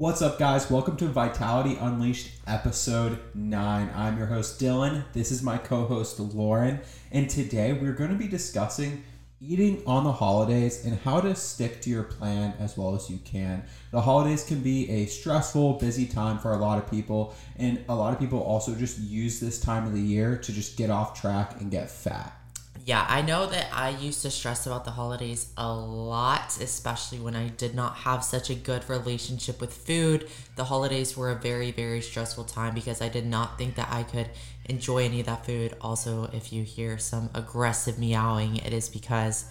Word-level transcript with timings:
What's 0.00 0.22
up, 0.22 0.38
guys? 0.38 0.70
Welcome 0.70 0.96
to 0.96 1.08
Vitality 1.08 1.76
Unleashed 1.78 2.30
episode 2.46 3.18
9. 3.34 3.90
I'm 3.94 4.16
your 4.16 4.28
host, 4.28 4.58
Dilan. 4.58 5.04
This 5.12 5.30
is 5.30 5.42
my 5.42 5.58
co 5.58 5.84
host, 5.84 6.18
Lauren. 6.18 6.80
And 7.12 7.28
today 7.28 7.74
we're 7.74 7.92
going 7.92 8.08
to 8.08 8.16
be 8.16 8.26
discussing 8.26 9.04
eating 9.42 9.82
on 9.86 10.04
the 10.04 10.12
holidays 10.12 10.86
and 10.86 10.98
how 11.00 11.20
to 11.20 11.34
stick 11.34 11.82
to 11.82 11.90
your 11.90 12.04
plan 12.04 12.54
as 12.58 12.78
well 12.78 12.94
as 12.94 13.10
you 13.10 13.18
can. 13.26 13.62
The 13.90 14.00
holidays 14.00 14.42
can 14.42 14.60
be 14.60 14.88
a 14.88 15.04
stressful, 15.04 15.74
busy 15.74 16.06
time 16.06 16.38
for 16.38 16.54
a 16.54 16.56
lot 16.58 16.78
of 16.78 16.90
people. 16.90 17.34
And 17.58 17.84
a 17.90 17.94
lot 17.94 18.14
of 18.14 18.18
people 18.18 18.40
also 18.40 18.74
just 18.74 18.98
use 19.00 19.38
this 19.38 19.60
time 19.60 19.86
of 19.86 19.92
the 19.92 20.00
year 20.00 20.38
to 20.38 20.50
just 20.50 20.78
get 20.78 20.88
off 20.88 21.20
track 21.20 21.60
and 21.60 21.70
get 21.70 21.90
fat. 21.90 22.39
Yeah, 22.86 23.04
I 23.08 23.20
know 23.22 23.46
that 23.46 23.66
I 23.72 23.90
used 23.90 24.22
to 24.22 24.30
stress 24.30 24.66
about 24.66 24.84
the 24.84 24.92
holidays 24.92 25.52
a 25.56 25.72
lot, 25.72 26.56
especially 26.60 27.18
when 27.18 27.36
I 27.36 27.48
did 27.48 27.74
not 27.74 27.96
have 27.96 28.24
such 28.24 28.48
a 28.48 28.54
good 28.54 28.88
relationship 28.88 29.60
with 29.60 29.72
food. 29.74 30.28
The 30.56 30.64
holidays 30.64 31.16
were 31.16 31.30
a 31.30 31.34
very, 31.34 31.72
very 31.72 32.00
stressful 32.00 32.44
time 32.44 32.74
because 32.74 33.02
I 33.02 33.08
did 33.08 33.26
not 33.26 33.58
think 33.58 33.74
that 33.74 33.88
I 33.90 34.02
could 34.02 34.30
enjoy 34.64 35.04
any 35.04 35.20
of 35.20 35.26
that 35.26 35.44
food. 35.44 35.76
Also, 35.80 36.30
if 36.32 36.52
you 36.52 36.62
hear 36.62 36.96
some 36.98 37.28
aggressive 37.34 37.98
meowing, 37.98 38.56
it 38.56 38.72
is 38.72 38.88
because 38.88 39.44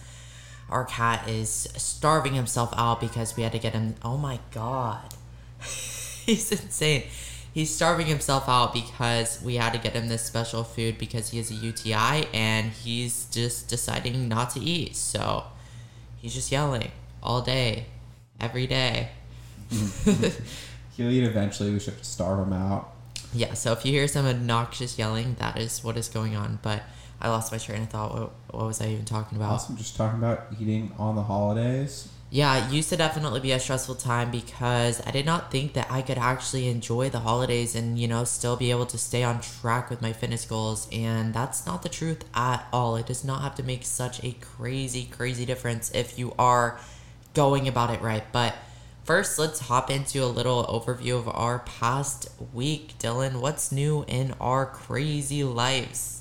our 0.68 0.84
cat 0.84 1.28
is 1.28 1.68
starving 1.76 2.34
himself 2.34 2.72
out 2.76 3.00
because 3.00 3.36
we 3.36 3.44
had 3.44 3.52
to 3.52 3.58
get 3.58 3.74
him. 3.74 3.94
Oh 4.02 4.16
my 4.16 4.40
god. 4.50 5.14
He's 5.60 6.50
insane 6.50 7.04
he's 7.52 7.74
starving 7.74 8.06
himself 8.06 8.48
out 8.48 8.72
because 8.72 9.42
we 9.42 9.56
had 9.56 9.72
to 9.72 9.78
get 9.78 9.94
him 9.94 10.08
this 10.08 10.22
special 10.22 10.64
food 10.64 10.98
because 10.98 11.30
he 11.30 11.38
has 11.38 11.50
a 11.50 11.54
UTI 11.54 12.26
and 12.32 12.70
he's 12.70 13.26
just 13.26 13.68
deciding 13.68 14.28
not 14.28 14.50
to 14.50 14.60
eat. 14.60 14.96
So 14.96 15.44
he's 16.16 16.34
just 16.34 16.52
yelling 16.52 16.90
all 17.22 17.42
day, 17.42 17.86
every 18.40 18.66
day. 18.66 19.10
He'll 20.96 21.10
eat 21.10 21.24
eventually. 21.24 21.70
We 21.70 21.80
should 21.80 21.94
have 21.94 22.02
to 22.02 22.08
starve 22.08 22.46
him 22.46 22.52
out. 22.52 22.92
Yeah, 23.32 23.54
so 23.54 23.72
if 23.72 23.84
you 23.86 23.92
hear 23.92 24.08
some 24.08 24.26
obnoxious 24.26 24.98
yelling, 24.98 25.36
that 25.38 25.56
is 25.56 25.84
what 25.84 25.96
is 25.96 26.08
going 26.08 26.34
on. 26.34 26.58
But 26.62 26.82
I 27.20 27.28
lost 27.28 27.52
my 27.52 27.58
train 27.58 27.82
of 27.82 27.88
thought. 27.88 28.12
What, 28.12 28.32
what 28.50 28.66
was 28.66 28.80
I 28.80 28.88
even 28.88 29.04
talking 29.04 29.38
about? 29.38 29.52
Awesome. 29.52 29.76
Just 29.76 29.96
talking 29.96 30.18
about 30.18 30.46
eating 30.60 30.92
on 30.98 31.14
the 31.14 31.22
holidays 31.22 32.08
yeah, 32.32 32.64
it 32.64 32.72
used 32.72 32.90
to 32.90 32.96
definitely 32.96 33.40
be 33.40 33.50
a 33.50 33.58
stressful 33.58 33.96
time 33.96 34.30
because 34.30 35.04
I 35.04 35.10
did 35.10 35.26
not 35.26 35.50
think 35.50 35.72
that 35.72 35.90
I 35.90 36.00
could 36.00 36.16
actually 36.16 36.68
enjoy 36.68 37.10
the 37.10 37.18
holidays 37.18 37.74
and, 37.74 37.98
you 37.98 38.06
know, 38.06 38.22
still 38.22 38.56
be 38.56 38.70
able 38.70 38.86
to 38.86 38.98
stay 38.98 39.24
on 39.24 39.40
track 39.40 39.90
with 39.90 40.00
my 40.00 40.12
fitness 40.12 40.44
goals. 40.44 40.88
And 40.92 41.34
that's 41.34 41.66
not 41.66 41.82
the 41.82 41.88
truth 41.88 42.24
at 42.32 42.64
all. 42.72 42.94
It 42.94 43.06
does 43.06 43.24
not 43.24 43.42
have 43.42 43.56
to 43.56 43.64
make 43.64 43.84
such 43.84 44.22
a 44.22 44.36
crazy, 44.40 45.06
crazy 45.10 45.44
difference 45.44 45.90
if 45.90 46.20
you 46.20 46.32
are 46.38 46.78
going 47.34 47.66
about 47.66 47.90
it 47.90 48.00
right. 48.00 48.24
But 48.30 48.54
first, 49.02 49.36
let's 49.36 49.58
hop 49.58 49.90
into 49.90 50.22
a 50.22 50.26
little 50.26 50.64
overview 50.66 51.18
of 51.18 51.28
our 51.28 51.58
past 51.58 52.28
week. 52.52 52.96
Dilan, 53.00 53.40
what's 53.40 53.72
new 53.72 54.04
in 54.06 54.34
our 54.40 54.66
crazy 54.66 55.42
lives? 55.42 56.19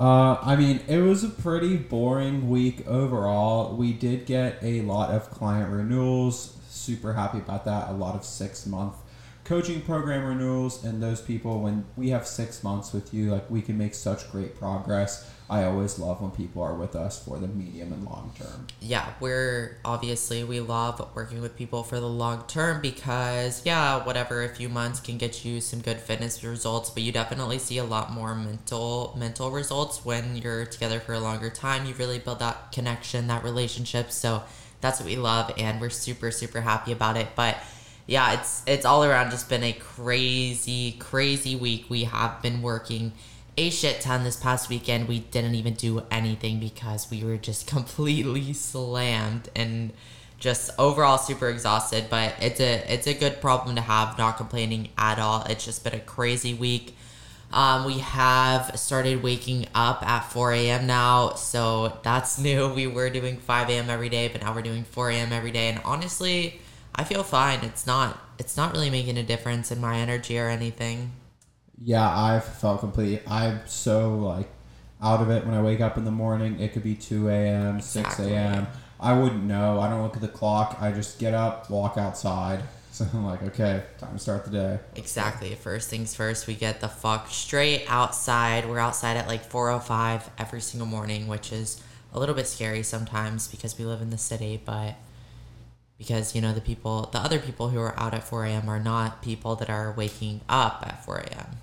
Uh, 0.00 0.38
I 0.40 0.56
mean, 0.56 0.80
it 0.88 1.02
was 1.02 1.22
a 1.22 1.28
pretty 1.28 1.76
boring 1.76 2.48
week 2.48 2.86
overall. 2.86 3.76
We 3.76 3.92
did 3.92 4.24
get 4.24 4.58
a 4.62 4.80
lot 4.80 5.10
of 5.10 5.30
client 5.30 5.70
renewals. 5.70 6.56
Super 6.70 7.12
happy 7.12 7.38
about 7.38 7.66
that. 7.66 7.90
A 7.90 7.92
lot 7.92 8.14
of 8.14 8.24
six 8.24 8.64
month 8.64 8.96
coaching 9.44 9.80
program 9.82 10.24
renewals, 10.24 10.84
and 10.84 11.02
those 11.02 11.20
people, 11.20 11.60
when 11.60 11.84
we 11.96 12.10
have 12.10 12.24
six 12.26 12.62
months 12.62 12.92
with 12.92 13.12
you, 13.12 13.32
like 13.32 13.50
we 13.50 13.60
can 13.60 13.76
make 13.76 13.94
such 13.94 14.30
great 14.30 14.56
progress. 14.56 15.28
I 15.50 15.64
always 15.64 15.98
love 15.98 16.22
when 16.22 16.30
people 16.30 16.62
are 16.62 16.74
with 16.74 16.94
us 16.94 17.24
for 17.24 17.36
the 17.36 17.48
medium 17.48 17.92
and 17.92 18.04
long 18.04 18.32
term. 18.38 18.68
Yeah, 18.80 19.14
we're 19.18 19.78
obviously 19.84 20.44
we 20.44 20.60
love 20.60 21.04
working 21.16 21.42
with 21.42 21.56
people 21.56 21.82
for 21.82 21.98
the 21.98 22.08
long 22.08 22.44
term 22.46 22.80
because 22.80 23.66
yeah, 23.66 24.04
whatever 24.06 24.44
a 24.44 24.48
few 24.48 24.68
months 24.68 25.00
can 25.00 25.18
get 25.18 25.44
you 25.44 25.60
some 25.60 25.80
good 25.80 25.98
fitness 25.98 26.44
results, 26.44 26.90
but 26.90 27.02
you 27.02 27.10
definitely 27.10 27.58
see 27.58 27.78
a 27.78 27.84
lot 27.84 28.12
more 28.12 28.32
mental 28.36 29.12
mental 29.18 29.50
results 29.50 30.04
when 30.04 30.36
you're 30.36 30.66
together 30.66 31.00
for 31.00 31.14
a 31.14 31.20
longer 31.20 31.50
time. 31.50 31.84
You 31.84 31.94
really 31.94 32.20
build 32.20 32.38
that 32.38 32.70
connection, 32.70 33.26
that 33.26 33.42
relationship. 33.42 34.12
So 34.12 34.44
that's 34.80 35.00
what 35.00 35.06
we 35.06 35.16
love 35.16 35.52
and 35.58 35.80
we're 35.80 35.90
super 35.90 36.30
super 36.30 36.60
happy 36.60 36.92
about 36.92 37.16
it. 37.16 37.26
But 37.34 37.56
yeah, 38.06 38.34
it's 38.34 38.62
it's 38.68 38.84
all 38.84 39.02
around 39.02 39.32
just 39.32 39.48
been 39.48 39.64
a 39.64 39.72
crazy 39.72 40.92
crazy 40.92 41.56
week. 41.56 41.86
We 41.88 42.04
have 42.04 42.40
been 42.40 42.62
working 42.62 43.14
a 43.56 43.70
shit 43.70 44.00
ton 44.00 44.24
this 44.24 44.36
past 44.36 44.68
weekend. 44.68 45.08
We 45.08 45.20
didn't 45.20 45.54
even 45.54 45.74
do 45.74 46.02
anything 46.10 46.60
because 46.60 47.10
we 47.10 47.24
were 47.24 47.36
just 47.36 47.66
completely 47.66 48.52
slammed 48.52 49.48
and 49.54 49.92
just 50.38 50.70
overall 50.78 51.18
super 51.18 51.48
exhausted. 51.48 52.06
But 52.10 52.34
it's 52.40 52.60
a 52.60 52.92
it's 52.92 53.06
a 53.06 53.14
good 53.14 53.40
problem 53.40 53.76
to 53.76 53.82
have. 53.82 54.18
Not 54.18 54.36
complaining 54.36 54.88
at 54.96 55.18
all. 55.18 55.44
It's 55.44 55.64
just 55.64 55.84
been 55.84 55.94
a 55.94 56.00
crazy 56.00 56.54
week. 56.54 56.96
Um, 57.52 57.84
we 57.84 57.98
have 57.98 58.78
started 58.78 59.24
waking 59.24 59.66
up 59.74 60.06
at 60.06 60.20
4 60.20 60.52
a.m. 60.52 60.86
now, 60.86 61.34
so 61.34 61.98
that's 62.04 62.38
new. 62.46 62.72
We 62.72 62.86
were 62.86 63.10
doing 63.10 63.38
5 63.38 63.70
a.m. 63.70 63.90
every 63.90 64.08
day, 64.08 64.28
but 64.28 64.42
now 64.42 64.54
we're 64.54 64.62
doing 64.62 64.84
4 64.84 65.10
a.m. 65.10 65.32
every 65.32 65.50
day. 65.50 65.68
And 65.68 65.80
honestly, 65.84 66.60
I 66.94 67.02
feel 67.02 67.24
fine. 67.24 67.64
It's 67.64 67.86
not 67.86 68.18
it's 68.38 68.56
not 68.56 68.72
really 68.72 68.90
making 68.90 69.18
a 69.18 69.22
difference 69.22 69.70
in 69.70 69.80
my 69.80 69.98
energy 69.98 70.38
or 70.38 70.48
anything 70.48 71.12
yeah, 71.82 72.08
I've 72.08 72.44
felt 72.44 72.80
complete. 72.80 73.22
I'm 73.26 73.60
so 73.66 74.16
like 74.16 74.48
out 75.02 75.22
of 75.22 75.30
it 75.30 75.46
when 75.46 75.54
I 75.54 75.62
wake 75.62 75.80
up 75.80 75.96
in 75.96 76.04
the 76.04 76.10
morning. 76.10 76.60
It 76.60 76.72
could 76.72 76.82
be 76.82 76.94
2 76.94 77.28
a.m., 77.28 77.80
6 77.80 78.18
a.m. 78.20 78.66
I 78.98 79.18
wouldn't 79.18 79.44
know. 79.44 79.80
I 79.80 79.88
don't 79.88 80.02
look 80.02 80.14
at 80.14 80.20
the 80.20 80.28
clock. 80.28 80.76
I 80.80 80.92
just 80.92 81.18
get 81.18 81.32
up, 81.34 81.70
walk 81.70 81.96
outside. 81.96 82.62
So 82.92 83.06
I'm 83.14 83.24
like, 83.24 83.40
okay, 83.44 83.84
time 83.98 84.14
to 84.14 84.18
start 84.18 84.44
the 84.44 84.50
day. 84.50 84.78
Exactly. 84.96 85.54
First 85.54 85.88
things 85.88 86.12
first, 86.12 86.48
we 86.48 86.54
get 86.54 86.80
the 86.80 86.88
fuck 86.88 87.28
straight 87.28 87.84
outside. 87.88 88.68
We're 88.68 88.80
outside 88.80 89.16
at 89.16 89.28
like 89.28 89.48
4:05 89.48 90.24
every 90.36 90.60
single 90.60 90.88
morning, 90.88 91.28
which 91.28 91.52
is 91.52 91.80
a 92.12 92.18
little 92.18 92.34
bit 92.34 92.48
scary 92.48 92.82
sometimes 92.82 93.46
because 93.46 93.78
we 93.78 93.84
live 93.84 94.02
in 94.02 94.10
the 94.10 94.18
city, 94.18 94.60
but 94.62 94.96
because 95.98 96.34
you 96.34 96.42
know 96.42 96.52
the 96.52 96.60
people, 96.60 97.08
the 97.12 97.18
other 97.20 97.38
people 97.38 97.68
who 97.68 97.78
are 97.78 97.98
out 97.98 98.12
at 98.12 98.24
4 98.24 98.46
a.m. 98.46 98.68
are 98.68 98.80
not 98.80 99.22
people 99.22 99.54
that 99.54 99.70
are 99.70 99.92
waking 99.92 100.40
up 100.48 100.82
at 100.84 101.04
4 101.04 101.18
a.m 101.18 101.59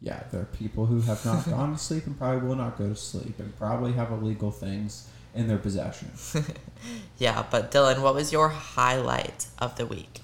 yeah, 0.00 0.22
there 0.30 0.40
are 0.40 0.44
people 0.44 0.86
who 0.86 1.00
have 1.02 1.24
not 1.24 1.44
gone 1.48 1.72
to 1.72 1.78
sleep 1.78 2.06
and 2.06 2.16
probably 2.18 2.46
will 2.48 2.56
not 2.56 2.78
go 2.78 2.88
to 2.88 2.96
sleep 2.96 3.38
and 3.38 3.56
probably 3.58 3.92
have 3.92 4.10
illegal 4.12 4.50
things 4.50 5.08
in 5.34 5.48
their 5.48 5.58
possession. 5.58 6.10
yeah, 7.18 7.44
but 7.50 7.70
Dilan, 7.70 8.00
what 8.00 8.14
was 8.14 8.32
your 8.32 8.48
highlight 8.48 9.46
of 9.58 9.76
the 9.76 9.86
week? 9.86 10.20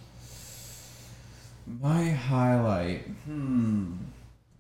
My 1.81 2.11
highlight, 2.11 3.07
hmm, 3.25 3.95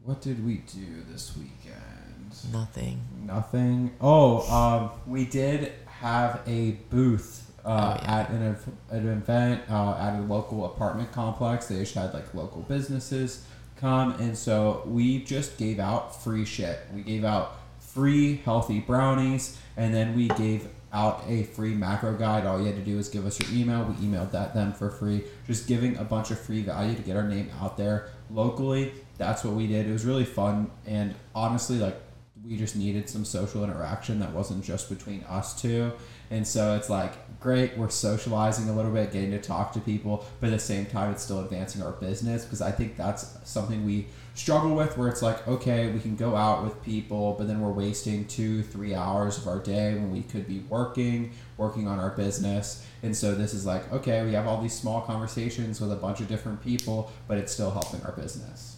what 0.02 0.20
did 0.20 0.44
we 0.44 0.56
do 0.56 1.04
this 1.10 1.36
weekend? 1.36 2.34
Nothing. 2.52 3.00
Nothing. 3.24 3.94
Oh, 4.00 4.40
um, 4.50 4.90
we 5.06 5.24
did 5.24 5.72
have 5.86 6.40
a 6.46 6.72
booth 6.90 7.52
uh, 7.64 7.68
oh, 7.68 8.02
yeah. 8.02 8.18
at 8.20 8.30
an, 8.30 8.56
an 8.90 9.08
event 9.08 9.62
uh, 9.70 9.96
at 9.96 10.18
a 10.18 10.22
local 10.22 10.64
apartment 10.64 11.12
complex. 11.12 11.66
They 11.66 11.78
just 11.78 11.94
had 11.94 12.12
like 12.12 12.34
local 12.34 12.62
businesses 12.62 13.46
come, 13.76 14.12
and 14.20 14.36
so 14.36 14.82
we 14.86 15.22
just 15.24 15.58
gave 15.58 15.78
out 15.78 16.22
free 16.22 16.44
shit. 16.44 16.80
We 16.94 17.02
gave 17.02 17.24
out 17.24 17.56
free 17.78 18.36
healthy 18.36 18.80
brownies, 18.80 19.58
and 19.76 19.94
then 19.94 20.14
we 20.14 20.28
gave 20.28 20.68
out 20.92 21.24
a 21.28 21.42
free 21.42 21.74
macro 21.74 22.16
guide. 22.16 22.46
All 22.46 22.60
you 22.60 22.66
had 22.66 22.76
to 22.76 22.82
do 22.82 22.96
was 22.96 23.08
give 23.08 23.26
us 23.26 23.40
your 23.40 23.58
email. 23.58 23.84
We 23.84 23.94
emailed 24.06 24.30
that 24.32 24.54
them 24.54 24.72
for 24.72 24.90
free. 24.90 25.24
Just 25.46 25.66
giving 25.66 25.96
a 25.96 26.04
bunch 26.04 26.30
of 26.30 26.40
free 26.40 26.62
value 26.62 26.94
to 26.94 27.02
get 27.02 27.16
our 27.16 27.28
name 27.28 27.50
out 27.60 27.76
there 27.76 28.10
locally. 28.30 28.92
That's 29.18 29.44
what 29.44 29.54
we 29.54 29.66
did. 29.66 29.86
It 29.86 29.92
was 29.92 30.04
really 30.04 30.24
fun, 30.24 30.70
and 30.86 31.14
honestly, 31.34 31.78
like 31.78 32.00
we 32.44 32.56
just 32.56 32.76
needed 32.76 33.08
some 33.08 33.24
social 33.24 33.64
interaction 33.64 34.20
that 34.20 34.32
wasn't 34.32 34.64
just 34.64 34.88
between 34.88 35.24
us 35.24 35.60
two. 35.60 35.92
And 36.30 36.46
so 36.46 36.76
it's 36.76 36.90
like, 36.90 37.12
great, 37.44 37.76
we're 37.76 37.90
socializing 37.90 38.70
a 38.70 38.72
little 38.72 38.90
bit, 38.90 39.12
getting 39.12 39.30
to 39.30 39.38
talk 39.38 39.70
to 39.74 39.78
people, 39.80 40.24
but 40.40 40.46
at 40.46 40.52
the 40.52 40.58
same 40.58 40.86
time, 40.86 41.12
it's 41.12 41.22
still 41.22 41.40
advancing 41.40 41.82
our 41.82 41.92
business 41.92 42.42
because 42.42 42.62
I 42.62 42.70
think 42.70 42.96
that's 42.96 43.36
something 43.44 43.84
we 43.84 44.06
struggle 44.34 44.74
with 44.74 44.96
where 44.96 45.08
it's 45.08 45.20
like, 45.20 45.46
okay, 45.46 45.92
we 45.92 46.00
can 46.00 46.16
go 46.16 46.34
out 46.34 46.64
with 46.64 46.82
people, 46.82 47.34
but 47.38 47.46
then 47.46 47.60
we're 47.60 47.70
wasting 47.70 48.26
two, 48.26 48.62
three 48.62 48.94
hours 48.94 49.36
of 49.36 49.46
our 49.46 49.58
day 49.58 49.92
when 49.92 50.10
we 50.10 50.22
could 50.22 50.48
be 50.48 50.60
working, 50.70 51.32
working 51.58 51.86
on 51.86 52.00
our 52.00 52.10
business. 52.10 52.84
And 53.02 53.14
so 53.14 53.34
this 53.34 53.52
is 53.52 53.66
like, 53.66 53.92
okay, 53.92 54.24
we 54.24 54.32
have 54.32 54.46
all 54.46 54.62
these 54.62 54.74
small 54.74 55.02
conversations 55.02 55.82
with 55.82 55.92
a 55.92 55.96
bunch 55.96 56.20
of 56.20 56.28
different 56.28 56.64
people, 56.64 57.12
but 57.28 57.36
it's 57.36 57.52
still 57.52 57.70
helping 57.70 58.02
our 58.04 58.12
business. 58.12 58.76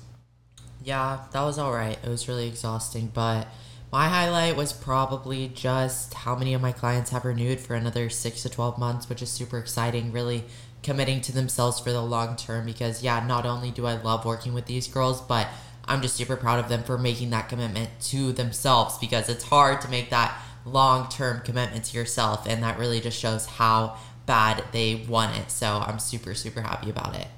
Yeah, 0.83 1.21
that 1.31 1.43
was 1.43 1.57
all 1.57 1.73
right. 1.73 1.97
It 2.03 2.09
was 2.09 2.27
really 2.27 2.49
exhausting, 2.49 3.13
but 3.15 3.47
my 3.93 4.09
highlight 4.09 4.57
was 4.57 4.73
probably 4.73 5.49
just 5.49 6.15
how 6.15 6.35
many 6.35 6.55
of 6.55 6.61
my 6.61 6.73
clients 6.73 7.11
have 7.11 7.25
renewed 7.25 7.61
for 7.61 7.75
another 7.75 8.11
six 8.11 8.43
to 8.43 8.49
12 8.49 8.79
months, 8.79 9.09
which 9.09 9.23
is 9.23 9.31
super 9.31 9.59
exciting. 9.59 10.13
Really 10.13 10.45
committing 10.83 11.21
to 11.21 11.33
themselves 11.33 11.81
for 11.81 11.93
the 11.93 12.03
long 12.03 12.37
term 12.37 12.67
because, 12.67 13.03
yeah, 13.03 13.25
not 13.27 13.47
only 13.47 13.71
do 13.71 13.87
I 13.87 14.01
love 14.01 14.25
working 14.25 14.55
with 14.55 14.67
these 14.67 14.87
girls, 14.87 15.21
but 15.21 15.49
I'm 15.85 16.03
just 16.03 16.17
super 16.17 16.37
proud 16.37 16.59
of 16.59 16.69
them 16.69 16.83
for 16.83 16.99
making 16.99 17.31
that 17.31 17.49
commitment 17.49 17.91
to 18.03 18.33
themselves 18.33 18.99
because 18.99 19.29
it's 19.29 19.45
hard 19.45 19.81
to 19.83 19.89
make 19.89 20.11
that 20.11 20.37
long 20.65 21.09
term 21.09 21.41
commitment 21.41 21.85
to 21.87 21.97
yourself. 21.97 22.47
And 22.47 22.63
that 22.63 22.79
really 22.79 23.01
just 23.01 23.19
shows 23.19 23.47
how 23.47 23.97
bad 24.27 24.65
they 24.73 25.07
want 25.09 25.37
it. 25.37 25.51
So 25.51 25.85
I'm 25.87 26.01
super, 26.01 26.35
super 26.35 26.61
happy 26.61 26.91
about 26.91 27.15
it. 27.15 27.29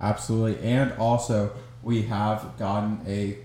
Absolutely. 0.00 0.62
And 0.64 0.92
also, 0.92 1.52
we 1.82 2.02
have 2.02 2.56
gotten 2.58 3.00
a 3.06 3.38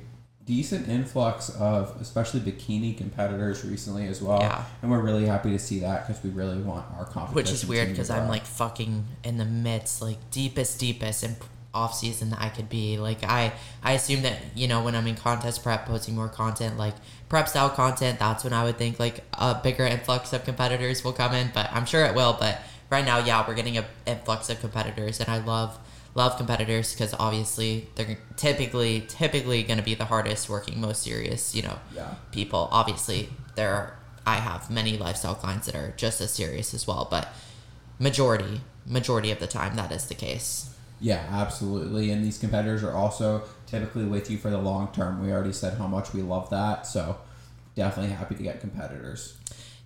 decent 0.45 0.89
influx 0.89 1.49
of 1.49 1.95
especially 2.01 2.39
bikini 2.39 2.97
competitors 2.97 3.63
recently 3.63 4.07
as 4.07 4.21
well. 4.21 4.39
Yeah. 4.39 4.63
And 4.81 4.89
we're 4.89 5.01
really 5.01 5.25
happy 5.25 5.51
to 5.51 5.59
see 5.59 5.79
that 5.79 6.07
because 6.07 6.23
we 6.23 6.29
really 6.29 6.57
want 6.57 6.85
our 6.97 7.05
competition. 7.05 7.35
Which 7.35 7.51
is 7.51 7.65
weird 7.65 7.89
because. 7.89 8.09
I'm 8.09 8.27
like 8.27 8.45
fucking 8.45 9.05
in 9.23 9.37
the 9.37 9.45
midst, 9.45 10.01
like 10.01 10.17
deepest, 10.31 10.79
deepest 10.79 11.23
in 11.23 11.35
off 11.73 11.95
season 11.95 12.31
that 12.31 12.41
I 12.41 12.49
could 12.49 12.69
be. 12.69 12.97
Like 12.97 13.23
I, 13.23 13.53
I 13.83 13.93
assume 13.93 14.23
that 14.23 14.37
you 14.55 14.67
know 14.67 14.83
when 14.83 14.95
I'm 14.95 15.07
in 15.07 15.15
contest 15.15 15.63
prep, 15.63 15.85
posting 15.85 16.15
more 16.15 16.29
content, 16.29 16.77
like 16.77 16.95
prep 17.29 17.47
style 17.47 17.69
content. 17.69 18.19
That's 18.19 18.43
when 18.43 18.53
I 18.53 18.63
would 18.63 18.77
think 18.77 18.99
like 18.99 19.23
a 19.33 19.55
bigger 19.55 19.85
influx 19.85 20.33
of 20.33 20.43
competitors 20.43 21.03
will 21.03 21.13
come 21.13 21.33
in. 21.33 21.51
But 21.53 21.71
I'm 21.71 21.85
sure 21.85 22.05
it 22.05 22.15
will. 22.15 22.35
But 22.39 22.61
right 22.89 23.05
now, 23.05 23.19
yeah, 23.19 23.45
we're 23.47 23.55
getting 23.55 23.77
a 23.77 23.85
influx 24.05 24.49
of 24.49 24.59
competitors, 24.59 25.19
and 25.19 25.29
I 25.29 25.37
love 25.37 25.77
love 26.13 26.37
competitors 26.37 26.93
because 26.93 27.13
obviously 27.19 27.87
they're 27.95 28.17
typically 28.35 29.01
typically 29.07 29.63
going 29.63 29.77
to 29.77 29.83
be 29.83 29.95
the 29.95 30.05
hardest 30.05 30.49
working, 30.49 30.79
most 30.81 31.03
serious, 31.03 31.55
you 31.55 31.61
know, 31.61 31.79
Yeah. 31.95 32.15
people. 32.31 32.67
Obviously, 32.71 33.29
there 33.55 33.73
are, 33.73 33.99
I 34.25 34.35
have 34.35 34.69
many 34.69 34.97
lifestyle 34.97 35.35
clients 35.35 35.67
that 35.67 35.75
are 35.75 35.93
just 35.97 36.19
as 36.21 36.31
serious 36.31 36.73
as 36.73 36.85
well, 36.87 37.07
but 37.09 37.29
majority 37.99 38.61
majority 38.85 39.31
of 39.31 39.39
the 39.39 39.47
time 39.47 39.75
that 39.75 39.91
is 39.91 40.07
the 40.07 40.15
case. 40.15 40.73
Yeah, 40.99 41.23
absolutely. 41.31 42.11
And 42.11 42.23
these 42.23 42.37
competitors 42.37 42.83
are 42.83 42.93
also 42.93 43.43
typically 43.67 44.05
with 44.05 44.29
you 44.29 44.37
for 44.37 44.49
the 44.49 44.57
long 44.57 44.89
term. 44.91 45.23
We 45.23 45.31
already 45.31 45.53
said 45.53 45.77
how 45.77 45.87
much 45.87 46.13
we 46.13 46.21
love 46.21 46.49
that. 46.49 46.85
So 46.87 47.17
definitely 47.75 48.13
happy 48.13 48.35
to 48.35 48.43
get 48.43 48.59
competitors. 48.59 49.37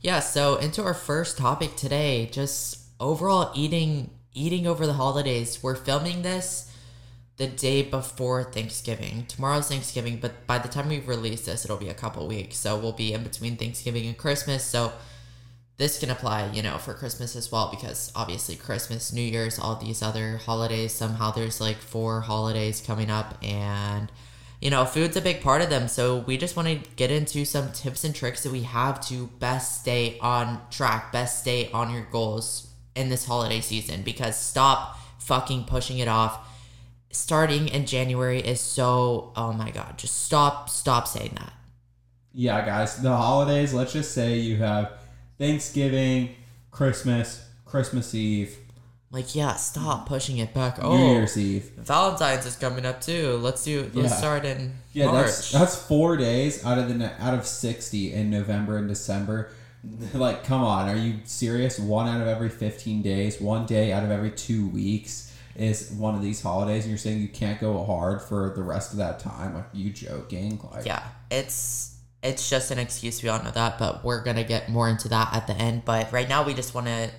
Yeah, 0.01 0.19
so 0.19 0.55
into 0.55 0.83
our 0.83 0.93
first 0.93 1.37
topic 1.37 1.75
today, 1.75 2.29
just 2.31 2.79
overall 2.99 3.51
eating 3.55 4.09
eating 4.35 4.67
over 4.67 4.85
the 4.85 4.93
holidays. 4.93 5.63
We're 5.63 5.75
filming 5.75 6.21
this 6.21 6.71
the 7.37 7.47
day 7.47 7.81
before 7.81 8.43
Thanksgiving. 8.43 9.25
Tomorrow's 9.27 9.67
Thanksgiving, 9.67 10.17
but 10.17 10.45
by 10.45 10.57
the 10.57 10.67
time 10.67 10.89
we 10.89 10.99
release 10.99 11.45
this, 11.45 11.65
it'll 11.65 11.77
be 11.77 11.89
a 11.89 11.93
couple 11.93 12.27
weeks. 12.27 12.57
So 12.57 12.77
we'll 12.77 12.93
be 12.93 13.13
in 13.13 13.23
between 13.23 13.57
Thanksgiving 13.57 14.05
and 14.05 14.17
Christmas. 14.17 14.63
So 14.63 14.93
this 15.77 15.99
can 15.99 16.09
apply, 16.09 16.51
you 16.51 16.61
know, 16.61 16.77
for 16.77 16.93
Christmas 16.93 17.35
as 17.35 17.51
well 17.51 17.69
because 17.69 18.11
obviously 18.15 18.55
Christmas, 18.55 19.11
New 19.11 19.21
Year's, 19.21 19.59
all 19.59 19.75
these 19.75 20.01
other 20.01 20.37
holidays, 20.37 20.93
somehow 20.93 21.31
there's 21.31 21.59
like 21.59 21.77
four 21.77 22.21
holidays 22.21 22.81
coming 22.85 23.09
up 23.09 23.37
and 23.43 24.11
you 24.61 24.69
know, 24.71 24.85
food's 24.85 25.17
a 25.17 25.21
big 25.21 25.41
part 25.41 25.61
of 25.61 25.69
them. 25.69 25.87
So 25.89 26.19
we 26.19 26.37
just 26.37 26.55
want 26.55 26.69
to 26.69 26.89
get 26.95 27.11
into 27.11 27.43
some 27.43 27.73
tips 27.73 28.05
and 28.05 28.15
tricks 28.15 28.43
that 28.43 28.51
we 28.51 28.63
have 28.63 29.05
to 29.09 29.27
best 29.39 29.81
stay 29.81 30.17
on 30.19 30.61
track, 30.71 31.11
best 31.11 31.41
stay 31.41 31.69
on 31.71 31.93
your 31.93 32.07
goals 32.09 32.64
in 32.95 33.09
this 33.09 33.25
holiday 33.25 33.61
season 33.61 34.01
because 34.03 34.37
stop 34.39 34.97
fucking 35.19 35.65
pushing 35.65 35.99
it 35.99 36.07
off. 36.07 36.39
Starting 37.11 37.67
in 37.69 37.85
January 37.85 38.39
is 38.39 38.59
so, 38.59 39.31
oh 39.35 39.53
my 39.53 39.71
god, 39.71 39.97
just 39.97 40.23
stop, 40.25 40.69
stop 40.69 41.07
saying 41.07 41.31
that. 41.35 41.53
Yeah, 42.33 42.65
guys, 42.65 43.01
the 43.01 43.15
holidays, 43.15 43.73
let's 43.73 43.93
just 43.93 44.13
say 44.13 44.37
you 44.39 44.57
have 44.57 44.91
Thanksgiving, 45.37 46.35
Christmas, 46.71 47.47
Christmas 47.65 48.13
Eve, 48.15 48.57
Like, 49.11 49.33
yeah, 49.35 49.53
stop 49.55 50.07
pushing 50.09 50.39
it 50.39 50.53
back. 50.53 50.77
New 50.81 50.89
Oh, 50.89 51.11
Year's 51.13 51.37
Eve. 51.37 51.71
Valentine's 51.77 52.45
is 52.45 52.57
coming 52.57 52.85
up 52.85 52.99
too. 52.99 53.37
Let's 53.41 53.63
do. 53.63 53.89
Let's 53.93 54.11
Yeah. 54.11 54.17
start 54.17 54.43
in 54.45 54.73
Yeah, 54.91 55.05
March. 55.05 55.25
that's 55.27 55.51
that's 55.51 55.75
four 55.77 56.17
days 56.17 56.65
out 56.65 56.77
of 56.77 56.89
the 56.89 57.11
out 57.23 57.33
of 57.33 57.45
sixty 57.45 58.11
in 58.11 58.29
November 58.29 58.75
and 58.77 58.89
December. 58.89 59.51
Like, 60.13 60.43
come 60.43 60.63
on, 60.63 60.89
are 60.89 60.95
you 60.95 61.19
serious? 61.25 61.79
One 61.79 62.07
out 62.07 62.21
of 62.21 62.27
every 62.27 62.49
fifteen 62.49 63.01
days, 63.01 63.39
one 63.39 63.65
day 63.65 63.91
out 63.91 64.03
of 64.03 64.11
every 64.11 64.31
two 64.31 64.67
weeks 64.69 65.33
is 65.55 65.91
one 65.91 66.15
of 66.15 66.21
these 66.21 66.41
holidays, 66.41 66.83
and 66.83 66.91
you're 66.91 66.97
saying 66.97 67.21
you 67.21 67.27
can't 67.27 67.59
go 67.59 67.83
hard 67.83 68.21
for 68.21 68.53
the 68.55 68.63
rest 68.63 68.91
of 68.91 68.97
that 68.97 69.19
time? 69.19 69.55
Like, 69.55 69.65
you 69.73 69.91
joking? 69.91 70.59
Like, 70.71 70.85
yeah, 70.85 71.03
it's 71.29 71.97
it's 72.23 72.49
just 72.49 72.71
an 72.71 72.79
excuse. 72.79 73.21
We 73.21 73.29
all 73.29 73.41
know 73.43 73.51
that, 73.51 73.77
but 73.77 74.03
we're 74.03 74.23
gonna 74.23 74.43
get 74.43 74.69
more 74.69 74.89
into 74.89 75.07
that 75.09 75.33
at 75.33 75.47
the 75.47 75.53
end. 75.53 75.85
But 75.85 76.11
right 76.11 76.27
now, 76.27 76.43
we 76.43 76.53
just 76.53 76.73
want 76.73 76.87
to 76.87 77.11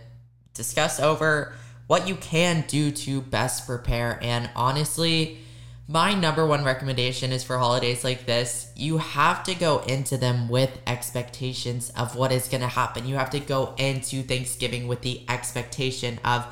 discuss 0.55 0.99
over 1.01 1.53
what 1.87 2.09
you 2.09 2.17
can 2.17 2.65
do 2.67 2.91
to 2.91 3.21
best 3.21 3.67
prepare. 3.67 4.19
And 4.23 4.51
honestly, 4.57 5.39
my 5.89 6.15
number 6.15 6.45
one 6.45 6.65
recommendation 6.65 7.31
is 7.31 7.45
for 7.45 7.59
holidays 7.59 8.03
like 8.03 8.27
this, 8.27 8.73
you 8.75 8.99
have 8.99 9.45
to 9.45 9.55
go 9.55 9.79
into 9.81 10.17
them 10.17 10.49
with 10.49 10.81
expectations 10.87 11.91
of 11.91 12.17
what 12.17 12.33
is 12.33 12.49
going 12.49 12.61
to 12.61 12.67
happen. 12.67 13.07
You 13.07 13.15
have 13.15 13.31
to 13.31 13.41
go 13.41 13.75
into 13.77 14.23
Thanksgiving 14.23 14.89
with 14.89 15.03
the 15.03 15.25
expectation 15.29 16.19
of, 16.25 16.45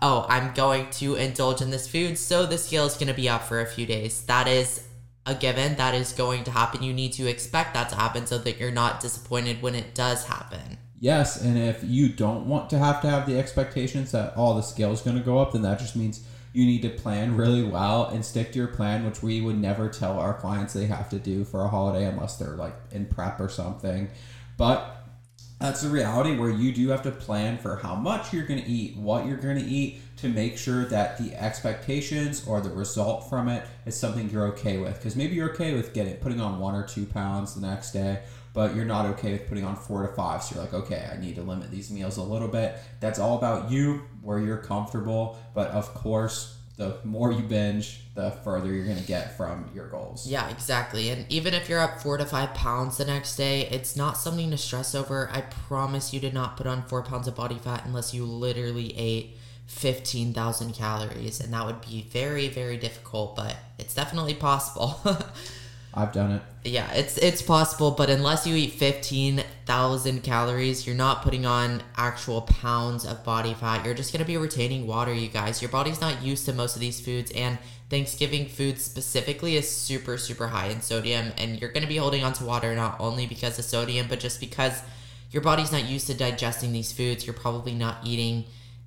oh, 0.00 0.24
I'm 0.28 0.54
going 0.54 0.88
to 0.90 1.16
indulge 1.16 1.62
in 1.62 1.70
this 1.70 1.88
food, 1.88 2.16
so 2.16 2.46
the 2.46 2.58
scale 2.58 2.86
is 2.86 2.94
going 2.94 3.08
to 3.08 3.14
be 3.14 3.28
up 3.28 3.42
for 3.42 3.60
a 3.60 3.66
few 3.66 3.86
days. 3.86 4.22
That 4.26 4.46
is 4.46 4.86
a 5.26 5.34
given. 5.34 5.74
That 5.74 5.94
is 5.94 6.12
going 6.12 6.44
to 6.44 6.52
happen. 6.52 6.84
You 6.84 6.92
need 6.92 7.12
to 7.14 7.26
expect 7.26 7.74
that 7.74 7.88
to 7.88 7.96
happen 7.96 8.26
so 8.26 8.38
that 8.38 8.58
you're 8.58 8.70
not 8.70 9.00
disappointed 9.00 9.62
when 9.62 9.74
it 9.74 9.96
does 9.96 10.26
happen. 10.26 10.78
Yes, 11.00 11.42
and 11.42 11.58
if 11.58 11.82
you 11.82 12.08
don't 12.08 12.46
want 12.46 12.70
to 12.70 12.78
have 12.78 13.02
to 13.02 13.10
have 13.10 13.26
the 13.26 13.36
expectations 13.38 14.12
that 14.12 14.36
all 14.36 14.54
the 14.54 14.62
scale 14.62 14.92
is 14.92 15.00
going 15.00 15.16
to 15.16 15.22
go 15.22 15.38
up, 15.38 15.52
then 15.52 15.62
that 15.62 15.80
just 15.80 15.96
means 15.96 16.24
you 16.56 16.64
need 16.64 16.80
to 16.80 16.88
plan 16.88 17.36
really 17.36 17.62
well 17.62 18.06
and 18.06 18.24
stick 18.24 18.50
to 18.50 18.58
your 18.58 18.68
plan, 18.68 19.04
which 19.04 19.22
we 19.22 19.42
would 19.42 19.58
never 19.58 19.90
tell 19.90 20.18
our 20.18 20.32
clients 20.32 20.72
they 20.72 20.86
have 20.86 21.10
to 21.10 21.18
do 21.18 21.44
for 21.44 21.62
a 21.62 21.68
holiday 21.68 22.06
unless 22.06 22.38
they're 22.38 22.56
like 22.56 22.74
in 22.92 23.04
prep 23.04 23.38
or 23.38 23.50
something. 23.50 24.08
But 24.56 25.04
that's 25.60 25.82
the 25.82 25.90
reality 25.90 26.34
where 26.34 26.48
you 26.48 26.72
do 26.72 26.88
have 26.88 27.02
to 27.02 27.10
plan 27.10 27.58
for 27.58 27.76
how 27.76 27.94
much 27.94 28.32
you're 28.32 28.46
going 28.46 28.62
to 28.62 28.66
eat, 28.66 28.96
what 28.96 29.26
you're 29.26 29.36
going 29.36 29.58
to 29.58 29.64
eat 29.66 30.00
to 30.16 30.30
make 30.30 30.56
sure 30.56 30.86
that 30.86 31.18
the 31.18 31.34
expectations 31.34 32.46
or 32.46 32.62
the 32.62 32.70
result 32.70 33.28
from 33.28 33.50
it 33.50 33.66
is 33.84 33.94
something 33.94 34.30
you're 34.30 34.46
okay 34.46 34.78
with. 34.78 34.94
Because 34.94 35.14
maybe 35.14 35.34
you're 35.34 35.52
okay 35.52 35.74
with 35.74 35.92
getting 35.92 36.16
putting 36.16 36.40
on 36.40 36.58
one 36.58 36.74
or 36.74 36.86
two 36.86 37.04
pounds 37.04 37.54
the 37.54 37.66
next 37.66 37.92
day, 37.92 38.22
but 38.56 38.74
you're 38.74 38.86
not 38.86 39.04
okay 39.04 39.32
with 39.32 39.46
putting 39.50 39.66
on 39.66 39.76
four 39.76 40.00
to 40.00 40.08
five. 40.14 40.42
So 40.42 40.54
you're 40.54 40.64
like, 40.64 40.72
okay, 40.72 41.06
I 41.12 41.20
need 41.20 41.34
to 41.34 41.42
limit 41.42 41.70
these 41.70 41.90
meals 41.90 42.16
a 42.16 42.22
little 42.22 42.48
bit. 42.48 42.78
That's 43.00 43.18
all 43.18 43.36
about 43.36 43.70
you, 43.70 44.00
where 44.22 44.38
you're 44.38 44.56
comfortable. 44.56 45.38
But 45.52 45.68
of 45.72 45.92
course, 45.92 46.56
the 46.78 46.96
more 47.04 47.32
you 47.32 47.42
binge, 47.42 48.00
the 48.14 48.30
further 48.30 48.72
you're 48.72 48.86
going 48.86 48.96
to 48.96 49.06
get 49.06 49.36
from 49.36 49.70
your 49.74 49.88
goals. 49.90 50.26
Yeah, 50.26 50.48
exactly. 50.48 51.10
And 51.10 51.30
even 51.30 51.52
if 51.52 51.68
you're 51.68 51.80
up 51.80 52.00
four 52.00 52.16
to 52.16 52.24
five 52.24 52.54
pounds 52.54 52.96
the 52.96 53.04
next 53.04 53.36
day, 53.36 53.68
it's 53.68 53.94
not 53.94 54.16
something 54.16 54.50
to 54.50 54.56
stress 54.56 54.94
over. 54.94 55.28
I 55.30 55.42
promise 55.42 56.14
you 56.14 56.20
did 56.20 56.32
not 56.32 56.56
put 56.56 56.66
on 56.66 56.82
four 56.84 57.02
pounds 57.02 57.28
of 57.28 57.34
body 57.34 57.58
fat 57.58 57.82
unless 57.84 58.14
you 58.14 58.24
literally 58.24 58.96
ate 58.96 59.36
15,000 59.66 60.72
calories. 60.72 61.40
And 61.40 61.52
that 61.52 61.66
would 61.66 61.82
be 61.82 62.08
very, 62.10 62.48
very 62.48 62.78
difficult, 62.78 63.36
but 63.36 63.54
it's 63.78 63.94
definitely 63.94 64.32
possible. 64.32 64.98
I've 65.96 66.12
done 66.12 66.32
it. 66.32 66.42
yeah, 66.62 66.92
it's 66.92 67.16
it's 67.16 67.40
possible, 67.40 67.90
but 67.90 68.10
unless 68.10 68.46
you 68.46 68.54
eat 68.54 68.72
15,000 68.74 70.22
calories, 70.22 70.86
you're 70.86 70.94
not 70.94 71.22
putting 71.22 71.46
on 71.46 71.82
actual 71.96 72.42
pounds 72.42 73.06
of 73.06 73.24
body 73.24 73.54
fat. 73.54 73.82
You're 73.82 73.94
just 73.94 74.12
going 74.12 74.22
to 74.22 74.26
be 74.26 74.36
retaining 74.36 74.86
water, 74.86 75.14
you 75.14 75.28
guys. 75.28 75.62
Your 75.62 75.70
body's 75.70 76.02
not 76.02 76.22
used 76.22 76.44
to 76.46 76.52
most 76.52 76.76
of 76.76 76.80
these 76.80 77.00
foods 77.00 77.30
and 77.30 77.58
Thanksgiving 77.88 78.46
food 78.46 78.78
specifically 78.78 79.56
is 79.56 79.70
super 79.70 80.18
super 80.18 80.48
high 80.48 80.66
in 80.66 80.82
sodium 80.82 81.32
and 81.38 81.58
you're 81.60 81.72
going 81.72 81.84
to 81.84 81.88
be 81.88 81.96
holding 81.96 82.22
on 82.22 82.34
to 82.34 82.44
water 82.44 82.74
not 82.74 83.00
only 83.00 83.26
because 83.26 83.58
of 83.58 83.64
sodium, 83.64 84.06
but 84.06 84.20
just 84.20 84.38
because 84.38 84.82
your 85.30 85.42
body's 85.42 85.72
not 85.72 85.84
used 85.86 86.08
to 86.08 86.14
digesting 86.14 86.72
these 86.72 86.92
foods. 86.92 87.26
You're 87.26 87.34
probably 87.34 87.74
not 87.74 87.98
eating 88.04 88.44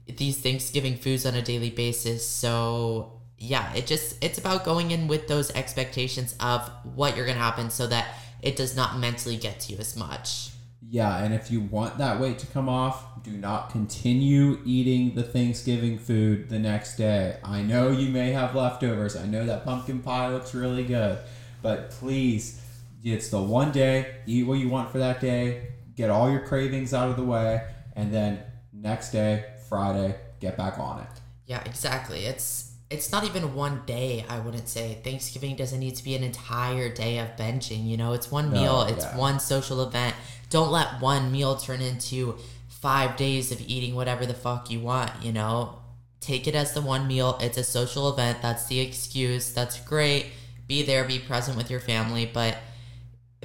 these 0.08 0.38
Thanksgiving 0.38 0.96
foods 0.96 1.26
on 1.26 1.34
a 1.34 1.42
daily 1.42 1.72
basis. 1.72 2.28
So 2.28 3.19
yeah, 3.40 3.74
it 3.74 3.88
just 3.88 4.24
it's 4.24 4.38
about 4.38 4.66
going 4.66 4.92
in 4.92 5.08
with 5.08 5.28
those 5.28 5.50
expectations 5.52 6.36
of 6.40 6.70
what 6.84 7.16
you're 7.16 7.26
gonna 7.26 7.40
happen 7.40 7.70
so 7.70 7.88
that 7.88 8.16
it 8.42 8.56
does 8.56 8.76
not 8.76 9.00
mentally 9.00 9.38
get 9.38 9.62
to 9.62 9.74
you 9.74 9.80
as 9.80 9.96
much. 9.96 10.50
Yeah, 10.82 11.24
and 11.24 11.34
if 11.34 11.52
you 11.52 11.62
want 11.62 11.98
that 12.00 12.20
weight 12.20 12.40
to 12.40 12.48
come 12.48 12.68
off, 12.68 13.24
do 13.24 13.32
not 13.32 13.70
continue 13.70 14.60
eating 14.66 15.14
the 15.14 15.24
Thanksgiving 15.24 16.00
food 16.00 16.50
the 16.50 16.60
next 16.60 16.96
day. 16.96 17.38
I 17.44 17.62
know 17.62 17.92
you 17.92 18.10
may 18.10 18.32
have 18.32 18.56
leftovers. 18.56 19.16
I 19.16 19.26
know 19.26 19.46
that 19.46 19.66
pumpkin 19.66 20.00
pie 20.00 20.30
looks 20.30 20.56
really 20.56 20.84
good, 20.84 21.20
but 21.62 21.92
please, 21.92 22.62
it's 23.04 23.30
the 23.30 23.42
one 23.42 23.72
day, 23.72 24.16
eat 24.26 24.48
what 24.48 24.60
you 24.60 24.70
want 24.70 24.92
for 24.92 24.98
that 24.98 25.22
day, 25.22 25.68
get 25.96 26.10
all 26.10 26.32
your 26.32 26.42
cravings 26.42 26.94
out 26.94 27.10
of 27.10 27.18
the 27.18 27.24
way, 27.24 27.62
and 27.96 28.14
then 28.14 28.40
next 28.74 29.12
day, 29.12 29.46
Friday, 29.68 30.16
get 30.40 30.58
back 30.58 30.80
on 30.80 31.02
it. 31.02 31.10
Yeah, 31.46 31.62
exactly. 31.66 32.26
It's 32.26 32.69
it's 32.90 33.12
not 33.12 33.24
even 33.24 33.54
one 33.54 33.84
day, 33.86 34.26
I 34.28 34.40
wouldn't 34.40 34.68
say. 34.68 34.98
Thanksgiving 35.04 35.56
doesn't 35.56 35.80
need 35.80 35.96
to 35.96 36.04
be 36.04 36.16
an 36.16 36.24
entire 36.24 36.90
day 36.90 37.20
of 37.20 37.36
benching, 37.36 37.88
you 37.88 37.98
know? 37.98 38.14
It's 38.14 38.32
one 38.32 38.52
No, 38.52 38.60
meal, 38.60 38.82
it's 38.84 39.06
yeah. 39.06 39.18
one 39.18 39.40
social 39.40 39.82
event. 39.84 40.16
Don't 40.50 40.72
let 40.72 41.00
one 41.00 41.32
meal 41.32 41.56
turn 41.56 41.82
into 41.82 42.38
5 42.68 43.16
days 43.16 43.52
of 43.52 43.62
eating 43.62 43.94
whatever 43.94 44.26
the 44.26 44.34
fuck 44.34 44.72
you 44.72 44.80
want, 44.80 45.12
you 45.22 45.32
know? 45.32 45.80
Take 46.20 46.48
it 46.48 46.56
as 46.56 46.74
the 46.74 46.82
one 46.82 47.08
meal. 47.08 47.38
It's 47.40 47.58
a 47.58 47.64
social 47.64 48.10
event. 48.12 48.42
That's 48.42 48.66
the 48.66 48.80
excuse. 48.80 49.54
That's 49.54 49.80
great. 49.82 50.28
Be 50.68 50.84
there, 50.84 51.04
be 51.04 51.20
present 51.20 51.58
with 51.58 51.70
your 51.70 51.80
family, 51.80 52.30
but 52.32 52.58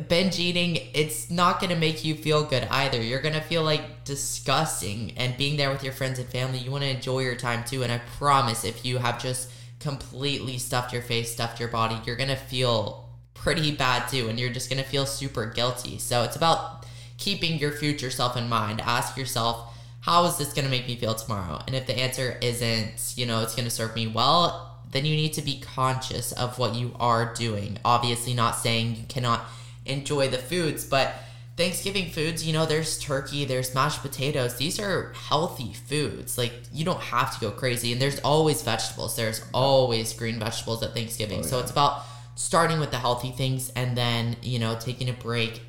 binge 0.09 0.39
eating, 0.39 0.79
it's 0.93 1.31
not 1.31 1.61
going 1.61 1.71
to 1.71 1.77
make 1.77 2.05
you 2.05 2.15
feel 2.15 2.45
good 2.45 2.67
either. 2.71 3.01
You're 3.01 3.23
going 3.23 3.35
to 3.35 3.41
feel 3.41 3.63
like 3.63 4.05
disgusting 4.05 5.13
and 5.17 5.37
being 5.37 5.57
there 5.57 5.71
with 5.71 5.85
your 5.85 5.93
friends 5.93 6.19
and 6.19 6.29
family. 6.29 6.59
You 6.59 6.71
want 6.71 6.85
to 6.85 6.91
enjoy 6.91 7.21
your 7.21 7.37
time 7.37 7.65
too. 7.65 7.83
And 7.83 7.93
I 7.93 7.99
promise 8.19 8.65
if 8.65 8.85
you 8.85 8.99
have 8.99 9.23
just 9.23 9.51
completely 9.85 10.57
stuffed 10.57 10.93
your 10.93 11.03
face, 11.03 11.31
stuffed 11.33 11.61
your 11.61 11.69
body, 11.69 12.01
you're 12.07 12.17
gonna 12.17 12.35
feel 12.35 13.09
pretty 13.35 13.71
bad 13.71 14.09
too, 14.09 14.29
and 14.29 14.41
you're 14.41 14.53
just 14.53 14.71
gonna 14.71 14.83
feel 14.83 15.05
super 15.05 15.45
guilty. 15.47 15.99
So 15.99 16.23
it's 16.23 16.37
about 16.37 16.87
keeping 17.19 17.59
your 17.59 17.71
future 17.71 18.11
self 18.11 18.37
in 18.37 18.49
mind. 18.49 18.81
Ask 18.81 19.17
yourself, 19.17 19.77
how 20.01 20.25
is 20.25 20.39
this 20.39 20.55
gonna 20.55 20.71
make 20.71 20.87
me 20.89 20.97
feel 20.97 21.15
tomorrow? 21.15 21.61
And 21.67 21.77
if 21.77 21.87
the 21.87 21.99
answer 21.99 22.39
isn't, 22.41 23.13
you 23.17 23.27
know, 23.27 23.43
it's 23.43 23.55
gonna 23.55 23.69
serve 23.69 23.95
me 23.95 24.07
well, 24.07 24.81
then 24.91 25.05
you 25.05 25.17
need 25.17 25.35
to 25.35 25.43
be 25.43 25.61
conscious 25.61 26.33
of 26.33 26.59
what 26.59 26.75
you 26.75 26.97
are 26.99 27.35
doing. 27.35 27.79
Obviously, 27.85 28.33
not 28.33 28.57
saying 28.57 28.97
you 28.97 29.05
cannot 29.07 29.45
enjoy 29.87 30.29
the 30.29 30.39
foods, 30.39 30.85
but 30.85 31.15
Thanksgiving 31.57 32.11
foods, 32.11 32.45
you 32.45 32.53
know, 32.53 32.67
there's 32.67 32.99
turkey, 32.99 33.45
there's 33.45 33.75
mashed 33.75 34.03
potatoes. 34.03 34.57
These 34.57 34.81
are 34.81 35.13
healthy 35.13 35.73
foods. 35.73 36.37
Like, 36.37 36.53
you 36.73 36.85
don't 36.85 37.01
have 37.01 37.33
to 37.35 37.41
go 37.41 37.53
crazy. 37.53 37.93
And 37.93 38.03
there's 38.03 38.19
always 38.21 38.63
vegetables. 38.63 39.15
There's 39.15 39.45
always 39.55 40.13
green 40.13 40.41
vegetables 40.41 40.83
at 40.83 40.95
Thanksgiving. 40.95 41.39
Oh, 41.39 41.43
yeah. 41.43 41.49
So 41.49 41.61
it's 41.61 41.71
about 41.71 42.03
starting 42.35 42.81
with 42.81 42.91
the 42.91 42.99
healthy 42.99 43.31
things 43.31 43.71
and 43.71 43.97
then, 43.97 44.37
you 44.43 44.59
know, 44.59 44.77
taking 44.81 45.09
a 45.09 45.13
break, 45.13 45.63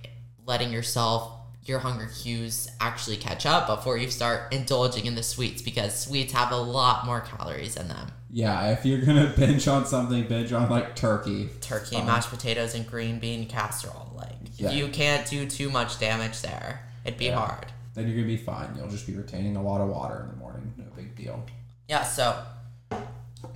letting 0.47 0.71
yourself, 0.71 1.31
your 1.65 1.79
hunger 1.79 2.09
cues 2.21 2.69
actually 2.79 3.17
catch 3.17 3.45
up 3.45 3.67
before 3.67 3.97
you 3.97 4.09
start 4.09 4.53
indulging 4.53 5.05
in 5.05 5.13
the 5.13 5.23
sweets 5.23 5.61
because 5.61 5.99
sweets 5.99 6.33
have 6.33 6.51
a 6.51 6.57
lot 6.57 7.05
more 7.05 7.21
calories 7.21 7.77
in 7.77 7.87
them. 7.87 8.11
Yeah, 8.29 8.71
if 8.71 8.85
you're 8.85 9.01
gonna 9.01 9.33
binge 9.37 9.67
on 9.67 9.85
something, 9.85 10.27
binge 10.27 10.51
on 10.51 10.69
like 10.69 10.95
turkey, 10.95 11.49
turkey, 11.61 11.97
um, 11.97 12.05
mashed 12.05 12.29
potatoes, 12.29 12.75
and 12.75 12.85
green 12.85 13.19
bean 13.19 13.47
casserole. 13.47 14.11
Like 14.15 14.35
yeah. 14.57 14.71
you 14.71 14.87
can't 14.87 15.27
do 15.29 15.47
too 15.47 15.69
much 15.69 15.99
damage 15.99 16.41
there. 16.41 16.87
It'd 17.03 17.19
be 17.19 17.25
yeah. 17.25 17.35
hard. 17.35 17.67
Then 17.93 18.07
you're 18.07 18.15
gonna 18.15 18.27
be 18.27 18.37
fine. 18.37 18.75
You'll 18.75 18.89
just 18.89 19.07
be 19.07 19.13
retaining 19.13 19.55
a 19.55 19.61
lot 19.61 19.81
of 19.81 19.89
water 19.89 20.21
in 20.23 20.29
the 20.29 20.37
morning. 20.37 20.73
No 20.77 20.85
big 20.95 21.15
deal. 21.15 21.45
Yeah. 21.87 22.03
So, 22.03 22.43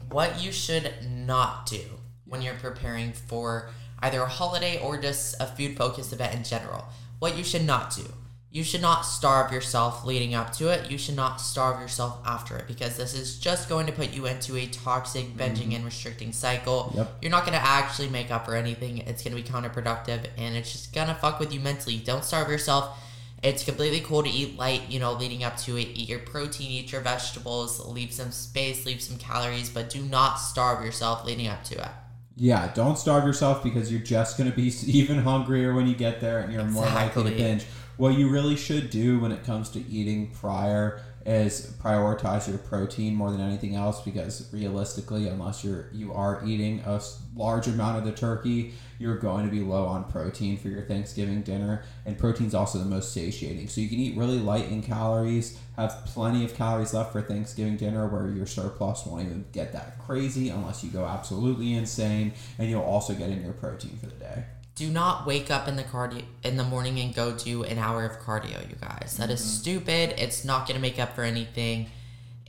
what 0.09 0.41
you 0.41 0.51
should 0.51 0.93
not 1.09 1.65
do 1.65 1.81
when 2.25 2.41
you're 2.41 2.53
preparing 2.55 3.11
for 3.11 3.69
either 4.01 4.21
a 4.21 4.27
holiday 4.27 4.79
or 4.81 4.97
just 4.97 5.35
a 5.41 5.45
food 5.45 5.75
focused 5.75 6.13
event 6.13 6.35
in 6.35 6.43
general. 6.43 6.85
What 7.19 7.37
you 7.37 7.43
should 7.43 7.65
not 7.65 7.93
do 7.93 8.05
you 8.51 8.63
should 8.63 8.81
not 8.81 9.01
starve 9.03 9.51
yourself 9.51 10.03
leading 10.05 10.33
up 10.33 10.51
to 10.53 10.69
it. 10.69 10.89
You 10.89 10.97
should 10.97 11.15
not 11.15 11.39
starve 11.39 11.79
yourself 11.79 12.19
after 12.25 12.57
it 12.57 12.67
because 12.67 12.97
this 12.97 13.13
is 13.13 13.37
just 13.37 13.69
going 13.69 13.85
to 13.85 13.91
put 13.91 14.11
you 14.11 14.25
into 14.25 14.55
a 14.57 14.65
toxic 14.65 15.37
binging 15.37 15.57
mm-hmm. 15.57 15.73
and 15.73 15.85
restricting 15.85 16.33
cycle. 16.33 16.91
Yep. 16.95 17.17
You're 17.21 17.31
not 17.31 17.45
going 17.45 17.57
to 17.57 17.63
actually 17.63 18.09
make 18.09 18.31
up 18.31 18.45
for 18.45 18.55
anything. 18.55 18.99
It's 18.99 19.23
going 19.23 19.37
to 19.37 19.41
be 19.41 19.47
counterproductive 19.47 20.25
and 20.35 20.55
it's 20.55 20.71
just 20.71 20.93
going 20.93 21.09
to 21.09 21.13
fuck 21.13 21.39
with 21.39 21.53
you 21.53 21.59
mentally. 21.59 21.97
Don't 21.97 22.23
starve 22.23 22.49
yourself. 22.49 22.97
It's 23.43 23.63
completely 23.63 24.01
cool 24.01 24.23
to 24.23 24.29
eat 24.29 24.57
light, 24.57 24.89
you 24.89 24.99
know, 24.99 25.13
leading 25.13 25.43
up 25.43 25.55
to 25.57 25.77
it. 25.77 25.89
Eat 25.93 26.09
your 26.09 26.19
protein, 26.19 26.71
eat 26.71 26.91
your 26.91 27.01
vegetables, 27.01 27.85
leave 27.85 28.11
some 28.11 28.31
space, 28.31 28.85
leave 28.85 29.01
some 29.01 29.17
calories, 29.17 29.69
but 29.69 29.91
do 29.91 30.01
not 30.01 30.35
starve 30.35 30.83
yourself 30.83 31.23
leading 31.23 31.47
up 31.47 31.63
to 31.65 31.79
it. 31.79 31.91
Yeah, 32.35 32.71
don't 32.73 32.97
starve 32.97 33.25
yourself 33.25 33.63
because 33.63 33.91
you're 33.91 34.01
just 34.01 34.37
going 34.37 34.49
to 34.49 34.55
be 34.55 34.73
even 34.87 35.19
hungrier 35.19 35.75
when 35.75 35.85
you 35.85 35.95
get 35.95 36.19
there 36.19 36.39
and 36.39 36.51
you're 36.51 36.63
exactly. 36.63 36.89
more 36.89 36.99
likely 36.99 37.23
to 37.31 37.37
binge 37.37 37.65
what 37.99 38.17
you 38.17 38.29
really 38.29 38.55
should 38.55 38.89
do 38.89 39.19
when 39.19 39.31
it 39.31 39.43
comes 39.43 39.69
to 39.69 39.79
eating 39.89 40.31
prior 40.31 41.01
is 41.25 41.75
prioritize 41.83 42.47
your 42.47 42.57
protein 42.57 43.13
more 43.13 43.29
than 43.29 43.41
anything 43.41 43.75
else 43.75 44.01
because 44.01 44.51
realistically 44.53 45.27
unless 45.27 45.65
you're 45.65 45.89
you 45.91 46.13
are 46.13 46.41
eating 46.45 46.79
a 46.85 46.99
large 47.35 47.67
amount 47.67 47.97
of 47.97 48.05
the 48.05 48.11
turkey 48.11 48.73
you're 48.99 49.17
going 49.17 49.45
to 49.45 49.51
be 49.51 49.61
low 49.61 49.85
on 49.85 50.03
protein 50.03 50.57
for 50.57 50.67
your 50.67 50.81
thanksgiving 50.81 51.41
dinner. 51.41 51.83
And 52.05 52.17
protein's 52.17 52.53
also 52.53 52.77
the 52.77 52.85
most 52.85 53.13
satiating. 53.13 53.69
So 53.69 53.79
you 53.79 53.87
can 53.87 53.97
eat 53.97 54.17
really 54.17 54.39
light 54.39 54.69
in 54.69 54.83
calories 54.83 55.57
have 55.77 56.03
plenty 56.05 56.43
of 56.43 56.53
calories 56.53 56.93
left 56.93 57.13
for 57.13 57.21
thanksgiving 57.21 57.77
dinner 57.77 58.05
where 58.07 58.29
your 58.29 58.45
surplus 58.45 59.05
won't 59.05 59.25
even 59.25 59.45
get 59.53 59.71
that 59.71 59.97
crazy 59.99 60.49
unless 60.49 60.83
you 60.83 60.89
go 60.89 61.05
absolutely 61.05 61.73
insane 61.73 62.33
and 62.57 62.69
you'll 62.69 62.81
also 62.81 63.13
get 63.13 63.29
in 63.29 63.41
your 63.41 63.53
protein 63.53 63.97
for 63.97 64.07
the 64.07 64.15
day 64.15 64.43
do 64.79 64.89
not 64.89 65.27
wake 65.27 65.51
up 65.51 65.67
in 65.67 65.75
the 65.75 65.83
cardio 65.83 66.23
in 66.41 66.55
the 66.55 66.63
morning 66.63 66.97
and 67.01 67.13
go 67.13 67.33
do 67.33 67.63
an 67.63 67.77
hour 67.77 68.05
of 68.05 68.17
cardio, 68.21 68.67
you 68.69 68.77
guys. 68.79 69.17
That 69.17 69.29
is 69.29 69.41
mm-hmm. 69.41 69.49
stupid. 69.49 70.13
It's 70.17 70.45
not 70.45 70.65
gonna 70.65 70.79
make 70.79 70.97
up 70.97 71.15
for 71.15 71.23
anything. 71.23 71.87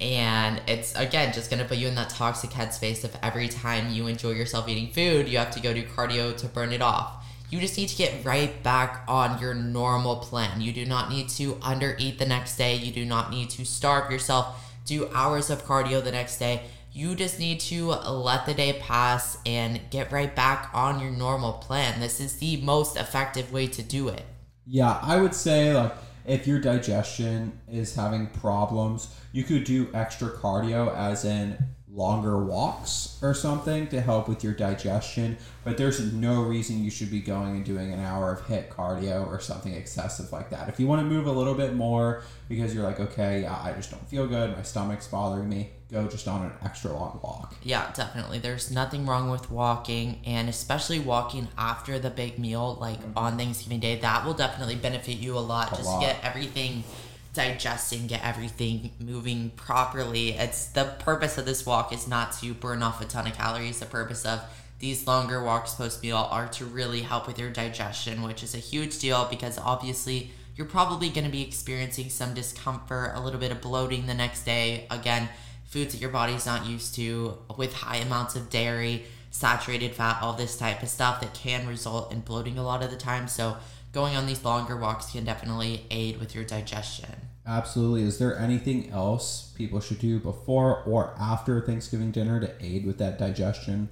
And 0.00 0.62
it's 0.68 0.94
again 0.94 1.32
just 1.32 1.50
gonna 1.50 1.64
put 1.64 1.78
you 1.78 1.88
in 1.88 1.96
that 1.96 2.10
toxic 2.10 2.50
headspace 2.50 3.02
of 3.02 3.16
every 3.20 3.48
time 3.48 3.92
you 3.92 4.06
enjoy 4.06 4.30
yourself 4.30 4.68
eating 4.68 4.92
food, 4.92 5.28
you 5.28 5.38
have 5.38 5.50
to 5.50 5.60
go 5.60 5.74
do 5.74 5.82
cardio 5.82 6.36
to 6.36 6.46
burn 6.46 6.72
it 6.72 6.80
off. 6.80 7.26
You 7.50 7.58
just 7.58 7.76
need 7.76 7.88
to 7.88 7.96
get 7.96 8.24
right 8.24 8.62
back 8.62 9.02
on 9.08 9.40
your 9.40 9.52
normal 9.52 10.18
plan. 10.18 10.60
You 10.60 10.72
do 10.72 10.86
not 10.86 11.10
need 11.10 11.30
to 11.30 11.54
undereat 11.54 12.18
the 12.18 12.26
next 12.26 12.56
day. 12.56 12.76
You 12.76 12.92
do 12.92 13.04
not 13.04 13.32
need 13.32 13.50
to 13.50 13.64
starve 13.64 14.08
yourself. 14.12 14.72
Do 14.86 15.10
hours 15.12 15.50
of 15.50 15.64
cardio 15.64 16.02
the 16.02 16.12
next 16.12 16.38
day 16.38 16.62
you 17.00 17.14
just 17.14 17.38
need 17.38 17.58
to 17.58 17.86
let 17.86 18.44
the 18.44 18.52
day 18.52 18.74
pass 18.74 19.38
and 19.46 19.80
get 19.88 20.12
right 20.12 20.36
back 20.36 20.68
on 20.74 21.00
your 21.00 21.10
normal 21.10 21.54
plan. 21.54 21.98
This 21.98 22.20
is 22.20 22.36
the 22.36 22.58
most 22.58 22.98
effective 22.98 23.50
way 23.50 23.68
to 23.68 23.82
do 23.82 24.08
it. 24.08 24.22
Yeah, 24.66 24.98
I 25.00 25.16
would 25.18 25.34
say 25.34 25.74
like 25.74 25.94
if 26.26 26.46
your 26.46 26.60
digestion 26.60 27.58
is 27.66 27.94
having 27.94 28.26
problems, 28.26 29.14
you 29.32 29.44
could 29.44 29.64
do 29.64 29.88
extra 29.94 30.28
cardio 30.28 30.94
as 30.94 31.24
in 31.24 31.56
longer 31.92 32.44
walks 32.44 33.18
or 33.20 33.34
something 33.34 33.88
to 33.88 34.00
help 34.00 34.28
with 34.28 34.44
your 34.44 34.52
digestion, 34.52 35.36
but 35.64 35.76
there's 35.76 36.12
no 36.12 36.42
reason 36.42 36.84
you 36.84 36.90
should 36.90 37.10
be 37.10 37.20
going 37.20 37.56
and 37.56 37.64
doing 37.64 37.92
an 37.92 38.00
hour 38.00 38.32
of 38.32 38.40
HIIT 38.42 38.68
cardio 38.68 39.26
or 39.26 39.40
something 39.40 39.74
excessive 39.74 40.30
like 40.32 40.50
that. 40.50 40.68
If 40.68 40.78
you 40.78 40.86
want 40.86 41.00
to 41.00 41.06
move 41.06 41.26
a 41.26 41.32
little 41.32 41.54
bit 41.54 41.74
more 41.74 42.22
because 42.48 42.74
you're 42.74 42.84
like, 42.84 43.00
okay, 43.00 43.44
I 43.44 43.72
just 43.72 43.90
don't 43.90 44.08
feel 44.08 44.26
good, 44.26 44.56
my 44.56 44.62
stomach's 44.62 45.08
bothering 45.08 45.48
me, 45.48 45.70
go 45.90 46.06
just 46.06 46.28
on 46.28 46.44
an 46.44 46.52
extra 46.64 46.92
long 46.92 47.18
walk. 47.22 47.56
Yeah, 47.62 47.90
definitely. 47.92 48.38
There's 48.38 48.70
nothing 48.70 49.04
wrong 49.06 49.30
with 49.30 49.50
walking, 49.50 50.20
and 50.24 50.48
especially 50.48 51.00
walking 51.00 51.48
after 51.58 51.98
the 51.98 52.10
big 52.10 52.38
meal, 52.38 52.78
like 52.80 53.00
mm-hmm. 53.00 53.18
on 53.18 53.36
Thanksgiving 53.36 53.80
Day, 53.80 53.98
that 53.98 54.24
will 54.24 54.34
definitely 54.34 54.76
benefit 54.76 55.16
you 55.16 55.36
a 55.36 55.40
lot. 55.40 55.72
A 55.72 55.76
just 55.76 55.86
lot. 55.86 56.00
get 56.02 56.22
everything 56.22 56.84
digesting, 57.32 58.06
get 58.06 58.24
everything 58.24 58.92
moving 58.98 59.50
properly. 59.50 60.30
It's 60.30 60.66
the 60.66 60.96
purpose 60.98 61.38
of 61.38 61.46
this 61.46 61.64
walk 61.64 61.92
is 61.92 62.08
not 62.08 62.32
to 62.40 62.54
burn 62.54 62.82
off 62.82 63.00
a 63.00 63.04
ton 63.04 63.26
of 63.26 63.34
calories. 63.34 63.80
The 63.80 63.86
purpose 63.86 64.26
of 64.26 64.40
these 64.80 65.06
longer 65.06 65.42
walks 65.42 65.74
post 65.74 66.02
meal 66.02 66.28
are 66.30 66.48
to 66.48 66.64
really 66.64 67.02
help 67.02 67.26
with 67.26 67.38
your 67.38 67.50
digestion, 67.50 68.22
which 68.22 68.42
is 68.42 68.54
a 68.54 68.58
huge 68.58 68.98
deal 68.98 69.26
because 69.30 69.58
obviously 69.58 70.32
you're 70.56 70.66
probably 70.66 71.08
going 71.08 71.24
to 71.24 71.30
be 71.30 71.42
experiencing 71.42 72.08
some 72.10 72.34
discomfort, 72.34 73.12
a 73.14 73.20
little 73.20 73.40
bit 73.40 73.52
of 73.52 73.60
bloating 73.60 74.06
the 74.06 74.14
next 74.14 74.44
day. 74.44 74.86
Again, 74.90 75.28
foods 75.66 75.94
that 75.94 76.00
your 76.00 76.10
body's 76.10 76.46
not 76.46 76.66
used 76.66 76.94
to 76.96 77.38
with 77.56 77.72
high 77.72 77.96
amounts 77.96 78.34
of 78.34 78.50
dairy, 78.50 79.04
saturated 79.30 79.94
fat, 79.94 80.18
all 80.20 80.32
this 80.32 80.58
type 80.58 80.82
of 80.82 80.88
stuff 80.88 81.20
that 81.20 81.32
can 81.32 81.68
result 81.68 82.12
in 82.12 82.20
bloating 82.20 82.58
a 82.58 82.62
lot 82.64 82.82
of 82.82 82.90
the 82.90 82.96
time. 82.96 83.28
So 83.28 83.56
going 83.92 84.16
on 84.16 84.26
these 84.26 84.44
longer 84.44 84.76
walks 84.76 85.12
can 85.12 85.24
definitely 85.24 85.86
aid 85.90 86.18
with 86.18 86.34
your 86.34 86.44
digestion. 86.44 87.14
Absolutely. 87.46 88.02
Is 88.02 88.18
there 88.18 88.38
anything 88.38 88.90
else 88.90 89.52
people 89.56 89.80
should 89.80 89.98
do 89.98 90.20
before 90.20 90.82
or 90.84 91.14
after 91.18 91.60
Thanksgiving 91.60 92.12
dinner 92.12 92.40
to 92.40 92.52
aid 92.60 92.86
with 92.86 92.98
that 92.98 93.18
digestion? 93.18 93.88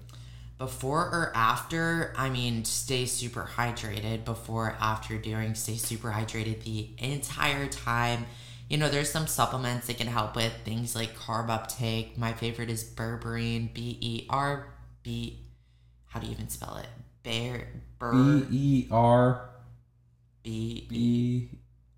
Before 0.59 1.03
or 1.03 1.33
after, 1.35 2.13
I 2.17 2.31
mean, 2.31 2.65
stay 2.65 3.07
super 3.07 3.49
hydrated. 3.57 4.25
Before, 4.25 4.77
after, 4.81 5.17
during, 5.17 5.55
stay 5.55 5.77
super 5.77 6.11
hydrated 6.11 6.65
the 6.65 6.91
entire 6.99 7.69
time. 7.69 8.27
You 8.69 8.77
know, 8.77 8.89
there's 8.89 9.11
some 9.11 9.27
supplements 9.27 9.87
that 9.87 9.99
can 9.99 10.09
help 10.09 10.37
with 10.37 10.53
things 10.65 10.95
like 10.95 11.17
carb 11.17 11.49
uptake. 11.49 12.19
My 12.19 12.33
favorite 12.33 12.71
is 12.71 12.85
berberine, 12.85 13.73
B 13.73 13.99
E 14.01 14.27
R 14.29 14.69
B. 15.03 15.39
How 16.07 16.21
do 16.21 16.27
you 16.27 16.33
even 16.33 16.49
spell 16.49 16.77
it? 16.77 16.89
Bear. 17.23 17.69
B 18.01 18.45
E 18.51 18.89
R 18.91 19.49
B 20.49 20.87
B 20.89 21.51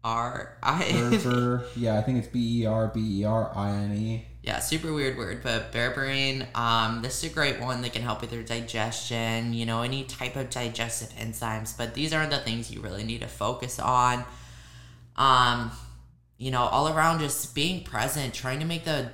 R 0.03 0.57
I 0.61 1.09
Berber. 1.23 1.65
Yeah, 1.77 1.99
I 1.99 2.03
think 2.03 2.19
it's 2.19 2.27
B 2.27 2.63
E 2.63 2.67
R 2.67 2.89
B 2.89 3.21
E 3.21 3.25
R 3.25 3.53
I 3.55 3.71
N 3.71 3.95
E. 3.95 4.27
Yeah, 4.43 4.59
super 4.59 4.93
weird 4.93 5.17
word, 5.17 5.43
but 5.45 5.71
berberine. 5.71 6.53
Um, 6.57 7.03
this 7.03 7.23
is 7.23 7.31
a 7.31 7.35
great 7.35 7.61
one 7.61 7.83
that 7.83 7.93
can 7.93 8.03
help 8.03 8.23
with 8.23 8.33
your 8.33 8.43
digestion. 8.43 9.53
You 9.55 9.67
know, 9.67 9.83
any 9.83 10.03
type 10.03 10.35
of 10.35 10.51
digestive 10.51 11.11
enzymes. 11.11 11.77
But 11.77 11.95
these 11.95 12.13
aren't 12.13 12.31
the 12.33 12.39
things 12.39 12.73
you 12.73 12.81
really 12.81 13.05
need 13.05 13.21
to 13.21 13.29
focus 13.29 13.79
on. 13.79 14.25
Um, 15.15 15.71
you 16.39 16.51
know, 16.51 16.63
all 16.63 16.89
around 16.89 17.21
just 17.21 17.55
being 17.55 17.85
present, 17.85 18.35
trying 18.35 18.59
to 18.59 18.67
make 18.67 18.85
the 18.85 19.13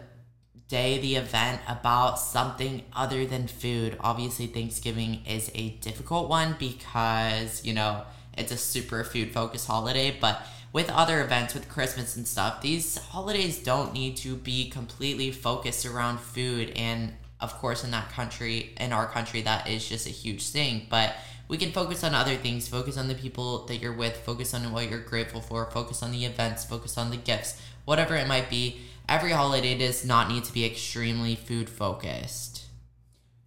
day, 0.69 0.99
the 0.99 1.16
event 1.16 1.61
about 1.69 2.19
something 2.19 2.85
other 2.95 3.26
than 3.26 3.49
food. 3.49 3.99
Obviously, 4.00 4.47
Thanksgiving 4.47 5.26
is 5.26 5.50
a 5.55 5.71
difficult 5.81 6.31
one 6.31 6.57
because 6.59 7.62
you 7.66 7.75
know 7.75 8.05
it's 8.37 8.52
a 8.52 8.57
super 8.57 9.05
food 9.05 9.33
focused 9.33 9.66
holiday, 9.66 10.16
but 10.21 10.43
with 10.73 10.90
other 10.90 11.23
events, 11.23 11.55
with 11.55 11.69
Christmas 11.69 12.16
and 12.16 12.28
stuff, 12.28 12.61
these 12.61 12.99
holidays 12.99 13.59
don't 13.62 13.95
need 13.95 14.16
to 14.19 14.37
be 14.37 14.69
completely 14.69 15.31
focused 15.31 15.87
around 15.87 16.21
food. 16.21 16.71
And 16.76 17.14
of 17.40 17.55
course, 17.55 17.83
in 17.83 17.90
that 17.93 18.11
country, 18.11 18.75
in 18.78 18.93
our 18.93 19.07
country, 19.07 19.40
that 19.43 19.69
is 19.69 19.88
just 19.88 20.07
a 20.07 20.11
huge 20.11 20.49
thing. 20.49 20.87
But 20.90 21.14
we 21.49 21.57
can 21.57 21.73
focus 21.73 22.02
on 22.05 22.14
other 22.14 22.37
things, 22.37 22.69
focus 22.69 22.99
on 22.99 23.09
the 23.09 23.14
people 23.14 23.64
that 23.66 23.76
you're 23.76 23.93
with, 23.93 24.16
focus 24.19 24.52
on 24.52 24.71
what 24.73 24.90
you're 24.90 25.00
grateful 25.00 25.40
for, 25.40 25.71
focus 25.71 26.02
on 26.02 26.12
the 26.12 26.25
events, 26.25 26.64
focus 26.64 26.99
on 26.99 27.11
the 27.11 27.16
gifts, 27.16 27.61
whatever 27.85 28.14
it 28.14 28.28
might 28.28 28.50
be. 28.50 28.81
Every 29.09 29.31
holiday 29.31 29.78
does 29.78 30.05
not 30.05 30.28
need 30.28 30.45
to 30.45 30.52
be 30.52 30.64
extremely 30.64 31.37
food 31.37 31.71
focused. 31.71 32.64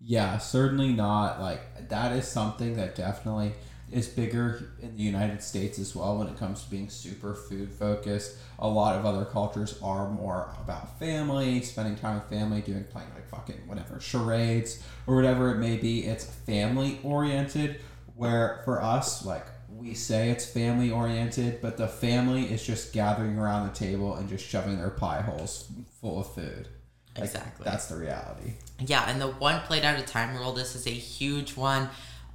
Yeah, 0.01 0.37
certainly 0.37 0.93
not. 0.93 1.41
Like 1.41 1.89
that 1.89 2.13
is 2.13 2.27
something 2.27 2.77
that 2.77 2.95
definitely 2.95 3.53
is 3.91 4.07
bigger 4.07 4.71
in 4.81 4.95
the 4.95 5.03
United 5.03 5.41
States 5.41 5.79
as 5.79 5.95
well 5.95 6.17
when 6.17 6.27
it 6.27 6.37
comes 6.37 6.63
to 6.63 6.69
being 6.69 6.89
super 6.89 7.33
food 7.33 7.71
focused. 7.71 8.37
A 8.59 8.67
lot 8.67 8.95
of 8.95 9.05
other 9.05 9.25
cultures 9.25 9.79
are 9.81 10.09
more 10.09 10.53
about 10.61 10.99
family, 10.99 11.61
spending 11.61 11.95
time 11.95 12.15
with 12.15 12.29
family, 12.29 12.61
doing 12.61 12.83
playing 12.85 13.09
like 13.15 13.27
fucking 13.29 13.67
whatever 13.67 13.99
charades 13.99 14.83
or 15.07 15.15
whatever 15.15 15.51
it 15.51 15.57
may 15.57 15.77
be. 15.77 16.05
It's 16.05 16.25
family 16.25 16.99
oriented. 17.03 17.81
Where 18.15 18.61
for 18.65 18.81
us, 18.81 19.25
like 19.25 19.45
we 19.73 19.93
say 19.93 20.29
it's 20.29 20.45
family 20.45 20.91
oriented, 20.91 21.61
but 21.61 21.77
the 21.77 21.87
family 21.87 22.51
is 22.51 22.65
just 22.65 22.91
gathering 22.91 23.39
around 23.39 23.67
the 23.67 23.73
table 23.73 24.15
and 24.15 24.27
just 24.27 24.45
shoving 24.45 24.77
their 24.77 24.89
pie 24.89 25.21
holes 25.21 25.71
full 26.01 26.19
of 26.19 26.33
food. 26.33 26.67
Like, 27.15 27.25
Exactly. 27.25 27.63
That's 27.63 27.87
the 27.87 27.95
reality. 27.95 28.53
Yeah, 28.79 29.09
and 29.09 29.19
the 29.19 29.27
one 29.27 29.61
plate 29.61 29.83
at 29.83 29.99
a 29.99 30.03
time 30.03 30.35
rule, 30.35 30.53
this 30.53 30.75
is 30.75 30.85
a 30.87 30.91
huge 30.91 31.55
one. 31.55 31.89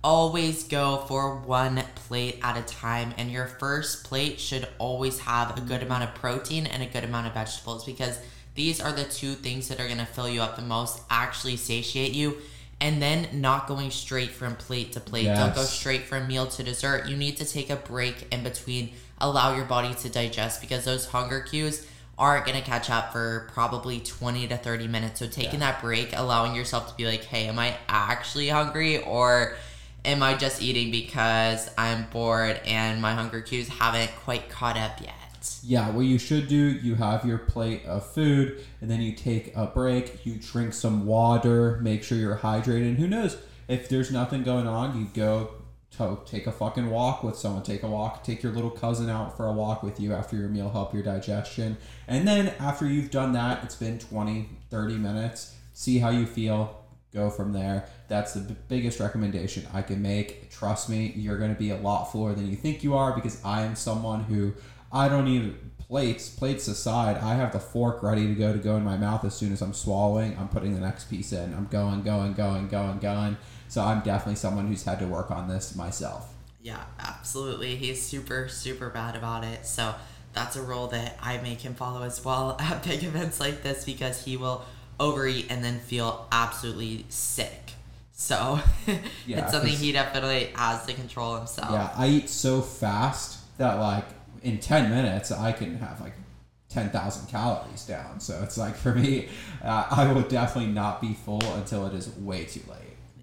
Always 0.04 0.64
go 0.64 0.98
for 1.08 1.36
one 1.38 1.82
plate 1.94 2.38
at 2.42 2.58
a 2.58 2.62
time, 2.62 3.14
and 3.16 3.30
your 3.30 3.46
first 3.46 4.04
plate 4.04 4.38
should 4.38 4.68
always 4.78 5.18
have 5.20 5.56
a 5.56 5.62
good 5.62 5.82
amount 5.82 6.04
of 6.04 6.14
protein 6.14 6.66
and 6.66 6.82
a 6.82 6.86
good 6.86 7.04
amount 7.04 7.26
of 7.26 7.32
vegetables 7.32 7.86
because 7.86 8.18
these 8.54 8.82
are 8.82 8.92
the 8.92 9.04
two 9.04 9.32
things 9.32 9.68
that 9.68 9.80
are 9.80 9.86
going 9.86 9.96
to 9.98 10.04
fill 10.04 10.28
you 10.28 10.42
up 10.42 10.56
the 10.56 10.62
most, 10.62 11.00
actually 11.08 11.56
satiate 11.56 12.12
you, 12.12 12.36
and 12.82 13.00
then 13.00 13.28
not 13.32 13.66
going 13.66 13.90
straight 13.90 14.30
from 14.30 14.56
plate 14.56 14.92
to 14.92 15.00
plate. 15.00 15.24
Don't 15.24 15.54
go 15.54 15.62
straight 15.62 16.02
from 16.02 16.28
meal 16.28 16.46
to 16.48 16.62
dessert. 16.62 17.08
You 17.08 17.16
need 17.16 17.38
to 17.38 17.46
take 17.46 17.70
a 17.70 17.76
break 17.76 18.26
in 18.30 18.42
between, 18.42 18.90
allow 19.18 19.56
your 19.56 19.64
body 19.64 19.94
to 19.94 20.10
digest 20.10 20.60
because 20.60 20.84
those 20.84 21.06
hunger 21.06 21.40
cues 21.40 21.86
aren't 22.18 22.44
going 22.46 22.58
to 22.58 22.64
catch 22.64 22.90
up 22.90 23.10
for 23.10 23.50
probably 23.54 24.00
20 24.00 24.48
to 24.48 24.56
30 24.56 24.86
minutes. 24.86 25.18
So 25.18 25.26
taking 25.26 25.60
that 25.60 25.80
break, 25.80 26.10
allowing 26.14 26.54
yourself 26.54 26.88
to 26.90 26.94
be 26.94 27.06
like, 27.06 27.24
hey, 27.24 27.46
am 27.46 27.58
I 27.58 27.74
actually 27.88 28.48
hungry 28.48 29.02
or 29.02 29.56
am 30.04 30.22
I 30.22 30.34
just 30.34 30.62
eating 30.62 30.90
because 30.90 31.70
I'm 31.78 32.06
bored 32.10 32.60
and 32.64 33.00
my 33.00 33.14
hunger 33.14 33.40
cues 33.40 33.68
haven't 33.68 34.10
quite 34.16 34.48
caught 34.48 34.76
up 34.76 35.00
yet? 35.00 35.14
Yeah, 35.62 35.90
what 35.90 36.02
you 36.02 36.18
should 36.18 36.48
do, 36.48 36.56
you 36.56 36.94
have 36.94 37.24
your 37.24 37.38
plate 37.38 37.84
of 37.84 38.06
food, 38.06 38.64
and 38.80 38.90
then 38.90 39.00
you 39.00 39.12
take 39.12 39.54
a 39.56 39.66
break, 39.66 40.24
you 40.24 40.36
drink 40.36 40.72
some 40.72 41.06
water, 41.06 41.78
make 41.82 42.02
sure 42.02 42.16
you're 42.16 42.36
hydrated, 42.36 42.88
and 42.88 42.98
who 42.98 43.06
knows, 43.06 43.36
if 43.68 43.88
there's 43.88 44.10
nothing 44.10 44.42
going 44.42 44.66
on, 44.66 44.98
you 44.98 45.06
go 45.12 45.54
to 45.98 46.18
take 46.24 46.46
a 46.46 46.52
fucking 46.52 46.90
walk 46.90 47.22
with 47.22 47.36
someone, 47.36 47.62
take 47.62 47.82
a 47.82 47.86
walk, 47.86 48.24
take 48.24 48.42
your 48.42 48.52
little 48.52 48.70
cousin 48.70 49.08
out 49.08 49.36
for 49.36 49.46
a 49.46 49.52
walk 49.52 49.82
with 49.82 50.00
you 50.00 50.12
after 50.12 50.36
your 50.36 50.48
meal, 50.48 50.70
help 50.70 50.92
your 50.92 51.02
digestion. 51.02 51.76
And 52.08 52.26
then 52.26 52.52
after 52.58 52.86
you've 52.86 53.10
done 53.10 53.32
that, 53.34 53.62
it's 53.64 53.76
been 53.76 53.98
20, 53.98 54.48
30 54.70 54.96
minutes, 54.96 55.54
see 55.72 55.98
how 55.98 56.10
you 56.10 56.26
feel, 56.26 56.83
go 57.14 57.30
from 57.30 57.52
there. 57.52 57.86
That's 58.08 58.34
the 58.34 58.40
b- 58.40 58.56
biggest 58.68 59.00
recommendation 59.00 59.66
I 59.72 59.82
can 59.82 60.02
make. 60.02 60.50
Trust 60.50 60.90
me, 60.90 61.12
you're 61.16 61.38
going 61.38 61.54
to 61.54 61.58
be 61.58 61.70
a 61.70 61.76
lot 61.76 62.06
fuller 62.06 62.34
than 62.34 62.50
you 62.50 62.56
think 62.56 62.82
you 62.82 62.94
are 62.94 63.14
because 63.14 63.42
I 63.44 63.62
am 63.62 63.76
someone 63.76 64.24
who 64.24 64.52
I 64.92 65.08
don't 65.08 65.24
need 65.24 65.54
plates. 65.78 66.28
Plates 66.28 66.66
aside, 66.68 67.16
I 67.18 67.34
have 67.34 67.52
the 67.52 67.60
fork 67.60 68.02
ready 68.02 68.26
to 68.26 68.34
go 68.34 68.52
to 68.52 68.58
go 68.58 68.76
in 68.76 68.84
my 68.84 68.96
mouth 68.96 69.24
as 69.24 69.34
soon 69.34 69.52
as 69.52 69.62
I'm 69.62 69.72
swallowing. 69.72 70.36
I'm 70.38 70.48
putting 70.48 70.74
the 70.74 70.80
next 70.80 71.04
piece 71.04 71.32
in. 71.32 71.54
I'm 71.54 71.66
going, 71.66 72.02
going, 72.02 72.34
going, 72.34 72.68
going, 72.68 72.98
going. 72.98 73.36
So 73.68 73.82
I'm 73.82 74.00
definitely 74.00 74.36
someone 74.36 74.66
who's 74.66 74.84
had 74.84 74.98
to 74.98 75.06
work 75.06 75.30
on 75.30 75.48
this 75.48 75.74
myself. 75.74 76.34
Yeah, 76.60 76.82
absolutely. 76.98 77.76
He's 77.76 78.02
super, 78.02 78.48
super 78.48 78.88
bad 78.90 79.16
about 79.16 79.44
it. 79.44 79.66
So 79.66 79.94
that's 80.32 80.56
a 80.56 80.62
rule 80.62 80.88
that 80.88 81.16
I 81.22 81.38
make 81.38 81.60
him 81.60 81.74
follow 81.74 82.02
as 82.02 82.24
well 82.24 82.56
at 82.60 82.82
big 82.82 83.04
events 83.04 83.38
like 83.38 83.62
this 83.62 83.84
because 83.84 84.24
he 84.24 84.36
will 84.36 84.64
overeat 85.00 85.46
and 85.50 85.64
then 85.64 85.78
feel 85.78 86.26
absolutely 86.32 87.06
sick. 87.08 87.72
So 88.12 88.60
Yeah, 89.26 89.40
it's 89.40 89.52
something 89.52 89.72
he 89.72 89.92
definitely 89.92 90.50
has 90.54 90.86
to 90.86 90.94
control 90.94 91.36
himself. 91.36 91.70
Yeah, 91.72 91.90
I 91.96 92.08
eat 92.08 92.28
so 92.28 92.60
fast 92.60 93.40
that 93.58 93.78
like 93.78 94.04
in 94.42 94.58
10 94.58 94.90
minutes 94.90 95.32
I 95.32 95.52
can 95.52 95.76
have 95.78 96.00
like 96.00 96.14
10,000 96.68 97.26
calories 97.28 97.84
down. 97.84 98.20
So 98.20 98.40
it's 98.42 98.58
like 98.58 98.74
for 98.74 98.94
me, 98.94 99.28
uh, 99.64 99.86
I 99.90 100.12
will 100.12 100.22
definitely 100.22 100.72
not 100.72 101.00
be 101.00 101.14
full 101.14 101.42
until 101.54 101.86
it 101.86 101.94
is 101.94 102.08
way 102.16 102.44
too 102.44 102.62
late. 102.68 102.80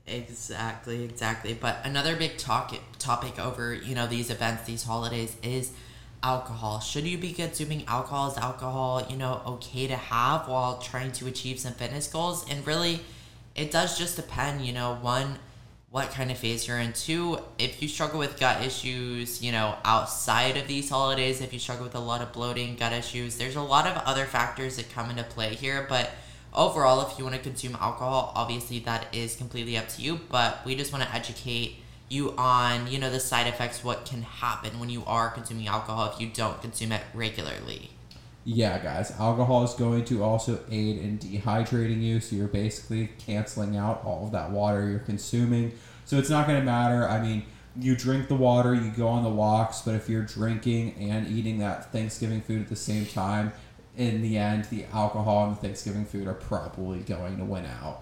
Exactly, 0.07 1.03
exactly. 1.03 1.53
But 1.53 1.77
another 1.83 2.15
big 2.15 2.37
talk 2.37 2.73
topic 2.99 3.39
over 3.39 3.73
you 3.73 3.95
know 3.95 4.07
these 4.07 4.29
events, 4.29 4.63
these 4.63 4.83
holidays 4.83 5.35
is 5.43 5.71
alcohol. 6.23 6.79
Should 6.79 7.05
you 7.05 7.17
be 7.17 7.33
consuming 7.33 7.83
alcohol? 7.87 8.31
Is 8.31 8.37
alcohol 8.37 9.05
you 9.09 9.17
know 9.17 9.41
okay 9.45 9.87
to 9.87 9.95
have 9.95 10.47
while 10.47 10.77
trying 10.79 11.11
to 11.13 11.27
achieve 11.27 11.59
some 11.59 11.73
fitness 11.73 12.07
goals? 12.07 12.45
And 12.49 12.65
really, 12.65 13.01
it 13.55 13.71
does 13.71 13.97
just 13.97 14.15
depend. 14.15 14.65
You 14.65 14.73
know, 14.73 14.97
one, 15.01 15.39
what 15.89 16.11
kind 16.11 16.31
of 16.31 16.37
phase 16.37 16.67
you're 16.67 16.79
in. 16.79 16.93
Two, 16.93 17.39
if 17.57 17.81
you 17.81 17.87
struggle 17.87 18.19
with 18.19 18.39
gut 18.39 18.63
issues, 18.63 19.43
you 19.43 19.51
know, 19.51 19.75
outside 19.83 20.57
of 20.57 20.67
these 20.67 20.89
holidays, 20.89 21.41
if 21.41 21.53
you 21.53 21.59
struggle 21.59 21.85
with 21.85 21.95
a 21.95 21.99
lot 21.99 22.21
of 22.21 22.31
bloating, 22.31 22.75
gut 22.75 22.93
issues, 22.93 23.37
there's 23.37 23.55
a 23.55 23.61
lot 23.61 23.87
of 23.87 23.97
other 24.03 24.25
factors 24.25 24.77
that 24.77 24.89
come 24.91 25.09
into 25.09 25.23
play 25.23 25.55
here, 25.55 25.85
but 25.89 26.11
overall 26.53 27.07
if 27.07 27.17
you 27.17 27.23
want 27.23 27.35
to 27.35 27.41
consume 27.41 27.77
alcohol 27.79 28.31
obviously 28.35 28.79
that 28.79 29.07
is 29.15 29.35
completely 29.35 29.77
up 29.77 29.87
to 29.87 30.01
you 30.01 30.19
but 30.29 30.59
we 30.65 30.75
just 30.75 30.91
want 30.91 31.03
to 31.03 31.15
educate 31.15 31.77
you 32.11 32.33
on 32.37 32.87
you 32.87 32.99
know 32.99 33.09
the 33.09 33.19
side 33.19 33.47
effects 33.47 33.83
what 33.83 34.05
can 34.05 34.21
happen 34.21 34.79
when 34.79 34.89
you 34.89 35.03
are 35.05 35.29
consuming 35.29 35.67
alcohol 35.67 36.11
if 36.13 36.19
you 36.19 36.27
don't 36.27 36.61
consume 36.61 36.91
it 36.91 37.01
regularly 37.13 37.89
Yeah, 38.43 38.79
guys, 38.79 39.11
alcohol 39.19 39.63
is 39.63 39.75
going 39.75 40.03
to 40.05 40.23
also 40.23 40.61
aid 40.71 40.97
in 40.97 41.19
dehydrating 41.19 42.01
you, 42.01 42.19
so 42.19 42.35
you're 42.35 42.47
basically 42.47 43.11
canceling 43.19 43.77
out 43.77 44.01
all 44.03 44.25
of 44.25 44.31
that 44.31 44.49
water 44.49 44.89
you're 44.89 44.97
consuming. 44.97 45.73
So 46.05 46.17
it's 46.17 46.31
not 46.31 46.47
going 46.47 46.57
to 46.57 46.65
matter. 46.65 47.07
I 47.07 47.21
mean, 47.21 47.45
you 47.79 47.95
drink 47.95 48.29
the 48.29 48.35
water, 48.35 48.73
you 48.73 48.89
go 48.89 49.07
on 49.07 49.21
the 49.21 49.29
walks, 49.29 49.81
but 49.81 49.93
if 49.93 50.09
you're 50.09 50.23
drinking 50.23 50.95
and 50.99 51.27
eating 51.27 51.59
that 51.59 51.91
Thanksgiving 51.91 52.41
food 52.41 52.61
at 52.61 52.67
the 52.67 52.75
same 52.75 53.05
time, 53.05 53.53
in 53.95 54.23
the 54.23 54.39
end, 54.39 54.65
the 54.65 54.85
alcohol 54.85 55.45
and 55.45 55.55
the 55.55 55.61
Thanksgiving 55.61 56.05
food 56.05 56.27
are 56.27 56.33
probably 56.33 56.99
going 56.99 57.37
to 57.37 57.45
win 57.45 57.65
out. 57.65 58.01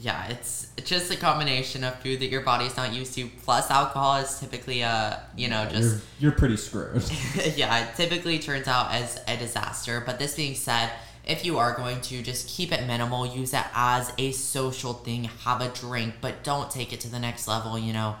Yeah 0.00 0.28
it's 0.28 0.70
it's 0.76 0.88
just 0.88 1.10
a 1.10 1.16
combination 1.16 1.82
of 1.84 1.94
food 2.00 2.20
that 2.20 2.28
your 2.28 2.42
body's 2.42 2.76
not 2.76 2.92
used 2.92 3.14
to 3.14 3.28
plus 3.44 3.70
alcohol 3.70 4.16
is 4.16 4.38
typically 4.38 4.80
a 4.82 5.22
you 5.36 5.48
know 5.48 5.66
just 5.66 6.02
You're, 6.18 6.30
you're 6.30 6.38
pretty 6.38 6.56
screwed. 6.56 7.02
yeah, 7.56 7.84
it 7.84 7.96
typically 7.96 8.38
turns 8.38 8.68
out 8.68 8.92
as 8.92 9.20
a 9.26 9.36
disaster. 9.36 10.02
But 10.04 10.18
this 10.18 10.34
being 10.34 10.54
said, 10.54 10.90
if 11.26 11.44
you 11.44 11.58
are 11.58 11.74
going 11.74 12.00
to 12.02 12.22
just 12.22 12.48
keep 12.48 12.72
it 12.72 12.86
minimal, 12.86 13.26
use 13.26 13.52
it 13.52 13.64
as 13.74 14.12
a 14.18 14.32
social 14.32 14.94
thing, 14.94 15.24
have 15.44 15.60
a 15.60 15.68
drink, 15.68 16.14
but 16.20 16.42
don't 16.42 16.70
take 16.70 16.92
it 16.92 17.00
to 17.00 17.10
the 17.10 17.18
next 17.18 17.46
level, 17.48 17.78
you 17.78 17.92
know. 17.92 18.16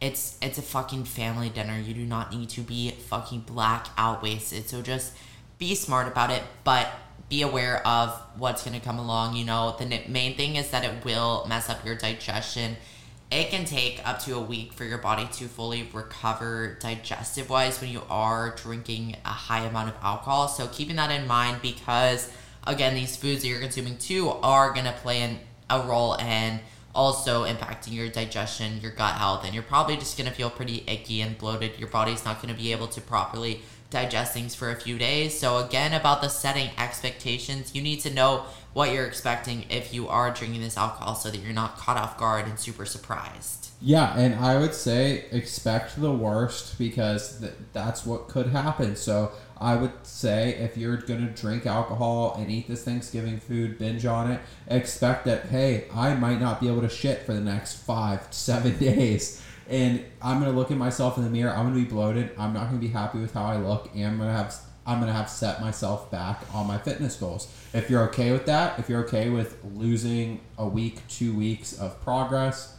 It's 0.00 0.36
it's 0.42 0.58
a 0.58 0.62
fucking 0.62 1.04
family 1.04 1.48
dinner. 1.48 1.78
You 1.78 1.94
do 1.94 2.04
not 2.04 2.32
need 2.32 2.48
to 2.50 2.60
be 2.60 2.90
fucking 2.90 3.40
black 3.40 3.86
out 3.96 4.22
wasted. 4.22 4.68
So 4.68 4.82
just 4.82 5.12
be 5.58 5.74
smart 5.76 6.08
about 6.08 6.30
it, 6.30 6.42
but 6.64 6.88
be 7.32 7.42
aware 7.42 7.86
of 7.86 8.10
what's 8.36 8.62
going 8.62 8.78
to 8.78 8.84
come 8.84 8.98
along, 8.98 9.36
you 9.36 9.44
know. 9.44 9.74
The 9.78 9.86
main 10.08 10.36
thing 10.36 10.56
is 10.56 10.70
that 10.70 10.84
it 10.84 11.04
will 11.04 11.46
mess 11.48 11.68
up 11.68 11.84
your 11.84 11.96
digestion 11.96 12.76
it 13.32 13.48
can 13.48 13.64
take 13.64 14.06
up 14.06 14.18
to 14.18 14.36
a 14.36 14.40
week 14.40 14.74
for 14.74 14.84
your 14.84 14.98
body 14.98 15.26
to 15.32 15.48
fully 15.48 15.88
recover 15.94 16.76
digestive 16.80 17.48
wise 17.48 17.80
when 17.80 17.90
you 17.90 18.02
are 18.10 18.54
drinking 18.56 19.16
a 19.24 19.30
high 19.30 19.64
amount 19.64 19.88
of 19.88 19.94
alcohol. 20.02 20.48
So 20.48 20.66
keeping 20.66 20.96
that 20.96 21.10
in 21.10 21.26
mind 21.26 21.62
because 21.62 22.30
again 22.66 22.94
these 22.94 23.16
foods 23.16 23.40
that 23.40 23.48
you're 23.48 23.60
consuming 23.60 23.96
too 23.96 24.28
are 24.28 24.74
going 24.74 24.84
to 24.84 24.92
play 24.92 25.22
in 25.22 25.38
a 25.70 25.80
role 25.80 26.14
in 26.16 26.60
also 26.94 27.46
impacting 27.46 27.94
your 27.94 28.10
digestion, 28.10 28.78
your 28.82 28.90
gut 28.90 29.14
health, 29.14 29.46
and 29.46 29.54
you're 29.54 29.62
probably 29.62 29.96
just 29.96 30.18
going 30.18 30.28
to 30.28 30.36
feel 30.36 30.50
pretty 30.50 30.84
icky 30.86 31.22
and 31.22 31.38
bloated. 31.38 31.78
Your 31.78 31.88
body's 31.88 32.26
not 32.26 32.42
going 32.42 32.54
to 32.54 32.60
be 32.60 32.70
able 32.72 32.88
to 32.88 33.00
properly 33.00 33.62
digest 33.92 34.32
things 34.32 34.54
for 34.54 34.70
a 34.70 34.76
few 34.76 34.98
days. 34.98 35.38
So 35.38 35.58
again 35.58 35.92
about 35.92 36.22
the 36.22 36.28
setting 36.28 36.70
expectations, 36.78 37.74
you 37.74 37.82
need 37.82 38.00
to 38.00 38.12
know 38.12 38.46
what 38.72 38.92
you're 38.92 39.06
expecting 39.06 39.66
if 39.68 39.92
you 39.92 40.08
are 40.08 40.30
drinking 40.30 40.62
this 40.62 40.76
alcohol 40.76 41.14
so 41.14 41.30
that 41.30 41.38
you're 41.38 41.52
not 41.52 41.76
caught 41.76 41.98
off 41.98 42.18
guard 42.18 42.46
and 42.46 42.58
super 42.58 42.86
surprised. 42.86 43.68
Yeah, 43.84 44.16
and 44.16 44.34
I 44.36 44.58
would 44.58 44.74
say 44.74 45.26
expect 45.30 46.00
the 46.00 46.12
worst 46.12 46.78
because 46.78 47.40
th- 47.40 47.52
that's 47.72 48.06
what 48.06 48.28
could 48.28 48.46
happen. 48.46 48.96
So 48.96 49.32
I 49.60 49.76
would 49.76 50.06
say 50.06 50.54
if 50.54 50.76
you're 50.76 50.96
gonna 50.96 51.30
drink 51.30 51.66
alcohol 51.66 52.36
and 52.38 52.50
eat 52.50 52.68
this 52.68 52.84
Thanksgiving 52.84 53.40
food, 53.40 53.78
binge 53.78 54.06
on 54.06 54.30
it, 54.30 54.40
expect 54.68 55.24
that 55.26 55.46
hey, 55.46 55.86
I 55.94 56.14
might 56.14 56.40
not 56.40 56.60
be 56.60 56.68
able 56.68 56.82
to 56.82 56.88
shit 56.88 57.26
for 57.26 57.34
the 57.34 57.40
next 57.40 57.74
five, 57.74 58.26
seven 58.30 58.78
days, 58.78 59.42
and 59.72 60.04
I'm 60.20 60.38
gonna 60.38 60.52
look 60.52 60.70
at 60.70 60.76
myself 60.76 61.16
in 61.16 61.24
the 61.24 61.30
mirror. 61.30 61.50
I'm 61.50 61.64
gonna 61.64 61.74
be 61.74 61.86
bloated. 61.86 62.30
I'm 62.38 62.52
not 62.52 62.66
gonna 62.66 62.78
be 62.78 62.88
happy 62.88 63.18
with 63.18 63.32
how 63.32 63.44
I 63.44 63.56
look, 63.56 63.90
and 63.94 64.04
I'm 64.04 64.18
gonna 64.18 64.36
have 64.36 64.54
I'm 64.84 65.00
gonna 65.00 65.14
have 65.14 65.30
set 65.30 65.62
myself 65.62 66.10
back 66.10 66.42
on 66.52 66.66
my 66.66 66.76
fitness 66.76 67.16
goals. 67.16 67.50
If 67.72 67.88
you're 67.88 68.02
okay 68.08 68.32
with 68.32 68.44
that, 68.46 68.78
if 68.78 68.90
you're 68.90 69.02
okay 69.04 69.30
with 69.30 69.56
losing 69.74 70.40
a 70.58 70.66
week, 70.66 71.00
two 71.08 71.34
weeks 71.34 71.72
of 71.72 72.00
progress, 72.02 72.76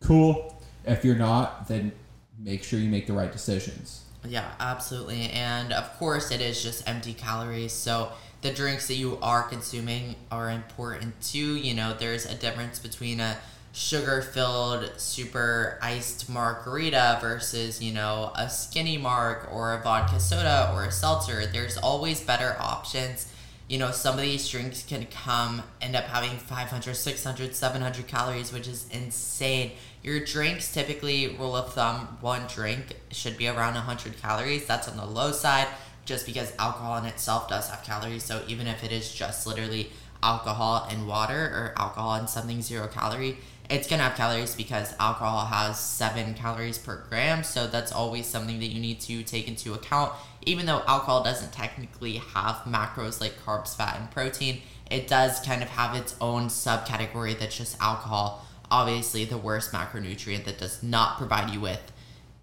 cool. 0.00 0.62
If 0.84 1.04
you're 1.04 1.16
not, 1.16 1.66
then 1.66 1.90
make 2.38 2.62
sure 2.62 2.78
you 2.78 2.88
make 2.88 3.08
the 3.08 3.12
right 3.12 3.32
decisions. 3.32 4.04
Yeah, 4.24 4.52
absolutely. 4.60 5.30
And 5.30 5.72
of 5.72 5.98
course, 5.98 6.30
it 6.30 6.40
is 6.40 6.62
just 6.62 6.88
empty 6.88 7.12
calories. 7.12 7.72
So 7.72 8.12
the 8.42 8.52
drinks 8.52 8.86
that 8.86 8.94
you 8.94 9.18
are 9.20 9.42
consuming 9.42 10.14
are 10.30 10.50
important 10.50 11.20
too. 11.22 11.56
You 11.56 11.74
know, 11.74 11.94
there's 11.94 12.24
a 12.24 12.34
difference 12.34 12.78
between 12.78 13.18
a, 13.18 13.36
sugar 13.72 14.20
filled 14.20 14.90
super 14.96 15.78
iced 15.80 16.28
margarita 16.28 17.18
versus 17.20 17.80
you 17.80 17.92
know 17.92 18.32
a 18.34 18.48
skinny 18.48 18.98
marg 18.98 19.46
or 19.50 19.74
a 19.74 19.82
vodka 19.82 20.18
soda 20.18 20.70
or 20.74 20.84
a 20.84 20.92
seltzer. 20.92 21.46
There's 21.46 21.76
always 21.76 22.20
better 22.20 22.56
options. 22.58 23.32
You 23.68 23.78
know 23.78 23.92
some 23.92 24.16
of 24.16 24.22
these 24.22 24.48
drinks 24.48 24.82
can 24.82 25.06
come 25.06 25.62
end 25.80 25.94
up 25.94 26.04
having 26.04 26.36
500 26.36 26.94
600 26.94 27.54
700 27.54 28.06
calories 28.08 28.52
which 28.52 28.66
is 28.66 28.88
insane. 28.90 29.72
Your 30.02 30.24
drinks 30.24 30.72
typically 30.72 31.36
rule 31.36 31.54
of 31.54 31.72
thumb 31.74 32.18
one 32.20 32.46
drink 32.48 32.96
should 33.10 33.36
be 33.36 33.46
around 33.46 33.74
100 33.74 34.20
calories. 34.20 34.66
That's 34.66 34.88
on 34.88 34.96
the 34.96 35.06
low 35.06 35.30
side 35.30 35.68
just 36.04 36.26
because 36.26 36.52
alcohol 36.58 36.96
in 36.96 37.04
itself 37.04 37.48
does 37.48 37.68
have 37.70 37.84
calories. 37.84 38.24
So 38.24 38.42
even 38.48 38.66
if 38.66 38.82
it 38.82 38.90
is 38.90 39.12
just 39.14 39.46
literally 39.46 39.90
alcohol 40.22 40.86
and 40.90 41.06
water 41.06 41.34
or 41.34 41.74
alcohol 41.76 42.14
and 42.14 42.28
something 42.28 42.60
zero 42.62 42.88
calorie 42.88 43.38
it's 43.70 43.88
gonna 43.88 44.02
have 44.02 44.16
calories 44.16 44.54
because 44.54 44.92
alcohol 44.98 45.46
has 45.46 45.78
seven 45.78 46.34
calories 46.34 46.76
per 46.76 47.04
gram 47.08 47.44
so 47.44 47.68
that's 47.68 47.92
always 47.92 48.26
something 48.26 48.58
that 48.58 48.66
you 48.66 48.80
need 48.80 49.00
to 49.00 49.22
take 49.22 49.46
into 49.46 49.72
account. 49.74 50.12
Even 50.42 50.66
though 50.66 50.82
alcohol 50.86 51.22
doesn't 51.22 51.52
technically 51.52 52.16
have 52.16 52.56
macros 52.66 53.20
like 53.20 53.38
carbs 53.44 53.76
fat 53.76 53.98
and 54.00 54.10
protein 54.10 54.60
it 54.90 55.06
does 55.06 55.38
kind 55.40 55.62
of 55.62 55.68
have 55.68 55.94
its 55.94 56.16
own 56.20 56.48
subcategory 56.48 57.38
that's 57.38 57.56
just 57.56 57.80
alcohol. 57.80 58.44
Obviously 58.70 59.24
the 59.24 59.38
worst 59.38 59.72
macronutrient 59.72 60.44
that 60.44 60.58
does 60.58 60.82
not 60.82 61.16
provide 61.16 61.50
you 61.50 61.60
with 61.60 61.92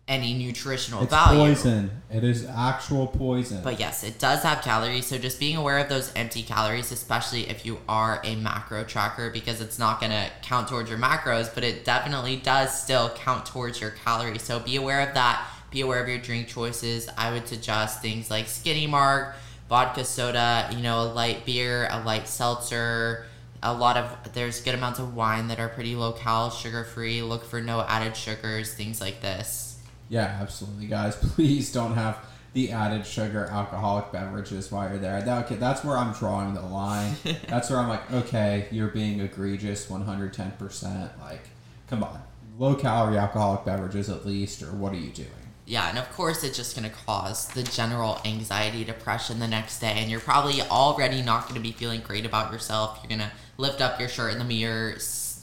any 0.08 0.34
nutritional 0.34 1.06
value. 1.06 1.52
It's 1.52 1.64
value 1.64 1.80
poison. 1.80 2.02
It 2.10 2.24
is 2.24 2.46
actual 2.46 3.08
poison. 3.08 3.62
but 3.64 3.80
yes, 3.80 4.04
it 4.04 4.20
does 4.20 4.42
have 4.44 4.62
calories. 4.62 5.06
So 5.06 5.18
just 5.18 5.40
being 5.40 5.58
aware 5.58 5.80
of 5.80 5.90
those 5.90 6.12
empty 6.16 6.44
calories, 6.44 6.92
especially 6.92 7.50
if 7.50 7.66
you 7.66 7.80
are 7.90 8.22
a 8.24 8.36
macro 8.36 8.84
tracker, 8.86 9.30
because 9.30 9.60
it's 9.60 9.78
not 9.78 10.00
going 10.00 10.12
to 10.12 10.30
count 10.42 10.70
towards 10.70 10.90
your 10.90 11.00
macros, 11.00 11.54
but 11.54 11.64
it 11.64 11.84
definitely 11.84 12.38
does 12.38 12.82
still 12.82 13.10
count 13.10 13.46
towards 13.46 13.82
your 13.82 13.92
calories. 13.92 14.44
So 14.44 14.60
be 14.60 14.78
aware 14.78 15.08
of 15.08 15.14
that. 15.16 15.46
Be 15.72 15.82
aware 15.82 16.02
of 16.02 16.08
your 16.08 16.20
drink 16.20 16.48
choices. 16.48 17.10
I 17.18 17.32
would 17.34 17.48
suggest 17.48 18.02
things 18.02 18.32
like 18.32 18.48
Skinny 18.48 18.88
Marg, 18.88 19.36
vodka 19.68 20.06
soda, 20.06 20.70
you 20.72 20.82
know, 20.82 21.02
a 21.02 21.12
light 21.12 21.46
beer, 21.46 21.90
a 21.92 22.02
light 22.04 22.30
seltzer. 22.30 23.26
A 23.62 23.74
lot 23.74 23.98
of 23.98 24.34
there's 24.34 24.62
good 24.62 24.76
amounts 24.76 25.00
of 25.00 25.16
wine 25.16 25.50
that 25.50 25.60
are 25.60 25.68
pretty 25.68 25.96
low 25.96 26.14
cal, 26.14 26.50
sugar 26.50 26.86
free. 26.86 27.22
Look 27.22 27.44
for 27.44 27.60
no 27.60 27.82
added 27.82 28.16
sugars, 28.16 28.74
things 28.74 29.02
like 29.02 29.20
this. 29.20 29.67
Yeah, 30.10 30.38
absolutely, 30.42 30.88
guys. 30.88 31.16
Please 31.36 31.72
don't 31.72 31.94
have 31.94 32.18
the 32.54 32.72
added 32.72 33.06
sugar 33.06 33.46
alcoholic 33.46 34.12
beverages 34.12 34.72
while 34.72 34.90
you're 34.90 34.98
there. 34.98 35.22
That, 35.22 35.46
okay, 35.46 35.56
that's 35.56 35.84
where 35.84 35.98
I'm 35.98 36.14
drawing 36.14 36.54
the 36.54 36.62
line. 36.62 37.16
that's 37.48 37.70
where 37.70 37.80
I'm 37.80 37.90
like, 37.90 38.12
okay, 38.12 38.68
you're 38.72 38.88
being 38.88 39.20
egregious 39.20 39.88
110%. 39.88 41.20
Like, 41.20 41.50
come 41.88 42.04
on. 42.04 42.22
Low 42.58 42.74
calorie 42.74 43.18
alcoholic 43.18 43.66
beverages 43.66 44.10
at 44.10 44.26
least, 44.26 44.64
or 44.64 44.72
what 44.72 44.92
are 44.94 44.98
you 44.98 45.12
doing? 45.12 45.30
Yeah, 45.68 45.90
and 45.90 46.00
of 46.00 46.10
course, 46.14 46.44
it's 46.44 46.56
just 46.56 46.78
going 46.78 46.90
to 46.90 46.96
cause 47.06 47.50
the 47.50 47.62
general 47.62 48.22
anxiety, 48.24 48.86
depression 48.86 49.40
the 49.40 49.50
next 49.50 49.80
day, 49.80 49.96
and 49.98 50.10
you're 50.10 50.22
probably 50.22 50.62
already 50.62 51.22
not 51.22 51.44
going 51.44 51.56
to 51.56 51.62
be 51.62 51.74
feeling 51.74 52.00
great 52.00 52.26
about 52.26 52.54
yourself. 52.54 53.00
You're 53.04 53.10
going 53.10 53.30
to 53.30 53.36
lift 53.58 53.82
up 53.82 54.00
your 54.00 54.08
shirt 54.08 54.32
in 54.32 54.40
the 54.40 54.46
mirror, 54.46 54.98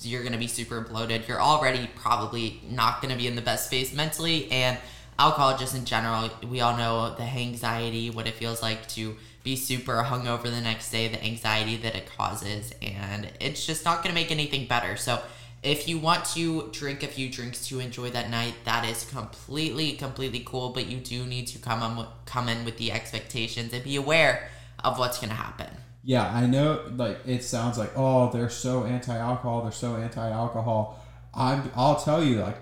you're 0.06 0.22
going 0.22 0.32
to 0.32 0.38
be 0.38 0.46
super 0.46 0.80
bloated. 0.80 1.26
You're 1.28 1.40
already 1.40 1.90
probably 1.96 2.60
not 2.68 3.00
going 3.00 3.12
to 3.12 3.18
be 3.18 3.26
in 3.26 3.36
the 3.36 3.42
best 3.42 3.66
space 3.66 3.94
mentally, 3.94 4.50
and 4.50 4.78
alcohol, 5.18 5.56
just 5.56 5.74
in 5.74 5.84
general, 5.84 6.30
we 6.48 6.60
all 6.60 6.76
know 6.76 7.14
the 7.14 7.22
anxiety, 7.22 8.10
what 8.10 8.26
it 8.26 8.34
feels 8.34 8.62
like 8.62 8.88
to 8.88 9.16
be 9.42 9.56
super 9.56 10.02
hungover 10.02 10.44
the 10.44 10.60
next 10.60 10.90
day, 10.90 11.08
the 11.08 11.22
anxiety 11.22 11.76
that 11.76 11.94
it 11.94 12.10
causes, 12.16 12.72
and 12.82 13.30
it's 13.40 13.64
just 13.64 13.84
not 13.84 14.02
going 14.02 14.14
to 14.14 14.20
make 14.20 14.30
anything 14.30 14.66
better. 14.66 14.96
So, 14.96 15.20
if 15.62 15.88
you 15.88 15.98
want 15.98 16.26
to 16.26 16.68
drink 16.72 17.02
a 17.02 17.06
few 17.06 17.30
drinks 17.30 17.66
to 17.68 17.80
enjoy 17.80 18.10
that 18.10 18.28
night, 18.28 18.54
that 18.64 18.86
is 18.86 19.06
completely, 19.06 19.92
completely 19.92 20.42
cool. 20.44 20.68
But 20.68 20.88
you 20.88 20.98
do 20.98 21.24
need 21.24 21.46
to 21.48 21.58
come 21.58 21.82
on, 21.82 22.06
come 22.26 22.50
in 22.50 22.66
with 22.66 22.76
the 22.76 22.92
expectations 22.92 23.72
and 23.72 23.82
be 23.82 23.96
aware 23.96 24.50
of 24.84 24.98
what's 24.98 25.18
going 25.18 25.30
to 25.30 25.34
happen. 25.34 25.68
Yeah, 26.06 26.30
I 26.30 26.46
know. 26.46 26.84
Like 26.94 27.18
it 27.26 27.42
sounds 27.42 27.78
like, 27.78 27.92
oh, 27.96 28.30
they're 28.30 28.50
so 28.50 28.84
anti-alcohol. 28.84 29.62
They're 29.62 29.72
so 29.72 29.96
anti-alcohol. 29.96 31.02
I'm. 31.32 31.70
I'll 31.74 31.98
tell 31.98 32.22
you, 32.22 32.42
like, 32.42 32.58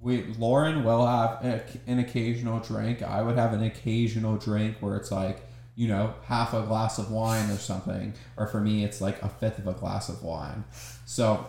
we 0.00 0.24
Lauren 0.38 0.82
will 0.82 1.06
have 1.06 1.44
a, 1.44 1.62
an 1.86 1.98
occasional 1.98 2.60
drink. 2.60 3.02
I 3.02 3.22
would 3.22 3.36
have 3.36 3.52
an 3.52 3.62
occasional 3.62 4.38
drink 4.38 4.78
where 4.80 4.96
it's 4.96 5.12
like, 5.12 5.46
you 5.76 5.86
know, 5.86 6.14
half 6.24 6.54
a 6.54 6.62
glass 6.62 6.98
of 6.98 7.10
wine 7.10 7.50
or 7.50 7.58
something. 7.58 8.14
Or 8.38 8.46
for 8.46 8.60
me, 8.60 8.84
it's 8.84 9.02
like 9.02 9.22
a 9.22 9.28
fifth 9.28 9.58
of 9.58 9.66
a 9.66 9.74
glass 9.74 10.08
of 10.08 10.22
wine. 10.22 10.64
So 11.04 11.46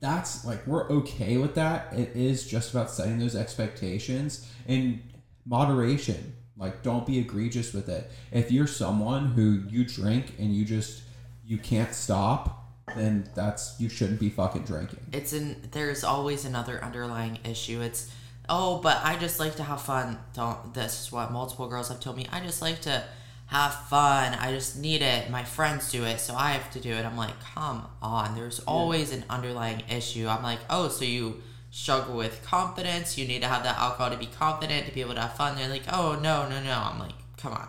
that's 0.00 0.44
like 0.44 0.66
we're 0.66 0.90
okay 0.90 1.36
with 1.36 1.54
that. 1.54 1.92
It 1.92 2.16
is 2.16 2.46
just 2.46 2.72
about 2.72 2.90
setting 2.90 3.20
those 3.20 3.36
expectations 3.36 4.50
in 4.66 5.02
moderation. 5.46 6.34
Like 6.60 6.82
don't 6.82 7.06
be 7.06 7.18
egregious 7.18 7.72
with 7.72 7.88
it. 7.88 8.10
If 8.30 8.52
you're 8.52 8.66
someone 8.68 9.26
who 9.28 9.64
you 9.68 9.84
drink 9.84 10.34
and 10.38 10.54
you 10.54 10.64
just 10.64 11.02
you 11.46 11.58
can't 11.58 11.92
stop, 11.92 12.60
then 12.96 13.28
that's 13.34 13.74
you 13.80 13.88
shouldn't 13.88 14.20
be 14.20 14.28
fucking 14.28 14.62
drinking. 14.62 15.00
It's 15.12 15.32
in, 15.32 15.56
there's 15.72 16.04
always 16.04 16.44
another 16.44 16.82
underlying 16.82 17.38
issue. 17.44 17.80
It's, 17.80 18.10
oh, 18.48 18.78
but 18.78 19.00
I 19.02 19.16
just 19.16 19.40
like 19.40 19.56
to 19.56 19.62
have 19.62 19.82
fun. 19.82 20.18
Don't, 20.34 20.74
this 20.74 21.02
is 21.02 21.12
what 21.12 21.32
multiple 21.32 21.68
girls 21.68 21.88
have 21.88 22.00
told 22.00 22.16
me. 22.16 22.26
I 22.30 22.40
just 22.40 22.62
like 22.62 22.80
to 22.82 23.02
have 23.46 23.74
fun. 23.88 24.34
I 24.34 24.52
just 24.52 24.78
need 24.78 25.02
it. 25.02 25.30
My 25.30 25.44
friends 25.44 25.90
do 25.90 26.04
it, 26.04 26.20
so 26.20 26.34
I 26.34 26.52
have 26.52 26.70
to 26.72 26.80
do 26.80 26.92
it. 26.92 27.04
I'm 27.04 27.16
like, 27.16 27.38
come 27.54 27.86
on. 28.00 28.34
There's 28.34 28.60
always 28.60 29.12
an 29.12 29.24
underlying 29.28 29.82
issue. 29.90 30.28
I'm 30.28 30.42
like, 30.42 30.60
oh, 30.68 30.88
so 30.88 31.04
you 31.04 31.42
struggle 31.70 32.16
with 32.16 32.44
confidence. 32.44 33.16
You 33.16 33.26
need 33.26 33.42
to 33.42 33.48
have 33.48 33.62
that 33.62 33.78
alcohol 33.78 34.10
to 34.10 34.16
be 34.16 34.26
confident, 34.26 34.86
to 34.86 34.92
be 34.92 35.00
able 35.00 35.14
to 35.14 35.20
have 35.20 35.34
fun. 35.34 35.56
They're 35.56 35.68
like, 35.68 35.84
oh, 35.92 36.18
no, 36.20 36.48
no, 36.48 36.62
no. 36.62 36.72
I'm 36.72 36.98
like, 36.98 37.14
come 37.36 37.52
on. 37.52 37.68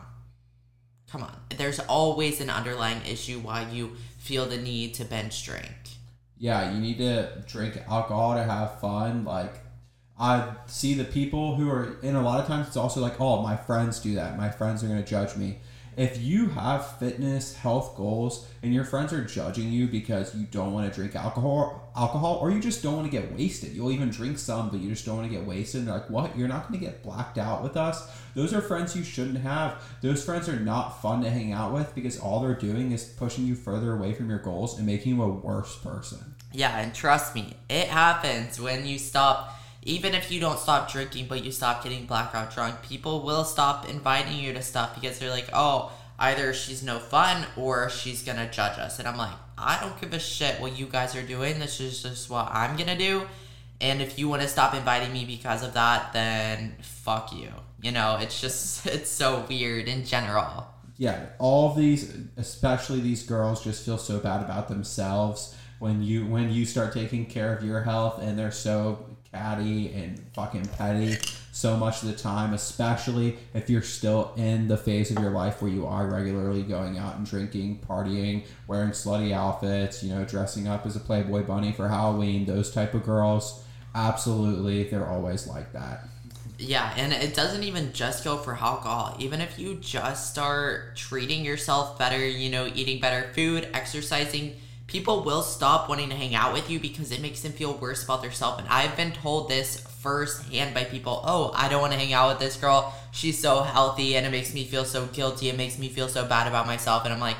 Come 1.11 1.23
on. 1.23 1.35
There's 1.57 1.79
always 1.79 2.39
an 2.41 2.49
underlying 2.49 3.01
issue 3.05 3.39
why 3.39 3.67
you 3.69 3.91
feel 4.17 4.45
the 4.45 4.57
need 4.57 4.93
to 4.95 5.05
bench 5.05 5.43
drink. 5.45 5.75
Yeah, 6.37 6.73
you 6.73 6.79
need 6.79 6.97
to 6.99 7.43
drink 7.47 7.77
alcohol 7.87 8.33
to 8.35 8.43
have 8.43 8.79
fun. 8.79 9.25
Like 9.25 9.53
I 10.17 10.53
see 10.67 10.93
the 10.93 11.03
people 11.03 11.55
who 11.55 11.69
are 11.69 11.97
and 12.01 12.15
a 12.15 12.21
lot 12.21 12.39
of 12.39 12.47
times 12.47 12.67
it's 12.67 12.77
also 12.77 13.01
like, 13.01 13.19
oh, 13.19 13.41
my 13.41 13.55
friends 13.55 13.99
do 13.99 14.15
that. 14.15 14.37
My 14.37 14.49
friends 14.49 14.83
are 14.83 14.87
gonna 14.87 15.03
judge 15.03 15.35
me. 15.35 15.59
If 15.97 16.21
you 16.21 16.47
have 16.47 16.97
fitness, 16.99 17.53
health 17.53 17.97
goals, 17.97 18.47
and 18.63 18.73
your 18.73 18.85
friends 18.85 19.11
are 19.11 19.23
judging 19.23 19.71
you 19.71 19.87
because 19.87 20.33
you 20.33 20.45
don't 20.45 20.71
want 20.71 20.91
to 20.91 20.95
drink 20.97 21.15
alcohol, 21.15 21.91
alcohol, 21.95 22.37
or 22.41 22.49
you 22.49 22.61
just 22.61 22.81
don't 22.81 22.95
want 22.95 23.11
to 23.11 23.11
get 23.11 23.33
wasted, 23.33 23.73
you'll 23.73 23.91
even 23.91 24.09
drink 24.09 24.37
some, 24.37 24.69
but 24.69 24.79
you 24.79 24.89
just 24.89 25.05
don't 25.05 25.17
want 25.17 25.29
to 25.29 25.37
get 25.37 25.45
wasted. 25.45 25.85
Like, 25.85 26.09
what? 26.09 26.37
You're 26.37 26.47
not 26.47 26.69
going 26.69 26.79
to 26.79 26.85
get 26.85 27.03
blacked 27.03 27.37
out 27.37 27.61
with 27.61 27.75
us? 27.75 28.09
Those 28.35 28.53
are 28.53 28.61
friends 28.61 28.95
you 28.95 29.03
shouldn't 29.03 29.39
have. 29.39 29.83
Those 30.01 30.23
friends 30.23 30.47
are 30.47 30.59
not 30.59 31.01
fun 31.01 31.21
to 31.23 31.29
hang 31.29 31.51
out 31.51 31.73
with 31.73 31.93
because 31.93 32.17
all 32.17 32.39
they're 32.39 32.55
doing 32.55 32.93
is 32.93 33.03
pushing 33.03 33.45
you 33.45 33.55
further 33.55 33.93
away 33.93 34.13
from 34.13 34.29
your 34.29 34.39
goals 34.39 34.77
and 34.77 34.87
making 34.87 35.15
you 35.15 35.23
a 35.23 35.27
worse 35.27 35.77
person. 35.77 36.35
Yeah, 36.53 36.77
and 36.79 36.93
trust 36.93 37.35
me, 37.35 37.57
it 37.69 37.87
happens 37.87 38.59
when 38.59 38.85
you 38.85 38.97
stop. 38.97 39.57
Even 39.83 40.13
if 40.13 40.31
you 40.31 40.39
don't 40.39 40.59
stop 40.59 40.91
drinking, 40.91 41.25
but 41.27 41.43
you 41.43 41.51
stop 41.51 41.83
getting 41.83 42.05
blackout 42.05 42.53
drunk, 42.53 42.81
people 42.83 43.23
will 43.23 43.43
stop 43.43 43.89
inviting 43.89 44.37
you 44.37 44.53
to 44.53 44.61
stuff 44.61 44.93
because 44.93 45.17
they're 45.17 45.31
like, 45.31 45.49
oh, 45.53 45.91
either 46.19 46.53
she's 46.53 46.83
no 46.83 46.99
fun 46.99 47.45
or 47.57 47.89
she's 47.89 48.21
gonna 48.23 48.49
judge 48.51 48.77
us. 48.77 48.99
And 48.99 49.07
I'm 49.07 49.17
like, 49.17 49.33
I 49.57 49.79
don't 49.81 49.99
give 49.99 50.13
a 50.13 50.19
shit 50.19 50.61
what 50.61 50.77
you 50.77 50.85
guys 50.85 51.15
are 51.15 51.23
doing. 51.23 51.59
This 51.59 51.79
is 51.79 52.03
just 52.03 52.29
what 52.29 52.47
I'm 52.51 52.77
gonna 52.77 52.97
do. 52.97 53.23
And 53.79 54.01
if 54.01 54.19
you 54.19 54.29
want 54.29 54.43
to 54.43 54.47
stop 54.47 54.75
inviting 54.75 55.11
me 55.11 55.25
because 55.25 55.63
of 55.63 55.73
that, 55.73 56.13
then 56.13 56.75
fuck 56.83 57.33
you. 57.33 57.49
You 57.81 57.91
know, 57.91 58.17
it's 58.21 58.39
just, 58.39 58.85
it's 58.85 59.09
so 59.09 59.43
weird 59.49 59.87
in 59.87 60.05
general. 60.05 60.67
yeah, 60.97 61.25
all 61.39 61.71
of 61.71 61.75
these, 61.77 62.15
especially 62.37 62.99
these 62.99 63.23
girls, 63.23 63.63
just 63.63 63.83
feel 63.83 63.97
so 63.97 64.19
bad 64.19 64.43
about 64.43 64.67
themselves 64.69 65.55
when 65.79 66.03
you 66.03 66.27
when 66.27 66.51
you 66.51 66.63
start 66.63 66.93
taking 66.93 67.25
care 67.25 67.55
of 67.55 67.63
your 67.63 67.81
health, 67.81 68.21
and 68.21 68.37
they're 68.37 68.51
so 68.51 69.03
catty 69.31 69.91
and 69.93 70.19
fucking 70.33 70.65
petty 70.77 71.17
so 71.51 71.77
much 71.77 72.01
of 72.01 72.09
the 72.09 72.15
time. 72.15 72.53
Especially 72.53 73.37
if 73.53 73.69
you're 73.69 73.81
still 73.81 74.33
in 74.37 74.67
the 74.67 74.77
phase 74.77 75.11
of 75.11 75.21
your 75.21 75.31
life 75.31 75.61
where 75.61 75.71
you 75.71 75.85
are 75.85 76.07
regularly 76.07 76.63
going 76.63 76.97
out 76.97 77.15
and 77.15 77.25
drinking, 77.25 77.79
partying, 77.87 78.45
wearing 78.67 78.91
slutty 78.91 79.31
outfits, 79.31 80.03
you 80.03 80.13
know, 80.13 80.25
dressing 80.25 80.67
up 80.67 80.85
as 80.85 80.95
a 80.95 80.99
Playboy 80.99 81.43
bunny 81.43 81.71
for 81.71 81.87
Halloween. 81.87 82.45
Those 82.45 82.71
type 82.71 82.93
of 82.93 83.03
girls, 83.03 83.63
absolutely, 83.95 84.83
they're 84.85 85.07
always 85.07 85.47
like 85.47 85.73
that. 85.73 86.05
Yeah, 86.57 86.93
and 86.95 87.11
it 87.11 87.33
doesn't 87.33 87.63
even 87.63 87.91
just 87.91 88.23
go 88.23 88.37
for 88.37 88.53
alcohol. 88.53 89.15
Even 89.19 89.41
if 89.41 89.57
you 89.57 89.75
just 89.75 90.29
start 90.29 90.95
treating 90.95 91.43
yourself 91.43 91.97
better, 91.97 92.23
you 92.23 92.51
know, 92.51 92.69
eating 92.75 93.01
better 93.01 93.31
food, 93.33 93.67
exercising, 93.73 94.55
people 94.91 95.23
will 95.23 95.41
stop 95.41 95.87
wanting 95.87 96.09
to 96.09 96.15
hang 96.15 96.35
out 96.35 96.51
with 96.51 96.69
you 96.69 96.77
because 96.77 97.13
it 97.13 97.21
makes 97.21 97.41
them 97.41 97.53
feel 97.53 97.73
worse 97.75 98.03
about 98.03 98.21
themselves. 98.21 98.59
And 98.59 98.67
I've 98.67 98.97
been 98.97 99.13
told 99.13 99.47
this 99.47 99.79
firsthand 99.79 100.73
by 100.73 100.83
people 100.83 101.21
oh, 101.25 101.51
I 101.55 101.69
don't 101.69 101.81
want 101.81 101.93
to 101.93 101.99
hang 101.99 102.11
out 102.11 102.29
with 102.29 102.39
this 102.39 102.57
girl. 102.57 102.93
She's 103.11 103.39
so 103.39 103.61
healthy 103.61 104.17
and 104.17 104.25
it 104.25 104.31
makes 104.31 104.53
me 104.53 104.65
feel 104.65 104.83
so 104.83 105.05
guilty. 105.07 105.47
It 105.47 105.55
makes 105.55 105.79
me 105.79 105.87
feel 105.87 106.09
so 106.09 106.25
bad 106.25 106.45
about 106.45 106.67
myself. 106.67 107.05
And 107.05 107.13
I'm 107.13 107.21
like, 107.21 107.37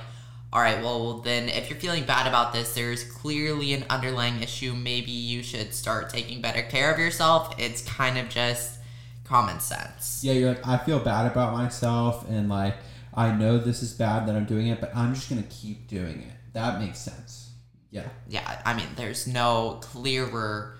all 0.53 0.61
right, 0.61 0.81
well, 0.81 1.19
then 1.19 1.49
if 1.49 1.69
you're 1.69 1.79
feeling 1.79 2.05
bad 2.05 2.25
about 2.25 2.53
this, 2.53 2.73
there's 2.73 3.03
clearly 3.03 3.73
an 3.73 3.83
underlying 3.89 4.41
issue. 4.41 4.73
Maybe 4.73 5.11
you 5.11 5.43
should 5.43 5.73
start 5.73 6.09
taking 6.09 6.41
better 6.41 6.61
care 6.61 6.93
of 6.93 6.99
yourself. 6.99 7.53
It's 7.57 7.81
kind 7.81 8.17
of 8.17 8.29
just 8.29 8.79
common 9.25 9.59
sense. 9.59 10.21
Yeah, 10.23 10.33
you're 10.33 10.49
like, 10.49 10.67
I 10.67 10.77
feel 10.77 10.99
bad 10.99 11.31
about 11.31 11.53
myself, 11.53 12.29
and 12.29 12.49
like, 12.49 12.75
I 13.13 13.31
know 13.31 13.57
this 13.57 13.81
is 13.81 13.93
bad 13.93 14.27
that 14.27 14.35
I'm 14.35 14.43
doing 14.43 14.67
it, 14.67 14.81
but 14.81 14.93
I'm 14.93 15.13
just 15.13 15.29
gonna 15.29 15.43
keep 15.43 15.87
doing 15.87 16.21
it. 16.21 16.40
That 16.53 16.79
makes 16.79 16.99
sense. 16.99 17.53
Yeah. 17.89 18.07
Yeah, 18.27 18.61
I 18.65 18.73
mean, 18.73 18.87
there's 18.95 19.27
no 19.27 19.79
clearer 19.81 20.77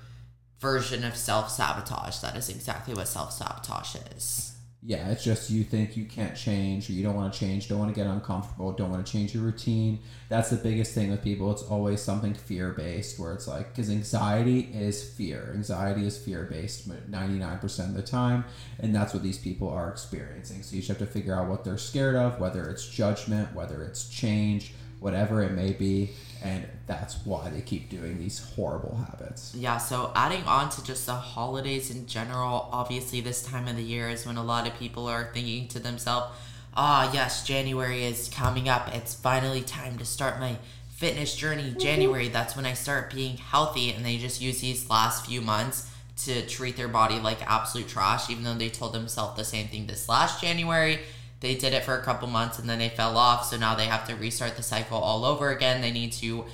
version 0.60 1.04
of 1.04 1.16
self 1.16 1.50
sabotage. 1.50 2.20
That 2.20 2.36
is 2.36 2.50
exactly 2.50 2.94
what 2.94 3.08
self 3.08 3.34
sabotage 3.34 3.96
is 4.16 4.52
yeah, 4.84 5.10
it's 5.12 5.24
just 5.24 5.52
you 5.52 5.64
think 5.64 5.96
you 5.96 6.06
can't 6.06 6.36
change 6.36 6.90
or 6.90 6.94
you 6.94 7.04
don't 7.04 7.16
want 7.16 7.32
to 7.32 7.40
change, 7.40 7.70
don't 7.70 7.78
want 7.78 7.94
to 7.94 8.00
get 8.00 8.10
uncomfortable, 8.10 8.72
don't 8.72 8.90
want 8.90 9.06
to 9.06 9.12
change 9.12 9.36
your 9.36 9.44
routine. 9.44 10.00
That's 10.28 10.50
the 10.50 10.56
biggest 10.56 10.96
thing 10.96 11.12
with 11.12 11.24
people. 11.24 11.52
It's 11.52 11.62
always 11.62 12.02
something 12.02 12.34
fear 12.34 12.72
based 12.72 13.20
where 13.20 13.32
it's 13.34 13.48
like, 13.48 13.70
because 13.70 13.92
anxiety 13.92 14.72
is 14.74 15.08
fear. 15.08 15.52
Anxiety 15.54 16.08
is 16.08 16.18
fear 16.18 16.46
based 16.46 16.90
99% 16.90 17.80
of 17.80 17.94
the 17.94 18.02
time. 18.02 18.44
And 18.80 18.94
that's 18.94 19.14
what 19.14 19.22
these 19.22 19.38
people 19.38 19.70
are 19.70 19.88
experiencing. 19.88 20.64
So 20.64 20.76
you 20.76 20.82
just 20.82 20.90
have 20.90 20.98
to 20.98 21.06
figure 21.06 21.36
out 21.36 21.48
what 21.48 21.64
they're 21.64 21.78
scared 21.78 22.16
of, 22.16 22.40
whether 22.40 22.68
it's 22.68 22.88
judgment, 22.88 23.54
whether 23.54 23.84
it's 23.84 24.10
change, 24.10 24.74
whatever 25.02 25.44
it 25.44 25.52
may 25.52 25.74
be 25.74 26.12
and 26.44 26.66
that's 26.88 27.26
why 27.26 27.50
they 27.50 27.62
keep 27.62 27.90
doing 27.90 28.18
these 28.18 28.40
horrible 28.56 28.96
habits. 28.96 29.54
Yeah, 29.56 29.78
so 29.78 30.12
adding 30.16 30.44
on 30.44 30.70
to 30.72 30.84
just 30.84 31.06
the 31.06 31.14
holidays 31.14 31.92
in 31.92 32.08
general, 32.08 32.70
obviously 32.72 33.22
this 33.22 33.44
time 33.44 33.68
of 33.68 33.76
the 33.76 33.84
year 33.84 34.10
is 34.10 34.26
when 34.26 34.38
a 34.38 34.44
lot 34.44 34.68
of 34.68 34.76
people 34.78 35.08
are 35.08 35.30
thinking 35.34 35.68
to 35.70 35.80
themselves, 35.80 36.34
"Ah, 36.76 37.08
oh, 37.08 37.14
yes, 37.14 37.46
January 37.46 38.06
is 38.06 38.30
coming 38.30 38.70
up. 38.70 38.90
It's 38.94 39.14
finally 39.14 39.62
time 39.62 39.98
to 40.00 40.06
start 40.06 40.40
my 40.40 40.58
fitness 40.90 41.36
journey. 41.36 41.76
January, 41.78 42.28
that's 42.28 42.56
when 42.56 42.66
I 42.66 42.74
start 42.74 43.14
being 43.14 43.38
healthy." 43.38 43.92
And 43.92 44.04
they 44.04 44.18
just 44.18 44.42
use 44.42 44.62
these 44.62 44.90
last 44.90 45.28
few 45.28 45.42
months 45.42 45.92
to 46.26 46.46
treat 46.48 46.76
their 46.78 46.88
body 46.88 47.20
like 47.20 47.42
absolute 47.50 47.88
trash 47.88 48.30
even 48.30 48.44
though 48.44 48.54
they 48.54 48.70
told 48.70 48.94
themselves 48.94 49.36
the 49.36 49.44
same 49.44 49.68
thing 49.68 49.88
this 49.88 50.08
last 50.08 50.42
January 50.42 51.00
they 51.42 51.56
did 51.56 51.74
it 51.74 51.84
for 51.84 51.98
a 51.98 52.04
couple 52.04 52.28
months 52.28 52.60
and 52.60 52.70
then 52.70 52.80
they 52.80 52.90
fell 52.90 53.18
off. 53.18 53.46
So 53.46 53.58
now 53.58 53.76
they 53.76 53.86
have 53.86 54.08
to 54.08 54.16
restart 54.16 54.56
the 54.56 54.64
cycle 54.64 54.98
all 54.98 55.26
over 55.26 55.50
again. 55.50 55.82
They 55.82 55.92
need 55.92 56.14
to 56.14 56.46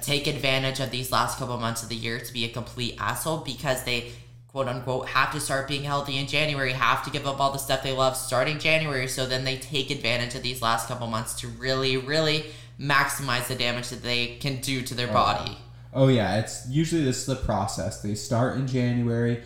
take 0.00 0.26
advantage 0.26 0.80
of 0.80 0.90
these 0.90 1.12
last 1.12 1.38
couple 1.38 1.56
months 1.58 1.82
of 1.82 1.88
the 1.88 1.96
year 1.96 2.18
to 2.18 2.32
be 2.32 2.44
a 2.44 2.48
complete 2.48 2.96
asshole 2.98 3.38
because 3.38 3.84
they 3.84 4.12
quote 4.48 4.66
unquote 4.66 5.08
have 5.08 5.32
to 5.32 5.40
start 5.40 5.68
being 5.68 5.84
healthy 5.84 6.16
in 6.16 6.26
January, 6.26 6.72
have 6.72 7.04
to 7.04 7.10
give 7.10 7.26
up 7.26 7.38
all 7.38 7.52
the 7.52 7.58
stuff 7.58 7.82
they 7.82 7.92
love 7.92 8.16
starting 8.16 8.58
January. 8.58 9.06
So 9.06 9.26
then 9.26 9.44
they 9.44 9.58
take 9.58 9.90
advantage 9.90 10.34
of 10.34 10.42
these 10.42 10.62
last 10.62 10.88
couple 10.88 11.06
months 11.06 11.34
to 11.40 11.48
really, 11.48 11.98
really 11.98 12.46
maximize 12.80 13.46
the 13.46 13.54
damage 13.54 13.90
that 13.90 14.02
they 14.02 14.36
can 14.36 14.60
do 14.60 14.80
to 14.82 14.94
their 14.94 15.10
oh. 15.10 15.12
body. 15.12 15.58
Oh 15.92 16.08
yeah, 16.08 16.38
it's 16.38 16.66
usually 16.68 17.04
this 17.04 17.18
is 17.18 17.26
the 17.26 17.36
process. 17.36 18.00
They 18.00 18.14
start 18.14 18.56
in 18.56 18.66
January, 18.66 19.42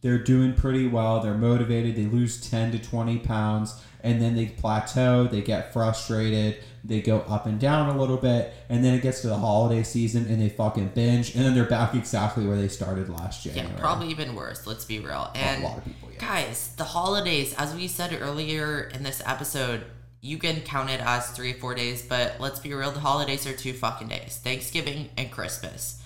they're 0.00 0.22
doing 0.22 0.54
pretty 0.54 0.86
well, 0.86 1.20
they're 1.20 1.34
motivated, 1.34 1.96
they 1.96 2.06
lose 2.06 2.40
10 2.48 2.70
to 2.72 2.78
20 2.78 3.18
pounds 3.18 3.82
and 4.08 4.22
then 4.22 4.34
they 4.34 4.46
plateau, 4.46 5.24
they 5.24 5.42
get 5.42 5.70
frustrated, 5.70 6.56
they 6.82 7.02
go 7.02 7.18
up 7.28 7.44
and 7.44 7.60
down 7.60 7.94
a 7.94 8.00
little 8.00 8.16
bit, 8.16 8.54
and 8.70 8.82
then 8.82 8.94
it 8.94 9.02
gets 9.02 9.20
to 9.20 9.28
the 9.28 9.36
holiday 9.36 9.82
season 9.82 10.26
and 10.28 10.40
they 10.40 10.48
fucking 10.48 10.88
binge, 10.94 11.34
and 11.34 11.44
then 11.44 11.54
they're 11.54 11.64
back 11.64 11.94
exactly 11.94 12.46
where 12.46 12.56
they 12.56 12.68
started 12.68 13.10
last 13.10 13.44
January. 13.44 13.68
Yeah, 13.70 13.78
probably 13.78 14.08
even 14.08 14.34
worse. 14.34 14.66
Let's 14.66 14.86
be 14.86 14.98
real. 14.98 15.30
And 15.34 15.62
a 15.62 15.66
lot 15.66 15.78
of 15.78 15.84
people, 15.84 16.08
yeah. 16.10 16.20
guys, 16.20 16.72
the 16.78 16.84
holidays, 16.84 17.54
as 17.58 17.74
we 17.74 17.86
said 17.86 18.16
earlier 18.18 18.90
in 18.94 19.02
this 19.02 19.22
episode, 19.26 19.84
you 20.22 20.38
can 20.38 20.62
count 20.62 20.88
it 20.88 21.00
as 21.00 21.30
three 21.30 21.52
or 21.52 21.58
four 21.58 21.74
days, 21.74 22.00
but 22.00 22.36
let's 22.40 22.60
be 22.60 22.72
real, 22.72 22.90
the 22.90 23.00
holidays 23.00 23.46
are 23.46 23.52
two 23.52 23.74
fucking 23.74 24.08
days: 24.08 24.40
Thanksgiving 24.42 25.10
and 25.18 25.30
Christmas, 25.30 26.02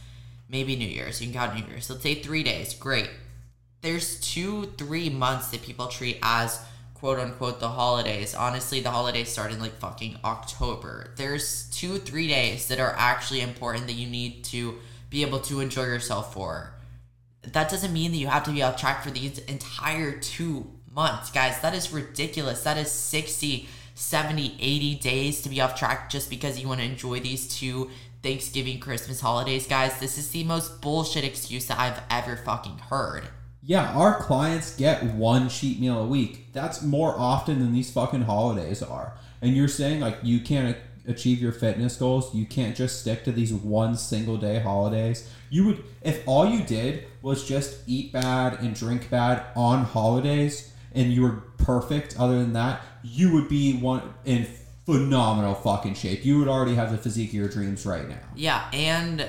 maybe 0.49 0.75
New 0.75 0.89
Year's. 0.89 1.21
You 1.21 1.29
can 1.29 1.41
count 1.41 1.55
New 1.55 1.73
Year's. 1.73 1.89
Let's 1.89 2.03
say 2.03 2.17
three 2.17 2.43
days. 2.43 2.75
Great. 2.75 3.11
There's 3.81 4.21
two, 4.21 4.73
three 4.77 5.09
months 5.09 5.49
that 5.49 5.63
people 5.63 5.87
treat 5.87 6.19
as 6.23 6.61
quote 7.03 7.19
unquote 7.19 7.59
the 7.59 7.69
holidays. 7.69 8.33
Honestly, 8.33 8.79
the 8.79 8.93
holidays 8.93 9.29
start 9.29 9.51
in 9.51 9.59
like 9.59 9.77
fucking 9.81 10.17
October. 10.25 11.11
There's 11.17 11.69
two, 11.71 11.99
three 11.99 12.29
days 12.29 12.69
that 12.69 12.79
are 12.79 12.95
actually 12.97 13.41
important 13.41 13.89
that 13.89 13.95
you 13.95 14.07
need 14.07 14.45
to 14.45 14.79
be 15.11 15.23
able 15.23 15.41
to 15.41 15.59
enjoy 15.59 15.83
yourself 15.83 16.33
for. 16.33 16.75
That 17.43 17.69
doesn't 17.69 17.93
mean 17.93 18.13
that 18.13 18.19
you 18.19 18.29
have 18.29 18.45
to 18.45 18.53
be 18.53 18.63
off 18.63 18.77
track 18.77 19.03
for 19.03 19.11
these 19.11 19.39
entire 19.41 20.13
two 20.13 20.71
months, 20.95 21.33
guys. 21.33 21.61
That 21.61 21.75
is 21.75 21.93
ridiculous. 21.93 22.63
That 22.63 22.79
is 22.79 22.93
60, 22.93 23.69
70, 23.97 24.57
80 24.61 24.95
days 24.95 25.43
to 25.43 25.49
be 25.49 25.61
off 25.61 25.75
track 25.75 26.09
just 26.09 26.31
because 26.31 26.61
you 26.61 26.69
want 26.69 26.79
to 26.79 26.87
enjoy 26.87 27.19
these 27.19 27.49
two 27.49 27.91
Thanksgiving, 28.23 28.79
Christmas 28.79 29.21
holidays, 29.21 29.67
guys. 29.67 29.99
This 29.99 30.19
is 30.19 30.31
the 30.31 30.45
most 30.45 30.81
bullshit 30.81 31.25
excuse 31.25 31.67
that 31.67 31.81
I've 31.81 32.01
ever 32.09 32.37
fucking 32.37 32.79
heard. 32.79 33.25
Yeah, 33.65 33.93
our 33.93 34.21
clients 34.21 34.75
get 34.75 35.05
one 35.05 35.49
cheat 35.49 35.81
meal 35.81 36.01
a 36.01 36.07
week. 36.07 36.53
That's 36.53 36.83
more 36.83 37.15
often 37.17 37.61
than 37.61 37.73
these 37.73 37.93
fucking 37.93 38.23
holidays 38.23 38.83
are. 38.83 39.15
And 39.41 39.57
you're 39.57 39.69
saying 39.69 40.01
like 40.01 40.19
you 40.23 40.41
can't 40.41 40.77
achieve 41.07 41.41
your 41.41 41.53
fitness 41.53 41.97
goals, 41.97 42.35
you 42.35 42.45
can't 42.47 42.77
just 42.77 43.01
stick 43.01 43.25
to 43.25 43.33
these 43.33 43.53
one 43.53 43.97
single 43.97 44.37
day 44.37 44.59
holidays. 44.59 45.31
You 45.51 45.67
would 45.67 45.85
if 46.03 46.27
all 46.27 46.47
you 46.47 46.65
did 46.65 47.05
was 47.23 47.47
just 47.47 47.81
eat 47.87 48.13
bad 48.13 48.61
and 48.61 48.75
drink 48.75 49.11
bad 49.11 49.45
on 49.55 49.85
holidays 49.85 50.73
and 50.93 51.13
you 51.13 51.23
were 51.23 51.43
perfect 51.59 52.19
other 52.19 52.39
than 52.39 52.53
that, 52.55 52.83
you 53.03 53.33
would 53.33 53.49
be 53.49 53.79
one 53.79 54.15
in 54.25 54.47
phenomenal 54.87 55.55
fucking 55.55 55.95
shape. 55.95 56.25
You 56.25 56.39
would 56.39 56.49
already 56.49 56.75
have 56.75 56.91
the 56.91 56.99
physique 56.99 57.31
of 57.31 57.35
your 57.35 57.49
dreams 57.49 57.87
right 57.87 58.09
now. 58.09 58.19
Yeah, 58.35 58.69
and 58.73 59.29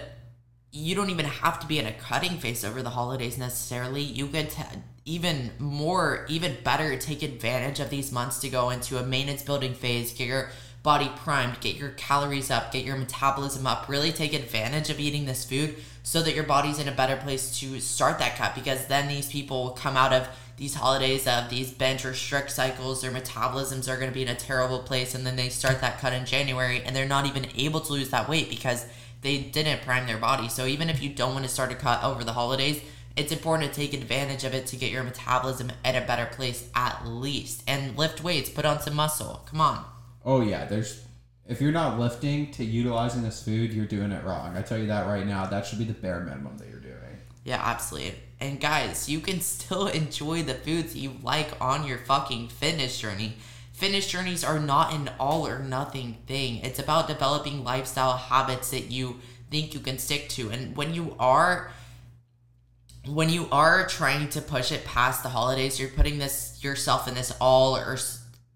you 0.74 0.96
don't 0.96 1.12
even 1.12 1.26
have 1.26 1.60
to 1.60 1.68
be 1.68 1.78
in 1.78 1.86
a 1.86 1.94
cutting 1.94 2.38
phase 2.40 2.66
over 2.66 2.82
the 2.82 2.90
holidays 2.90 3.38
necessarily. 3.38 4.02
You 4.02 4.26
could 4.26 4.50
t- 4.50 4.64
even 5.06 5.52
more, 5.60 6.26
even 6.28 6.58
better, 6.64 6.98
take 6.98 7.22
advantage 7.22 7.80
of 7.80 7.92
these 7.92 8.12
months 8.12 8.40
to 8.40 8.50
go 8.50 8.72
into 8.72 8.98
a 8.98 9.06
maintenance 9.06 9.44
building 9.44 9.76
phase, 9.76 10.12
get 10.14 10.28
your 10.28 10.50
body 10.82 11.12
primed, 11.18 11.60
get 11.62 11.76
your 11.76 11.90
calories 11.92 12.50
up, 12.50 12.72
get 12.72 12.86
your 12.86 12.98
metabolism 12.98 13.68
up, 13.68 13.88
really 13.88 14.12
take 14.12 14.34
advantage 14.34 14.90
of 14.90 15.00
eating 15.00 15.26
this 15.26 15.46
food 15.46 15.76
so 16.02 16.24
that 16.24 16.34
your 16.34 16.44
body's 16.44 16.80
in 16.80 16.88
a 16.88 16.92
better 16.92 17.18
place 17.18 17.60
to 17.60 17.80
start 17.80 18.18
that 18.18 18.36
cut 18.36 18.56
because 18.56 18.88
then 18.88 19.08
these 19.08 19.28
people 19.28 19.70
come 19.72 19.96
out 19.96 20.12
of 20.12 20.28
these 20.58 20.76
holidays 20.76 21.28
of 21.28 21.50
these 21.50 21.72
bench 21.72 22.04
or 22.04 22.14
strict 22.14 22.52
cycles, 22.52 23.02
their 23.02 23.12
metabolisms 23.12 23.88
are 23.88 23.96
going 23.96 24.10
to 24.10 24.14
be 24.14 24.24
in 24.24 24.28
a 24.28 24.36
terrible 24.36 24.80
place 24.80 25.14
and 25.14 25.26
then 25.26 25.36
they 25.36 25.50
start 25.50 25.82
that 25.82 26.00
cut 26.00 26.14
in 26.14 26.26
January 26.26 26.82
and 26.84 26.96
they're 26.96 27.08
not 27.08 27.26
even 27.26 27.46
able 27.56 27.80
to 27.80 27.94
lose 27.94 28.10
that 28.10 28.28
weight 28.28 28.50
because 28.50 28.86
they 29.24 29.40
didn't 29.40 29.82
prime 29.82 30.06
their 30.06 30.18
body. 30.18 30.50
So 30.50 30.66
even 30.66 30.90
if 30.90 31.02
you 31.02 31.10
don't 31.10 31.34
want 31.34 31.46
to 31.46 31.52
start 31.52 31.72
a 31.72 31.76
cut 31.76 32.04
over 32.04 32.24
the 32.24 32.34
holidays, 32.34 32.82
it's 33.16 33.32
important 33.32 33.72
to 33.72 33.76
take 33.76 33.94
advantage 33.94 34.44
of 34.44 34.54
it 34.54 34.68
to 34.68 34.76
get 34.76 34.92
your 34.92 35.04
metabolism 35.04 35.72
at 35.84 35.96
a 35.96 36.06
better 36.06 36.26
place 36.26 36.70
at 36.76 37.06
least. 37.06 37.64
And 37.68 37.98
lift 37.98 38.24
weights, 38.24 38.50
put 38.50 38.66
on 38.66 38.82
some 38.82 38.96
muscle. 38.96 39.42
Come 39.50 39.62
on. 39.62 39.86
Oh 40.26 40.42
yeah, 40.42 40.66
there's 40.66 41.04
if 41.48 41.62
you're 41.62 41.72
not 41.72 42.00
lifting 42.00 42.52
to 42.52 42.64
utilizing 42.64 43.22
this 43.22 43.44
food, 43.44 43.74
you're 43.74 43.86
doing 43.86 44.12
it 44.12 44.24
wrong. 44.24 44.56
I 44.56 44.62
tell 44.62 44.78
you 44.78 44.88
that 44.88 45.08
right 45.08 45.26
now. 45.26 45.46
That 45.46 45.66
should 45.66 45.80
be 45.80 45.86
the 45.86 45.94
bare 45.94 46.22
minimum 46.22 46.58
that 46.58 46.70
you're 46.70 46.80
doing. 46.80 46.94
Yeah, 47.44 47.62
absolutely. 47.64 48.16
And 48.40 48.60
guys, 48.60 49.10
you 49.10 49.20
can 49.20 49.42
still 49.56 49.88
enjoy 49.88 50.44
the 50.44 50.54
foods 50.54 50.96
you 50.96 51.16
like 51.22 51.50
on 51.62 51.86
your 51.86 51.98
fucking 51.98 52.50
fitness 52.50 53.00
journey. 53.00 53.36
Fitness 53.84 54.08
journeys 54.08 54.46
are 54.46 54.62
not 54.62 54.94
an 54.94 55.10
all 55.20 55.46
or 55.46 55.60
nothing 55.60 56.16
thing. 56.26 56.60
It's 56.64 56.80
about 56.80 57.10
developing 57.10 57.66
lifestyle 57.66 58.16
habits 58.16 58.70
that 58.70 58.90
you 58.90 59.20
think 59.52 59.74
you 59.74 59.82
can 59.82 60.00
stick 60.00 60.30
to. 60.30 60.52
And 60.52 60.74
when 60.78 60.94
you 60.94 61.18
are 61.20 61.70
when 63.06 63.28
you 63.28 63.50
are 63.52 63.86
trying 63.86 64.30
to 64.30 64.42
push 64.42 64.72
it 64.72 64.86
past 64.86 65.22
the 65.22 65.28
holidays, 65.28 65.82
you're 65.82 65.90
putting 65.90 66.18
this 66.18 66.64
yourself 66.64 67.10
in 67.10 67.16
this 67.16 67.34
all 67.42 67.76
or 67.76 67.98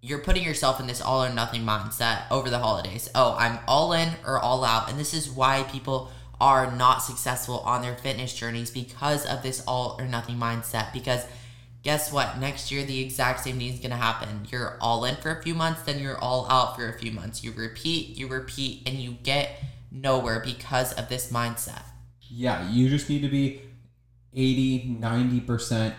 you're 0.01 0.19
putting 0.19 0.45
yourself 0.45 0.79
in 0.79 0.87
this 0.87 1.01
all 1.01 1.25
or 1.25 1.33
nothing 1.33 1.63
mindset 1.63 2.21
over 2.31 2.49
the 2.49 2.59
holidays. 2.59 3.09
Oh, 3.13 3.35
I'm 3.37 3.59
all 3.67 3.91
in 3.91 4.13
or 4.25 4.39
all 4.39 4.63
out. 4.63 4.89
And 4.89 4.97
this 4.97 5.13
is 5.13 5.29
why 5.29 5.63
people 5.63 6.09
are 6.39 6.73
not 6.73 6.99
successful 6.99 7.59
on 7.65 7.81
their 7.81 7.95
fitness 7.95 8.33
journeys 8.33 8.71
because 8.71 9.25
of 9.25 9.43
this 9.43 9.61
all 9.67 9.97
or 9.99 10.05
nothing 10.05 10.37
mindset 10.37 10.93
because 10.93 11.25
guess 11.83 12.11
what? 12.11 12.39
Next 12.39 12.71
year, 12.71 12.83
the 12.83 13.01
exact 13.01 13.41
same 13.41 13.57
thing 13.57 13.73
is 13.73 13.79
going 13.79 13.91
to 13.91 13.97
happen. 13.97 14.47
You're 14.51 14.77
all 14.81 15.05
in 15.05 15.15
for 15.17 15.31
a 15.31 15.41
few 15.41 15.55
months, 15.55 15.83
then 15.83 15.99
you're 15.99 16.17
all 16.17 16.47
out 16.49 16.75
for 16.75 16.89
a 16.89 16.97
few 16.97 17.11
months. 17.11 17.43
You 17.43 17.51
repeat, 17.51 18.17
you 18.17 18.27
repeat, 18.27 18.83
and 18.87 18.97
you 18.97 19.11
get 19.23 19.51
nowhere 19.91 20.41
because 20.43 20.93
of 20.93 21.09
this 21.09 21.31
mindset. 21.31 21.83
Yeah, 22.19 22.69
you 22.69 22.89
just 22.89 23.09
need 23.09 23.21
to 23.21 23.29
be 23.29 23.61
80, 24.33 24.97
90% 25.01 25.93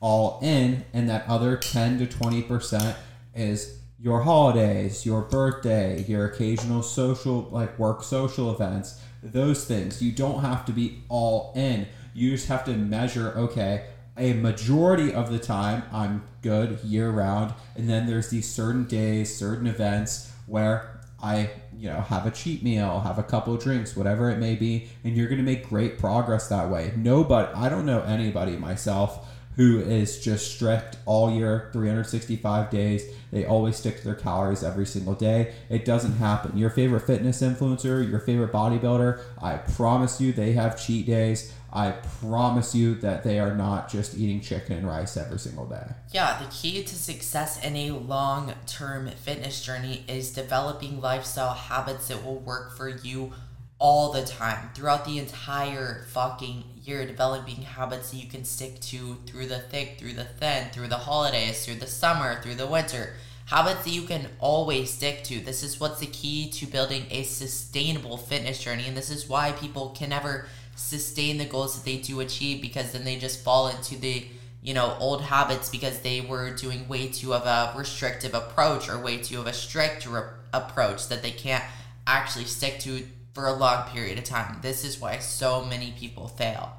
all 0.00 0.38
in, 0.42 0.84
and 0.92 1.08
that 1.08 1.26
other 1.28 1.56
10 1.56 1.98
to 1.98 2.06
20% 2.06 2.94
is 3.34 3.78
your 3.98 4.22
holidays, 4.22 5.06
your 5.06 5.22
birthday, 5.22 6.02
your 6.08 6.26
occasional 6.26 6.82
social, 6.82 7.48
like 7.52 7.78
work 7.78 8.02
social 8.02 8.52
events, 8.52 9.00
those 9.22 9.64
things. 9.64 10.02
You 10.02 10.10
don't 10.10 10.40
have 10.40 10.64
to 10.66 10.72
be 10.72 11.02
all 11.08 11.52
in. 11.54 11.86
You 12.14 12.30
just 12.32 12.48
have 12.48 12.64
to 12.64 12.72
measure, 12.72 13.32
okay, 13.36 13.86
a 14.16 14.34
majority 14.34 15.12
of 15.12 15.30
the 15.30 15.38
time 15.38 15.82
I'm 15.92 16.24
good 16.42 16.80
year 16.80 17.10
round, 17.10 17.54
and 17.76 17.88
then 17.88 18.06
there's 18.06 18.30
these 18.30 18.50
certain 18.50 18.84
days, 18.84 19.34
certain 19.34 19.66
events 19.66 20.30
where 20.46 21.00
I, 21.22 21.50
you 21.78 21.88
know, 21.88 22.00
have 22.00 22.26
a 22.26 22.30
cheat 22.30 22.62
meal, 22.62 23.00
have 23.00 23.18
a 23.18 23.22
couple 23.22 23.56
drinks, 23.56 23.96
whatever 23.96 24.28
it 24.30 24.38
may 24.38 24.56
be, 24.56 24.88
and 25.04 25.16
you're 25.16 25.28
to 25.28 25.44
make 25.44 25.68
great 25.68 25.98
progress 25.98 26.48
that 26.48 26.68
way. 26.68 26.92
Nobody, 26.96 27.52
I 27.54 27.68
don't 27.68 27.86
know 27.86 28.02
anybody 28.02 28.56
myself 28.56 29.28
who 29.56 29.80
is 29.80 30.18
just 30.18 30.54
strict 30.54 30.96
all 31.04 31.30
year, 31.30 31.68
365 31.72 32.70
days. 32.70 33.04
They 33.30 33.44
always 33.44 33.76
stick 33.76 33.98
to 33.98 34.04
their 34.04 34.14
calories 34.14 34.64
every 34.64 34.86
single 34.86 35.14
day. 35.14 35.52
It 35.68 35.84
doesn't 35.84 36.14
happen. 36.14 36.56
Your 36.56 36.70
favorite 36.70 37.00
fitness 37.00 37.42
influencer, 37.42 38.08
your 38.08 38.20
favorite 38.20 38.52
bodybuilder, 38.52 39.20
I 39.40 39.58
promise 39.58 40.20
you 40.20 40.32
they 40.32 40.52
have 40.52 40.82
cheat 40.82 41.06
days. 41.06 41.52
I 41.72 41.92
promise 42.20 42.74
you 42.74 42.96
that 42.96 43.24
they 43.24 43.40
are 43.40 43.54
not 43.54 43.88
just 43.88 44.16
eating 44.16 44.42
chicken 44.42 44.76
and 44.76 44.86
rice 44.86 45.16
every 45.16 45.38
single 45.38 45.64
day. 45.64 45.86
Yeah, 46.12 46.38
the 46.42 46.50
key 46.50 46.84
to 46.84 46.94
success 46.94 47.64
in 47.64 47.76
a 47.76 47.92
long 47.92 48.52
term 48.66 49.08
fitness 49.08 49.64
journey 49.64 50.04
is 50.06 50.32
developing 50.32 51.00
lifestyle 51.00 51.54
habits 51.54 52.08
that 52.08 52.24
will 52.24 52.38
work 52.38 52.76
for 52.76 52.88
you 52.88 53.32
all 53.78 54.12
the 54.12 54.24
time 54.24 54.70
throughout 54.74 55.04
the 55.04 55.18
entire 55.18 56.04
fucking 56.10 56.62
year 56.84 57.04
developing 57.04 57.62
habits 57.62 58.10
that 58.10 58.16
you 58.18 58.28
can 58.28 58.44
stick 58.44 58.78
to 58.78 59.16
through 59.26 59.46
the 59.46 59.58
thick 59.58 59.96
through 59.98 60.12
the 60.12 60.22
thin 60.24 60.68
through 60.70 60.86
the 60.86 60.96
holidays 60.96 61.64
through 61.64 61.74
the 61.74 61.86
summer 61.86 62.40
through 62.42 62.54
the 62.54 62.66
winter 62.66 63.14
habits 63.46 63.82
that 63.82 63.90
you 63.90 64.02
can 64.02 64.24
always 64.38 64.88
stick 64.88 65.24
to 65.24 65.40
this 65.40 65.64
is 65.64 65.80
what's 65.80 65.98
the 65.98 66.06
key 66.06 66.48
to 66.48 66.64
building 66.64 67.04
a 67.10 67.24
sustainable 67.24 68.16
fitness 68.16 68.62
journey 68.62 68.86
and 68.86 68.96
this 68.96 69.10
is 69.10 69.28
why 69.28 69.50
people 69.50 69.90
can 69.90 70.10
never 70.10 70.46
sustain 70.82 71.38
the 71.38 71.44
goals 71.44 71.74
that 71.76 71.84
they 71.84 71.98
do 71.98 72.20
achieve 72.20 72.60
because 72.60 72.92
then 72.92 73.04
they 73.04 73.16
just 73.16 73.42
fall 73.42 73.68
into 73.68 73.96
the 73.96 74.26
you 74.62 74.74
know 74.74 74.96
old 75.00 75.22
habits 75.22 75.70
because 75.70 76.00
they 76.00 76.20
were 76.20 76.54
doing 76.54 76.86
way 76.88 77.08
too 77.08 77.34
of 77.34 77.46
a 77.46 77.76
restrictive 77.76 78.34
approach 78.34 78.88
or 78.88 78.98
way 78.98 79.18
too 79.18 79.40
of 79.40 79.46
a 79.46 79.52
strict 79.52 80.06
re- 80.06 80.22
approach 80.52 81.08
that 81.08 81.22
they 81.22 81.30
can't 81.30 81.64
actually 82.06 82.44
stick 82.44 82.78
to 82.80 83.06
for 83.32 83.46
a 83.46 83.52
long 83.52 83.88
period 83.88 84.18
of 84.18 84.24
time. 84.24 84.58
This 84.62 84.84
is 84.84 85.00
why 85.00 85.18
so 85.18 85.64
many 85.64 85.92
people 85.92 86.28
fail. 86.28 86.72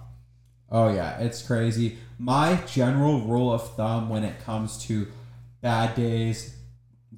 Oh, 0.69 0.93
yeah, 0.93 1.19
it's 1.19 1.41
crazy. 1.41 1.97
My 2.17 2.59
general 2.67 3.21
rule 3.21 3.51
of 3.53 3.75
thumb 3.75 4.09
when 4.09 4.23
it 4.23 4.43
comes 4.43 4.77
to 4.85 5.07
bad 5.61 5.95
days 5.95 6.55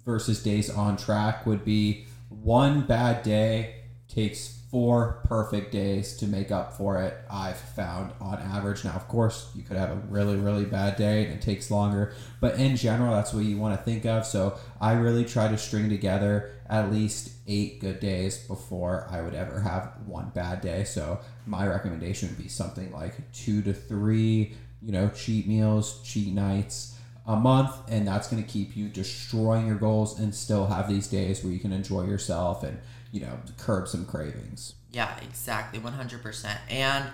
versus 0.05 0.43
days 0.43 0.69
on 0.69 0.97
track 0.97 1.45
would 1.45 1.63
be 1.63 2.05
one 2.29 2.81
bad 2.81 3.23
day 3.23 3.75
takes 4.07 4.47
four 4.75 5.21
perfect 5.23 5.71
days 5.71 6.17
to 6.17 6.27
make 6.27 6.51
up 6.51 6.73
for 6.73 7.01
it, 7.01 7.17
I've 7.31 7.55
found 7.55 8.11
on 8.19 8.39
average. 8.39 8.83
Now, 8.83 8.91
of 8.91 9.07
course, 9.07 9.49
you 9.55 9.63
could 9.63 9.77
have 9.77 9.89
a 9.89 10.01
really, 10.09 10.35
really 10.35 10.65
bad 10.65 10.97
day 10.97 11.23
and 11.23 11.33
it 11.33 11.41
takes 11.41 11.71
longer, 11.71 12.13
but 12.41 12.55
in 12.55 12.75
general, 12.75 13.13
that's 13.15 13.33
what 13.33 13.45
you 13.45 13.57
want 13.57 13.79
to 13.79 13.81
think 13.85 14.05
of. 14.05 14.25
So 14.25 14.59
I 14.81 14.91
really 14.91 15.23
try 15.23 15.47
to 15.47 15.57
string 15.57 15.87
together 15.87 16.51
at 16.69 16.91
least 16.91 17.31
eight 17.47 17.79
good 17.79 18.01
days 18.01 18.39
before 18.39 19.07
I 19.09 19.21
would 19.21 19.33
ever 19.33 19.61
have 19.61 19.93
one 20.05 20.31
bad 20.35 20.59
day. 20.59 20.83
So 20.83 21.21
my 21.45 21.65
recommendation 21.65 22.27
would 22.27 22.37
be 22.37 22.49
something 22.49 22.91
like 22.91 23.31
two 23.31 23.61
to 23.61 23.73
three, 23.73 24.55
you 24.81 24.91
know, 24.91 25.07
cheat 25.07 25.47
meals, 25.47 26.01
cheat 26.03 26.33
nights 26.33 26.97
a 27.27 27.35
month 27.35 27.75
and 27.87 28.07
that's 28.07 28.27
going 28.27 28.43
to 28.43 28.47
keep 28.47 28.77
you 28.77 28.87
destroying 28.87 29.65
your 29.65 29.77
goals 29.77 30.19
and 30.19 30.35
still 30.35 30.67
have 30.67 30.87
these 30.87 31.07
days 31.07 31.43
where 31.43 31.51
you 31.51 31.59
can 31.59 31.71
enjoy 31.71 32.03
yourself 32.03 32.61
and 32.63 32.77
you 33.15 33.21
know, 33.21 33.39
curb 33.57 33.87
some 33.87 34.05
cravings. 34.05 34.73
Yeah, 34.91 35.17
exactly, 35.21 35.79
100%. 35.79 36.57
And 36.69 37.05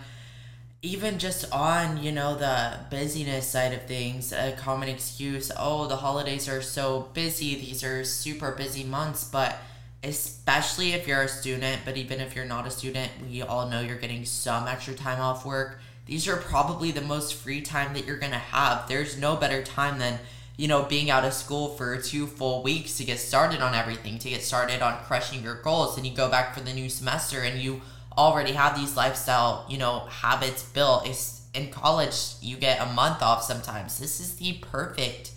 even 0.82 1.20
just 1.20 1.52
on, 1.54 2.02
you 2.02 2.12
know, 2.12 2.36
the 2.36 2.80
busyness 2.90 3.48
side 3.48 3.72
of 3.72 3.84
things, 3.84 4.34
a 4.34 4.54
common 4.54 4.90
excuse, 4.90 5.52
oh, 5.56 5.86
the 5.86 5.98
holidays 5.98 6.50
are 6.50 6.64
so 6.64 7.10
busy, 7.14 7.54
these 7.54 7.84
are 7.84 8.04
super 8.04 8.52
busy 8.52 8.84
months, 8.84 9.24
but 9.26 9.60
especially 10.04 10.94
if 10.94 11.08
you're 11.08 11.22
a 11.22 11.28
student, 11.28 11.82
but 11.86 11.98
even 11.98 12.20
if 12.20 12.36
you're 12.36 12.46
not 12.46 12.66
a 12.66 12.72
student, 12.72 13.12
we 13.30 13.44
all 13.44 13.70
know 13.70 13.82
you're 13.82 13.96
getting 13.96 14.26
some 14.26 14.68
extra 14.68 14.96
time 14.96 15.22
off 15.22 15.46
work. 15.46 15.78
These 16.08 16.28
are 16.28 16.38
probably 16.38 16.90
the 16.90 17.02
most 17.02 17.36
free 17.36 17.62
time 17.62 17.94
that 17.94 18.08
you're 18.08 18.18
going 18.18 18.32
to 18.32 18.40
have. 18.40 18.88
There's 18.88 19.20
no 19.20 19.36
better 19.36 19.62
time 19.62 20.00
than 20.00 20.18
you 20.62 20.68
know, 20.68 20.84
being 20.84 21.10
out 21.10 21.26
of 21.26 21.34
school 21.34 21.70
for 21.70 22.00
two 22.00 22.28
full 22.28 22.62
weeks 22.62 22.96
to 22.96 23.04
get 23.04 23.18
started 23.18 23.62
on 23.62 23.74
everything, 23.74 24.20
to 24.20 24.30
get 24.30 24.44
started 24.44 24.80
on 24.80 24.96
crushing 25.06 25.42
your 25.42 25.56
goals. 25.56 25.98
And 25.98 26.06
you 26.06 26.14
go 26.14 26.30
back 26.30 26.54
for 26.54 26.60
the 26.60 26.72
new 26.72 26.88
semester 26.88 27.42
and 27.42 27.60
you 27.60 27.82
already 28.16 28.52
have 28.52 28.78
these 28.78 28.96
lifestyle, 28.96 29.66
you 29.68 29.80
know, 29.80 30.02
habits 30.02 30.62
built. 30.62 31.08
It's, 31.08 31.48
in 31.56 31.72
college, 31.72 32.36
you 32.42 32.58
get 32.58 32.80
a 32.80 32.94
month 32.94 33.24
off 33.24 33.42
sometimes. 33.44 33.98
This 33.98 34.20
is 34.20 34.36
the 34.36 34.60
perfect 34.62 35.32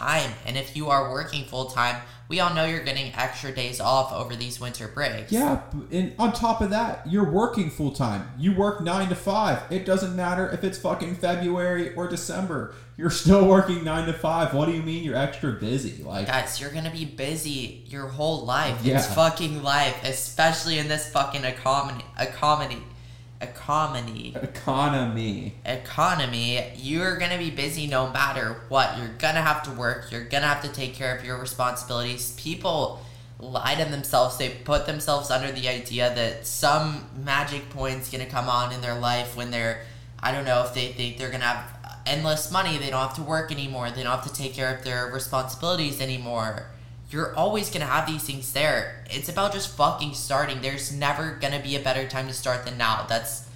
time. 0.00 0.32
And 0.46 0.56
if 0.56 0.74
you 0.74 0.88
are 0.88 1.10
working 1.10 1.44
full 1.44 1.66
time, 1.66 2.00
we 2.28 2.40
all 2.40 2.54
know 2.54 2.64
you're 2.64 2.84
getting 2.84 3.12
extra 3.14 3.52
days 3.52 3.80
off 3.80 4.12
over 4.12 4.34
these 4.34 4.60
winter 4.60 4.88
breaks. 4.88 5.30
Yeah, 5.30 5.62
and 5.90 6.14
on 6.18 6.32
top 6.32 6.60
of 6.60 6.70
that, 6.70 7.02
you're 7.10 7.30
working 7.30 7.70
full 7.70 7.90
time. 7.90 8.30
You 8.38 8.54
work 8.54 8.80
nine 8.80 9.08
to 9.08 9.14
five. 9.14 9.60
It 9.70 9.84
doesn't 9.84 10.16
matter 10.16 10.48
if 10.48 10.64
it's 10.64 10.78
fucking 10.78 11.16
February 11.16 11.92
or 11.94 12.08
December. 12.08 12.74
You're 12.96 13.10
still 13.10 13.46
working 13.46 13.82
nine 13.84 14.06
to 14.06 14.12
five. 14.12 14.54
What 14.54 14.66
do 14.66 14.72
you 14.72 14.82
mean 14.82 15.04
you're 15.04 15.16
extra 15.16 15.52
busy? 15.52 16.02
Like, 16.02 16.28
guys, 16.28 16.60
you're 16.60 16.70
gonna 16.70 16.90
be 16.90 17.04
busy 17.04 17.84
your 17.86 18.06
whole 18.06 18.44
life. 18.44 18.78
Yeah. 18.84 18.98
It's 18.98 19.12
fucking 19.12 19.62
life, 19.62 20.00
especially 20.04 20.78
in 20.78 20.88
this 20.88 21.10
fucking 21.10 21.44
economy. 21.44 22.04
Economy 22.18 22.82
economy. 23.40 24.34
Economy. 24.40 25.54
Economy. 25.64 26.72
You're 26.76 27.18
gonna 27.18 27.38
be 27.38 27.50
busy 27.50 27.86
no 27.86 28.10
matter 28.10 28.62
what. 28.68 28.98
You're 28.98 29.14
gonna 29.18 29.42
have 29.42 29.62
to 29.64 29.70
work. 29.70 30.10
You're 30.10 30.24
gonna 30.24 30.46
have 30.46 30.62
to 30.62 30.68
take 30.68 30.94
care 30.94 31.16
of 31.16 31.24
your 31.24 31.38
responsibilities. 31.38 32.34
People 32.38 33.00
lie 33.38 33.74
to 33.76 33.90
themselves. 33.90 34.36
They 34.36 34.50
put 34.50 34.86
themselves 34.86 35.30
under 35.30 35.50
the 35.52 35.68
idea 35.68 36.14
that 36.14 36.46
some 36.46 37.06
magic 37.24 37.70
point's 37.70 38.10
gonna 38.10 38.26
come 38.26 38.48
on 38.48 38.72
in 38.72 38.80
their 38.80 38.98
life 38.98 39.36
when 39.36 39.50
they're 39.50 39.82
i 40.22 40.32
don't 40.32 40.44
know 40.44 40.62
if 40.62 40.74
they 40.74 40.88
think 40.92 41.16
they're 41.16 41.30
gonna 41.30 41.44
have 41.44 41.96
endless 42.04 42.50
money 42.52 42.76
they 42.76 42.90
don't 42.90 43.00
have 43.00 43.14
to 43.14 43.22
work 43.22 43.50
anymore. 43.52 43.90
They 43.90 44.02
don't 44.02 44.12
have 44.12 44.26
to 44.26 44.32
take 44.32 44.54
care 44.54 44.74
of 44.74 44.84
their 44.84 45.06
responsibilities 45.06 46.00
anymore 46.00 46.66
you're 47.10 47.34
always 47.34 47.68
going 47.68 47.80
to 47.80 47.86
have 47.86 48.06
these 48.06 48.22
things 48.22 48.52
there. 48.52 49.04
It's 49.10 49.28
about 49.28 49.52
just 49.52 49.76
fucking 49.76 50.14
starting. 50.14 50.60
There's 50.60 50.92
never 50.92 51.32
going 51.40 51.52
to 51.52 51.60
be 51.60 51.76
a 51.76 51.80
better 51.80 52.08
time 52.08 52.28
to 52.28 52.32
start 52.32 52.64
than 52.64 52.78
now. 52.78 53.06
That's 53.08 53.48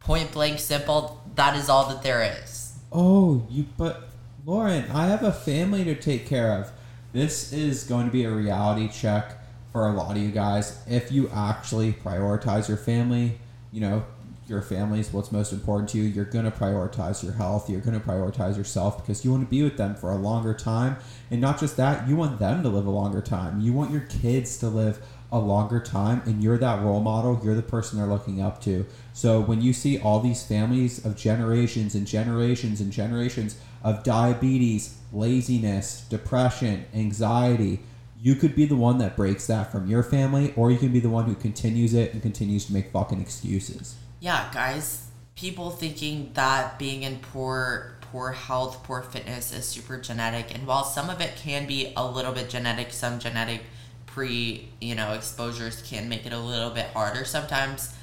point 0.00 0.32
blank 0.32 0.58
simple. 0.60 1.22
That 1.34 1.56
is 1.56 1.68
all 1.68 1.88
that 1.88 2.02
there 2.02 2.22
is. 2.42 2.72
Oh, 2.92 3.46
you 3.50 3.66
but 3.76 4.08
Lauren, 4.46 4.90
I 4.92 5.06
have 5.06 5.22
a 5.22 5.32
family 5.32 5.84
to 5.84 5.94
take 5.94 6.26
care 6.26 6.52
of. 6.52 6.70
This 7.12 7.52
is 7.52 7.84
going 7.84 8.06
to 8.06 8.12
be 8.12 8.24
a 8.24 8.30
reality 8.30 8.88
check 8.88 9.38
for 9.72 9.88
a 9.88 9.92
lot 9.92 10.16
of 10.16 10.22
you 10.22 10.30
guys. 10.30 10.78
If 10.86 11.10
you 11.10 11.28
actually 11.30 11.92
prioritize 11.92 12.68
your 12.68 12.76
family, 12.76 13.38
you 13.72 13.80
know, 13.80 14.04
your 14.46 14.60
family 14.60 15.00
is 15.00 15.12
what's 15.12 15.32
most 15.32 15.52
important 15.52 15.88
to 15.90 15.98
you. 15.98 16.04
You're 16.04 16.26
going 16.26 16.44
to 16.44 16.50
prioritize 16.50 17.22
your 17.22 17.32
health. 17.32 17.70
You're 17.70 17.80
going 17.80 17.98
to 17.98 18.06
prioritize 18.06 18.56
yourself 18.56 18.98
because 18.98 19.24
you 19.24 19.30
want 19.30 19.44
to 19.44 19.50
be 19.50 19.62
with 19.62 19.78
them 19.78 19.94
for 19.94 20.10
a 20.10 20.16
longer 20.16 20.52
time. 20.52 20.96
And 21.30 21.40
not 21.40 21.58
just 21.58 21.76
that, 21.78 22.06
you 22.06 22.16
want 22.16 22.38
them 22.38 22.62
to 22.62 22.68
live 22.68 22.86
a 22.86 22.90
longer 22.90 23.22
time. 23.22 23.60
You 23.60 23.72
want 23.72 23.90
your 23.90 24.02
kids 24.02 24.58
to 24.58 24.68
live 24.68 25.02
a 25.32 25.38
longer 25.38 25.80
time, 25.80 26.22
and 26.26 26.42
you're 26.42 26.58
that 26.58 26.82
role 26.82 27.00
model. 27.00 27.40
You're 27.42 27.54
the 27.54 27.62
person 27.62 27.98
they're 27.98 28.06
looking 28.06 28.40
up 28.40 28.60
to. 28.62 28.86
So 29.14 29.40
when 29.40 29.62
you 29.62 29.72
see 29.72 29.98
all 29.98 30.20
these 30.20 30.44
families 30.44 31.04
of 31.04 31.16
generations 31.16 31.94
and 31.94 32.06
generations 32.06 32.80
and 32.80 32.92
generations 32.92 33.56
of 33.82 34.04
diabetes, 34.04 34.98
laziness, 35.12 36.02
depression, 36.08 36.84
anxiety, 36.94 37.80
you 38.20 38.34
could 38.34 38.54
be 38.54 38.64
the 38.64 38.76
one 38.76 38.98
that 38.98 39.16
breaks 39.16 39.46
that 39.48 39.72
from 39.72 39.88
your 39.88 40.02
family, 40.02 40.52
or 40.54 40.70
you 40.70 40.78
can 40.78 40.92
be 40.92 41.00
the 41.00 41.10
one 41.10 41.24
who 41.24 41.34
continues 41.34 41.94
it 41.94 42.12
and 42.12 42.22
continues 42.22 42.66
to 42.66 42.72
make 42.72 42.90
fucking 42.90 43.20
excuses 43.20 43.96
yeah, 44.20 44.50
guys, 44.52 45.08
people 45.36 45.70
thinking 45.70 46.30
that 46.34 46.78
being 46.78 47.02
in 47.02 47.18
poor 47.18 47.98
poor 48.00 48.30
health, 48.30 48.84
poor 48.84 49.02
fitness 49.02 49.52
is 49.52 49.64
super 49.64 49.98
genetic, 49.98 50.54
and 50.54 50.66
while 50.66 50.84
some 50.84 51.10
of 51.10 51.20
it 51.20 51.34
can 51.36 51.66
be 51.66 51.92
a 51.96 52.06
little 52.06 52.32
bit 52.32 52.48
genetic, 52.48 52.92
some 52.92 53.18
genetic 53.18 53.62
pre 54.06 54.68
you 54.80 54.94
know 54.94 55.12
exposures 55.12 55.82
can 55.82 56.08
make 56.08 56.24
it 56.26 56.32
a 56.32 56.38
little 56.38 56.70
bit 56.70 56.86
harder 56.92 57.24
sometimes. 57.24 57.94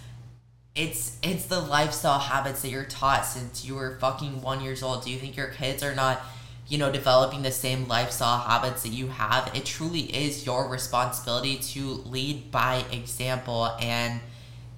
It's 0.76 1.18
it's 1.24 1.46
the 1.46 1.60
lifestyle 1.60 2.20
habits 2.20 2.62
that 2.62 2.70
you're 2.70 2.86
taught 2.86 3.26
since 3.26 3.66
you 3.66 3.76
were 3.76 3.98
fucking 4.00 4.42
one 4.42 4.62
years 4.62 4.84
old. 4.84 5.04
Do 5.04 5.12
you 5.12 5.18
think 5.18 5.38
your 5.38 5.48
kids 5.48 5.84
are 5.84 5.96
not? 5.96 6.22
you 6.72 6.78
know, 6.78 6.90
developing 6.90 7.42
the 7.42 7.52
same 7.52 7.86
lifestyle 7.90 8.40
habits 8.40 8.84
that 8.84 8.94
you 8.94 9.08
have, 9.08 9.54
it 9.54 9.66
truly 9.66 10.04
is 10.04 10.46
your 10.46 10.70
responsibility 10.70 11.58
to 11.58 11.96
lead 12.06 12.50
by 12.50 12.86
example 12.94 13.76
and 13.82 14.22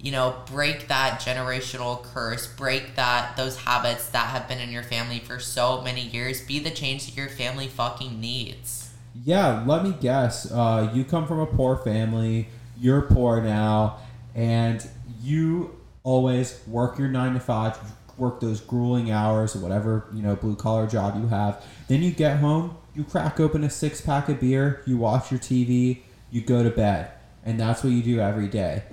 you 0.03 0.11
know, 0.11 0.35
break 0.47 0.89
that 0.89 1.21
generational 1.21 2.03
curse, 2.03 2.45
break 2.45 2.95
that 2.97 3.37
those 3.37 3.55
habits 3.55 4.09
that 4.09 4.27
have 4.31 4.49
been 4.49 4.59
in 4.59 4.69
your 4.69 4.83
family 4.83 5.19
for 5.19 5.39
so 5.39 5.81
many 5.81 6.01
years. 6.01 6.41
Be 6.41 6.59
the 6.59 6.69
change 6.69 7.05
that 7.05 7.15
your 7.15 7.29
family 7.29 7.69
fucking 7.69 8.19
needs. 8.19 8.91
Yeah, 9.23 9.63
let 9.65 9.81
me 9.81 9.95
guess. 9.99 10.51
Uh, 10.51 10.91
you 10.93 11.05
come 11.05 11.25
from 11.25 11.39
a 11.39 11.45
poor 11.45 11.77
family. 11.77 12.49
You're 12.77 13.03
poor 13.03 13.41
now, 13.41 13.99
and 14.35 14.85
you 15.21 15.79
always 16.03 16.59
work 16.67 16.99
your 16.99 17.07
nine 17.07 17.33
to 17.35 17.39
five, 17.39 17.77
work 18.17 18.41
those 18.41 18.59
grueling 18.59 19.09
hours, 19.09 19.55
or 19.55 19.59
whatever 19.59 20.09
you 20.13 20.21
know 20.21 20.35
blue 20.35 20.57
collar 20.57 20.85
job 20.85 21.15
you 21.15 21.29
have. 21.29 21.63
Then 21.87 22.03
you 22.03 22.11
get 22.11 22.39
home, 22.39 22.75
you 22.93 23.05
crack 23.05 23.39
open 23.39 23.63
a 23.63 23.69
six 23.69 24.01
pack 24.01 24.27
of 24.27 24.41
beer, 24.41 24.83
you 24.85 24.97
watch 24.97 25.31
your 25.31 25.39
TV, 25.39 26.01
you 26.29 26.41
go 26.41 26.61
to 26.61 26.69
bed 26.69 27.13
and 27.45 27.59
that's 27.59 27.83
what 27.83 27.91
you 27.91 28.01
do 28.01 28.19
every 28.19 28.47
day. 28.47 28.83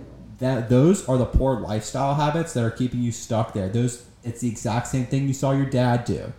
That 0.40 0.68
those 0.68 1.08
are 1.08 1.18
the 1.18 1.26
poor 1.26 1.60
lifestyle 1.60 2.14
habits 2.14 2.54
that 2.54 2.64
are 2.64 2.70
keeping 2.70 3.02
you 3.02 3.12
stuck 3.12 3.52
there. 3.52 3.68
Those 3.68 4.06
it's 4.22 4.40
the 4.40 4.48
exact 4.48 4.88
same 4.88 5.06
thing 5.06 5.28
you 5.28 5.34
saw 5.34 5.52
your 5.52 5.66
dad 5.66 6.04
do. 6.04 6.32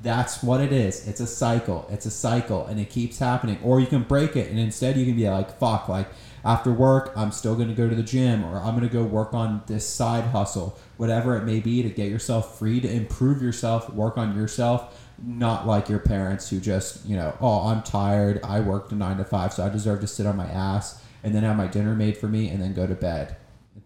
That's 0.00 0.44
what 0.44 0.60
it 0.60 0.72
is. 0.72 1.08
It's 1.08 1.20
a 1.20 1.26
cycle. 1.26 1.86
It's 1.90 2.06
a 2.06 2.10
cycle 2.10 2.66
and 2.66 2.78
it 2.78 2.88
keeps 2.88 3.18
happening. 3.18 3.58
Or 3.64 3.80
you 3.80 3.86
can 3.86 4.02
break 4.02 4.36
it 4.36 4.48
and 4.48 4.58
instead 4.58 4.96
you 4.96 5.04
can 5.04 5.16
be 5.16 5.28
like, 5.28 5.58
fuck, 5.58 5.88
like 5.88 6.08
after 6.44 6.72
work, 6.72 7.12
I'm 7.16 7.32
still 7.32 7.56
going 7.56 7.68
to 7.68 7.74
go 7.74 7.88
to 7.88 7.96
the 7.96 8.02
gym 8.02 8.44
or 8.44 8.58
I'm 8.58 8.76
going 8.76 8.88
to 8.88 8.92
go 8.92 9.02
work 9.02 9.34
on 9.34 9.62
this 9.66 9.88
side 9.88 10.24
hustle, 10.24 10.78
whatever 10.96 11.36
it 11.36 11.44
may 11.44 11.58
be 11.58 11.82
to 11.82 11.88
get 11.88 12.10
yourself 12.10 12.58
free, 12.58 12.80
to 12.80 12.88
improve 12.88 13.42
yourself, 13.42 13.92
work 13.92 14.16
on 14.16 14.36
yourself. 14.36 15.04
Not 15.20 15.66
like 15.66 15.88
your 15.88 15.98
parents 15.98 16.48
who 16.48 16.60
just, 16.60 17.04
you 17.04 17.16
know, 17.16 17.36
oh, 17.40 17.68
I'm 17.68 17.82
tired. 17.82 18.40
I 18.44 18.60
worked 18.60 18.92
a 18.92 18.94
nine 18.94 19.16
to 19.16 19.24
five, 19.24 19.52
so 19.52 19.66
I 19.66 19.68
deserve 19.68 20.00
to 20.02 20.06
sit 20.06 20.26
on 20.26 20.36
my 20.36 20.46
ass 20.46 21.02
and 21.24 21.34
then 21.34 21.42
have 21.42 21.56
my 21.56 21.66
dinner 21.66 21.96
made 21.96 22.16
for 22.16 22.28
me 22.28 22.48
and 22.48 22.62
then 22.62 22.72
go 22.72 22.86
to 22.86 22.94
bed. 22.94 23.36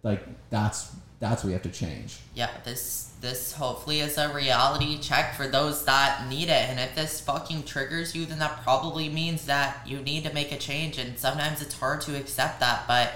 Like, 0.02 0.22
that's 0.50 0.94
that's 1.22 1.44
what 1.44 1.48
we 1.48 1.52
have 1.52 1.62
to 1.62 1.70
change. 1.70 2.18
Yeah, 2.34 2.50
this 2.64 3.12
this 3.20 3.52
hopefully 3.52 4.00
is 4.00 4.18
a 4.18 4.34
reality 4.34 4.98
check 4.98 5.36
for 5.36 5.46
those 5.46 5.84
that 5.84 6.28
need 6.28 6.48
it. 6.48 6.68
And 6.68 6.80
if 6.80 6.96
this 6.96 7.20
fucking 7.20 7.62
triggers 7.62 8.16
you, 8.16 8.26
then 8.26 8.40
that 8.40 8.64
probably 8.64 9.08
means 9.08 9.46
that 9.46 9.86
you 9.86 10.00
need 10.00 10.24
to 10.24 10.34
make 10.34 10.50
a 10.50 10.58
change. 10.58 10.98
And 10.98 11.16
sometimes 11.16 11.62
it's 11.62 11.78
hard 11.78 12.00
to 12.02 12.16
accept 12.16 12.58
that. 12.58 12.88
But 12.88 13.12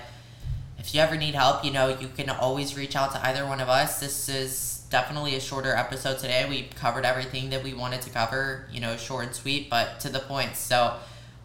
if 0.78 0.94
you 0.94 1.00
ever 1.00 1.16
need 1.16 1.34
help, 1.34 1.64
you 1.64 1.72
know, 1.72 1.88
you 1.88 2.06
can 2.06 2.30
always 2.30 2.76
reach 2.76 2.94
out 2.94 3.10
to 3.12 3.26
either 3.26 3.44
one 3.44 3.60
of 3.60 3.68
us. 3.68 3.98
This 3.98 4.28
is 4.28 4.84
definitely 4.88 5.34
a 5.34 5.40
shorter 5.40 5.74
episode 5.74 6.20
today. 6.20 6.46
We 6.48 6.68
covered 6.76 7.04
everything 7.04 7.50
that 7.50 7.64
we 7.64 7.74
wanted 7.74 8.02
to 8.02 8.10
cover, 8.10 8.68
you 8.70 8.80
know, 8.80 8.96
short 8.96 9.24
and 9.24 9.34
sweet, 9.34 9.68
but 9.68 9.98
to 10.00 10.08
the 10.08 10.20
point. 10.20 10.54
So 10.54 10.94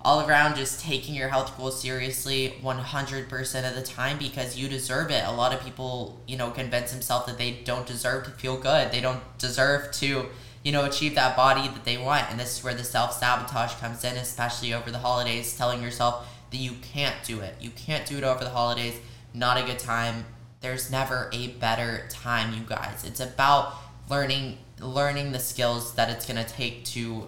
all 0.04 0.28
around 0.28 0.56
just 0.56 0.80
taking 0.80 1.14
your 1.14 1.30
health 1.30 1.56
goals 1.58 1.80
seriously 1.80 2.56
100% 2.64 3.70
of 3.70 3.76
the 3.76 3.82
time 3.82 4.18
because 4.18 4.58
you 4.58 4.68
deserve 4.68 5.12
it. 5.12 5.24
A 5.26 5.32
lot 5.32 5.54
of 5.54 5.64
people, 5.64 6.20
you 6.28 6.38
know, 6.38 6.50
convince 6.50 6.92
themselves 6.92 7.28
that 7.28 7.38
they 7.38 7.52
don't 7.64 7.86
deserve 7.86 8.26
to 8.26 8.32
feel 8.32 8.58
good. 8.58 8.92
They 8.92 9.02
don't 9.02 9.22
deserve 9.38 9.92
to, 9.94 10.28
you 10.64 10.72
know, 10.72 10.86
achieve 10.86 11.14
that 11.16 11.36
body 11.36 11.68
that 11.68 11.86
they 11.86 11.98
want. 11.98 12.32
And 12.32 12.40
this 12.40 12.58
is 12.58 12.64
where 12.64 12.74
the 12.74 12.84
self 12.84 13.14
sabotage 13.14 13.74
comes 13.76 14.04
in, 14.04 14.18
especially 14.18 14.74
over 14.74 14.90
the 14.90 15.00
holidays, 15.00 15.56
telling 15.56 15.84
yourself 15.84 16.28
that 16.50 16.58
you 16.58 16.74
can't 16.82 17.16
do 17.24 17.42
it. 17.42 17.56
You 17.60 17.70
can't 17.70 18.06
do 18.06 18.18
it 18.18 18.24
over 18.24 18.44
the 18.44 18.50
holidays. 18.50 19.00
Not 19.34 19.58
a 19.58 19.64
good 19.64 19.80
time. 19.80 20.26
There's 20.62 20.92
never 20.92 21.30
a 21.32 21.50
better 21.50 22.08
time, 22.10 22.54
you 22.54 22.62
guys. 22.62 23.04
It's 23.06 23.20
about 23.20 23.74
learning 24.10 24.58
learning 24.80 25.32
the 25.32 25.40
skills 25.40 25.94
that 25.94 26.10
it's 26.10 26.26
going 26.26 26.44
to 26.44 26.52
take 26.52 26.84
to 26.84 27.28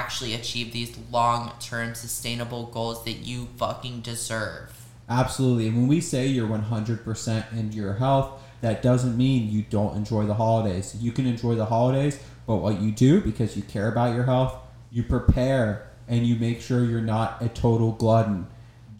actually 0.00 0.34
achieve 0.34 0.72
these 0.72 0.96
long 1.10 1.52
term 1.60 1.94
sustainable 1.94 2.66
goals 2.66 3.04
that 3.04 3.18
you 3.18 3.48
fucking 3.56 4.00
deserve. 4.00 4.70
Absolutely. 5.08 5.68
And 5.68 5.76
when 5.76 5.88
we 5.88 6.00
say 6.00 6.26
you're 6.26 6.48
100% 6.48 7.52
into 7.52 7.76
your 7.76 7.94
health, 7.94 8.40
that 8.62 8.82
doesn't 8.82 9.16
mean 9.16 9.50
you 9.50 9.64
don't 9.68 9.96
enjoy 9.96 10.24
the 10.24 10.34
holidays. 10.34 10.96
You 10.98 11.12
can 11.12 11.26
enjoy 11.26 11.56
the 11.56 11.66
holidays, 11.66 12.18
but 12.46 12.56
what 12.56 12.80
you 12.80 12.92
do 12.92 13.20
because 13.20 13.56
you 13.56 13.62
care 13.62 13.88
about 13.88 14.14
your 14.14 14.24
health, 14.24 14.54
you 14.90 15.02
prepare 15.02 15.88
and 16.08 16.26
you 16.26 16.36
make 16.36 16.60
sure 16.60 16.84
you're 16.84 17.00
not 17.00 17.42
a 17.42 17.48
total 17.48 17.92
glutton 17.92 18.46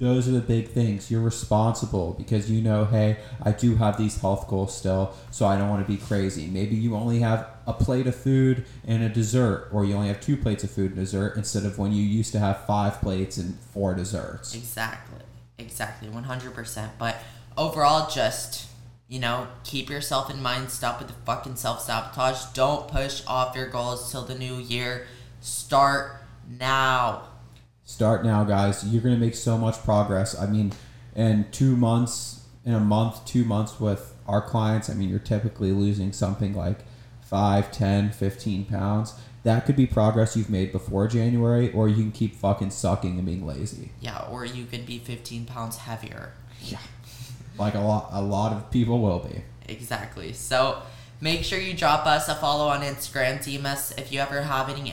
those 0.03 0.26
are 0.26 0.32
the 0.32 0.40
big 0.40 0.66
things. 0.66 1.12
You're 1.12 1.20
responsible 1.20 2.14
because 2.18 2.50
you 2.50 2.61
know, 2.61 2.84
hey, 2.84 3.18
I 3.40 3.53
do 3.53 3.76
have 3.76 3.96
these 3.96 4.20
health 4.20 4.48
goals 4.48 4.76
still, 4.76 5.14
so 5.30 5.46
I 5.46 5.57
don't 5.57 5.68
want 5.68 5.86
to 5.86 5.90
be 5.90 5.96
crazy. 5.96 6.48
Maybe 6.48 6.74
you 6.74 6.96
only 6.96 7.20
have 7.20 7.46
a 7.68 7.72
plate 7.72 8.09
of 8.09 8.16
food 8.16 8.64
and 8.84 9.05
a 9.05 9.09
dessert, 9.09 9.68
or 9.70 9.84
you 9.84 9.94
only 9.94 10.09
have 10.09 10.20
two 10.20 10.36
plates 10.36 10.64
of 10.64 10.72
food 10.72 10.86
and 10.86 10.96
dessert 10.96 11.36
instead 11.36 11.64
of 11.64 11.78
when 11.78 11.92
you 11.92 12.03
used 12.03 12.32
to 12.32 12.40
have 12.40 12.66
five 12.66 13.00
plates 13.00 13.36
and 13.36 13.57
four 13.72 13.94
desserts. 13.94 14.57
Exactly. 14.57 15.20
Exactly. 15.57 16.09
100%. 16.09 16.90
But 16.98 17.22
overall, 17.57 18.11
just, 18.11 18.68
you 19.07 19.20
know, 19.20 19.46
keep 19.62 19.88
yourself 19.88 20.28
in 20.28 20.42
mind. 20.42 20.70
Stop 20.70 20.98
with 20.98 21.09
the 21.09 21.14
fucking 21.24 21.55
self 21.55 21.80
sabotage. 21.80 22.46
Don't 22.55 22.88
push 22.88 23.22
off 23.28 23.55
your 23.55 23.68
goals 23.68 24.11
till 24.11 24.24
the 24.24 24.34
new 24.34 24.57
year. 24.57 25.07
Start 25.40 26.24
now. 26.59 27.28
Start 27.93 28.24
now, 28.24 28.43
guys. 28.43 28.86
You're 28.86 29.03
going 29.03 29.14
to 29.14 29.20
make 29.20 29.34
so 29.34 29.59
much 29.59 29.76
progress. 29.84 30.36
I 30.36 30.47
mean, 30.47 30.72
in 31.14 31.45
two 31.53 31.76
months, 31.76 32.43
in 32.64 32.72
a 32.72 32.80
month, 32.80 33.26
two 33.26 33.45
months 33.45 33.78
with 33.78 34.14
our 34.26 34.40
clients, 34.40 34.88
I 34.88 34.95
mean, 34.95 35.11
you're 35.11 35.18
typically 35.18 35.72
losing 35.72 36.11
something 36.11 36.55
like 36.55 36.78
5, 37.20 37.70
10, 37.70 38.12
15 38.12 38.64
pounds. 38.64 39.12
That 39.43 39.66
could 39.66 39.76
be 39.76 39.86
progress 39.86 40.34
you've 40.34 40.49
made 40.49 40.72
before 40.72 41.07
January, 41.07 41.70
or 41.72 41.86
you 41.86 41.97
can 41.97 42.12
keep 42.12 42.34
fucking 42.34 42.70
sucking 42.70 43.18
and 43.18 43.26
being 43.26 43.47
lazy. 43.47 43.90
Yeah, 44.01 44.26
or 44.30 44.47
you 44.47 44.64
could 44.64 44.86
be 44.86 44.99
15 44.99 45.45
pounds 45.45 45.76
heavier. 45.76 46.32
Yeah. 46.62 46.78
Like 47.59 47.74
a 47.74 47.80
lot, 47.80 48.09
a 48.11 48.22
lot 48.22 48.55
of 48.55 48.70
people 48.70 49.01
will 49.01 49.18
be. 49.18 49.43
Exactly. 49.68 50.32
So 50.32 50.80
make 51.20 51.45
sure 51.45 51.59
you 51.59 51.74
drop 51.74 52.07
us 52.07 52.26
a 52.30 52.34
follow 52.36 52.68
on 52.68 52.80
Instagram. 52.80 53.45
DM 53.45 53.66
us 53.66 53.93
if 53.99 54.11
you 54.11 54.18
ever 54.18 54.40
have 54.40 54.70
any 54.70 54.90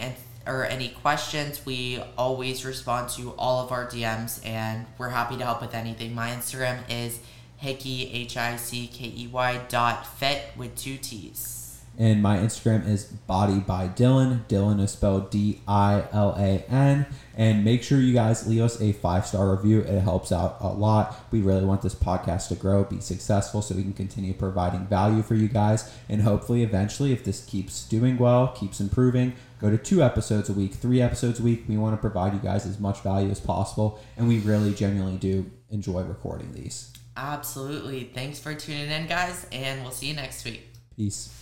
or 0.50 0.66
any 0.66 0.90
questions, 0.90 1.66
we 1.66 2.02
always 2.18 2.66
respond 2.66 3.10
to 3.10 3.32
all 3.38 3.64
of 3.64 3.72
our 3.72 3.86
DMs 3.86 4.46
and 4.46 4.86
we're 4.98 5.10
happy 5.10 5.38
to 5.38 5.44
help 5.46 5.62
with 5.62 5.76
anything. 5.76 6.16
My 6.16 6.32
Instagram 6.32 6.80
is 6.90 7.20
hickey, 7.58 8.10
H 8.12 8.36
I 8.36 8.56
C 8.56 8.88
K 8.88 9.14
E 9.16 9.30
Y 9.32 9.62
dot 9.70 10.08
fit 10.08 10.42
with 10.58 10.76
two 10.76 10.98
T's. 10.98 11.59
And 12.00 12.24
my 12.24 12.38
Instagram 12.38 12.88
is 12.88 13.04
body 13.04 13.60
by 13.60 13.90
Dilan. 13.90 14.46
Dilan 14.48 14.80
is 14.80 14.92
spelled 14.92 15.30
D 15.30 15.62
I 15.68 16.06
L 16.14 16.34
A 16.38 16.64
N. 16.70 17.06
And 17.36 17.66
make 17.66 17.84
sure 17.84 18.00
you 18.00 18.14
guys 18.14 18.48
leave 18.48 18.62
us 18.62 18.82
a 18.82 18.94
five 18.94 19.28
star 19.28 19.54
review. 19.54 19.82
It 19.82 20.00
helps 20.00 20.32
out 20.32 20.56
a 20.62 20.70
lot. 20.70 21.26
We 21.30 21.42
really 21.42 21.66
want 21.66 21.82
this 21.82 21.96
podcast 21.96 22.48
to 22.48 22.56
grow, 22.56 22.86
be 22.86 23.02
successful, 23.02 23.62
so 23.62 23.76
we 23.76 23.84
can 23.84 23.92
continue 23.92 24.34
providing 24.34 24.88
value 24.88 25.22
for 25.22 25.36
you 25.36 25.50
guys. 25.50 25.94
And 26.08 26.22
hopefully, 26.22 26.64
eventually, 26.64 27.12
if 27.12 27.26
this 27.26 27.44
keeps 27.44 27.86
doing 27.86 28.18
well, 28.18 28.48
keeps 28.48 28.80
improving, 28.80 29.34
go 29.60 29.70
to 29.70 29.78
two 29.78 30.02
episodes 30.02 30.48
a 30.50 30.54
week, 30.54 30.76
three 30.76 31.02
episodes 31.02 31.42
a 31.42 31.44
week. 31.44 31.66
We 31.68 31.76
want 31.76 31.96
to 31.96 32.02
provide 32.02 32.34
you 32.34 32.40
guys 32.40 32.66
as 32.66 32.80
much 32.80 33.02
value 33.02 33.30
as 33.30 33.42
possible. 33.42 34.00
And 34.16 34.26
we 34.26 34.40
really 34.40 34.74
genuinely 34.74 35.18
do 35.18 35.52
enjoy 35.70 36.04
recording 36.04 36.54
these. 36.54 36.94
Absolutely. 37.18 38.06
Thanks 38.06 38.40
for 38.40 38.56
tuning 38.56 38.90
in, 38.90 39.08
guys. 39.08 39.46
And 39.52 39.82
we'll 39.82 39.92
see 39.92 40.08
you 40.08 40.14
next 40.14 40.46
week. 40.46 40.66
Peace. 40.96 41.39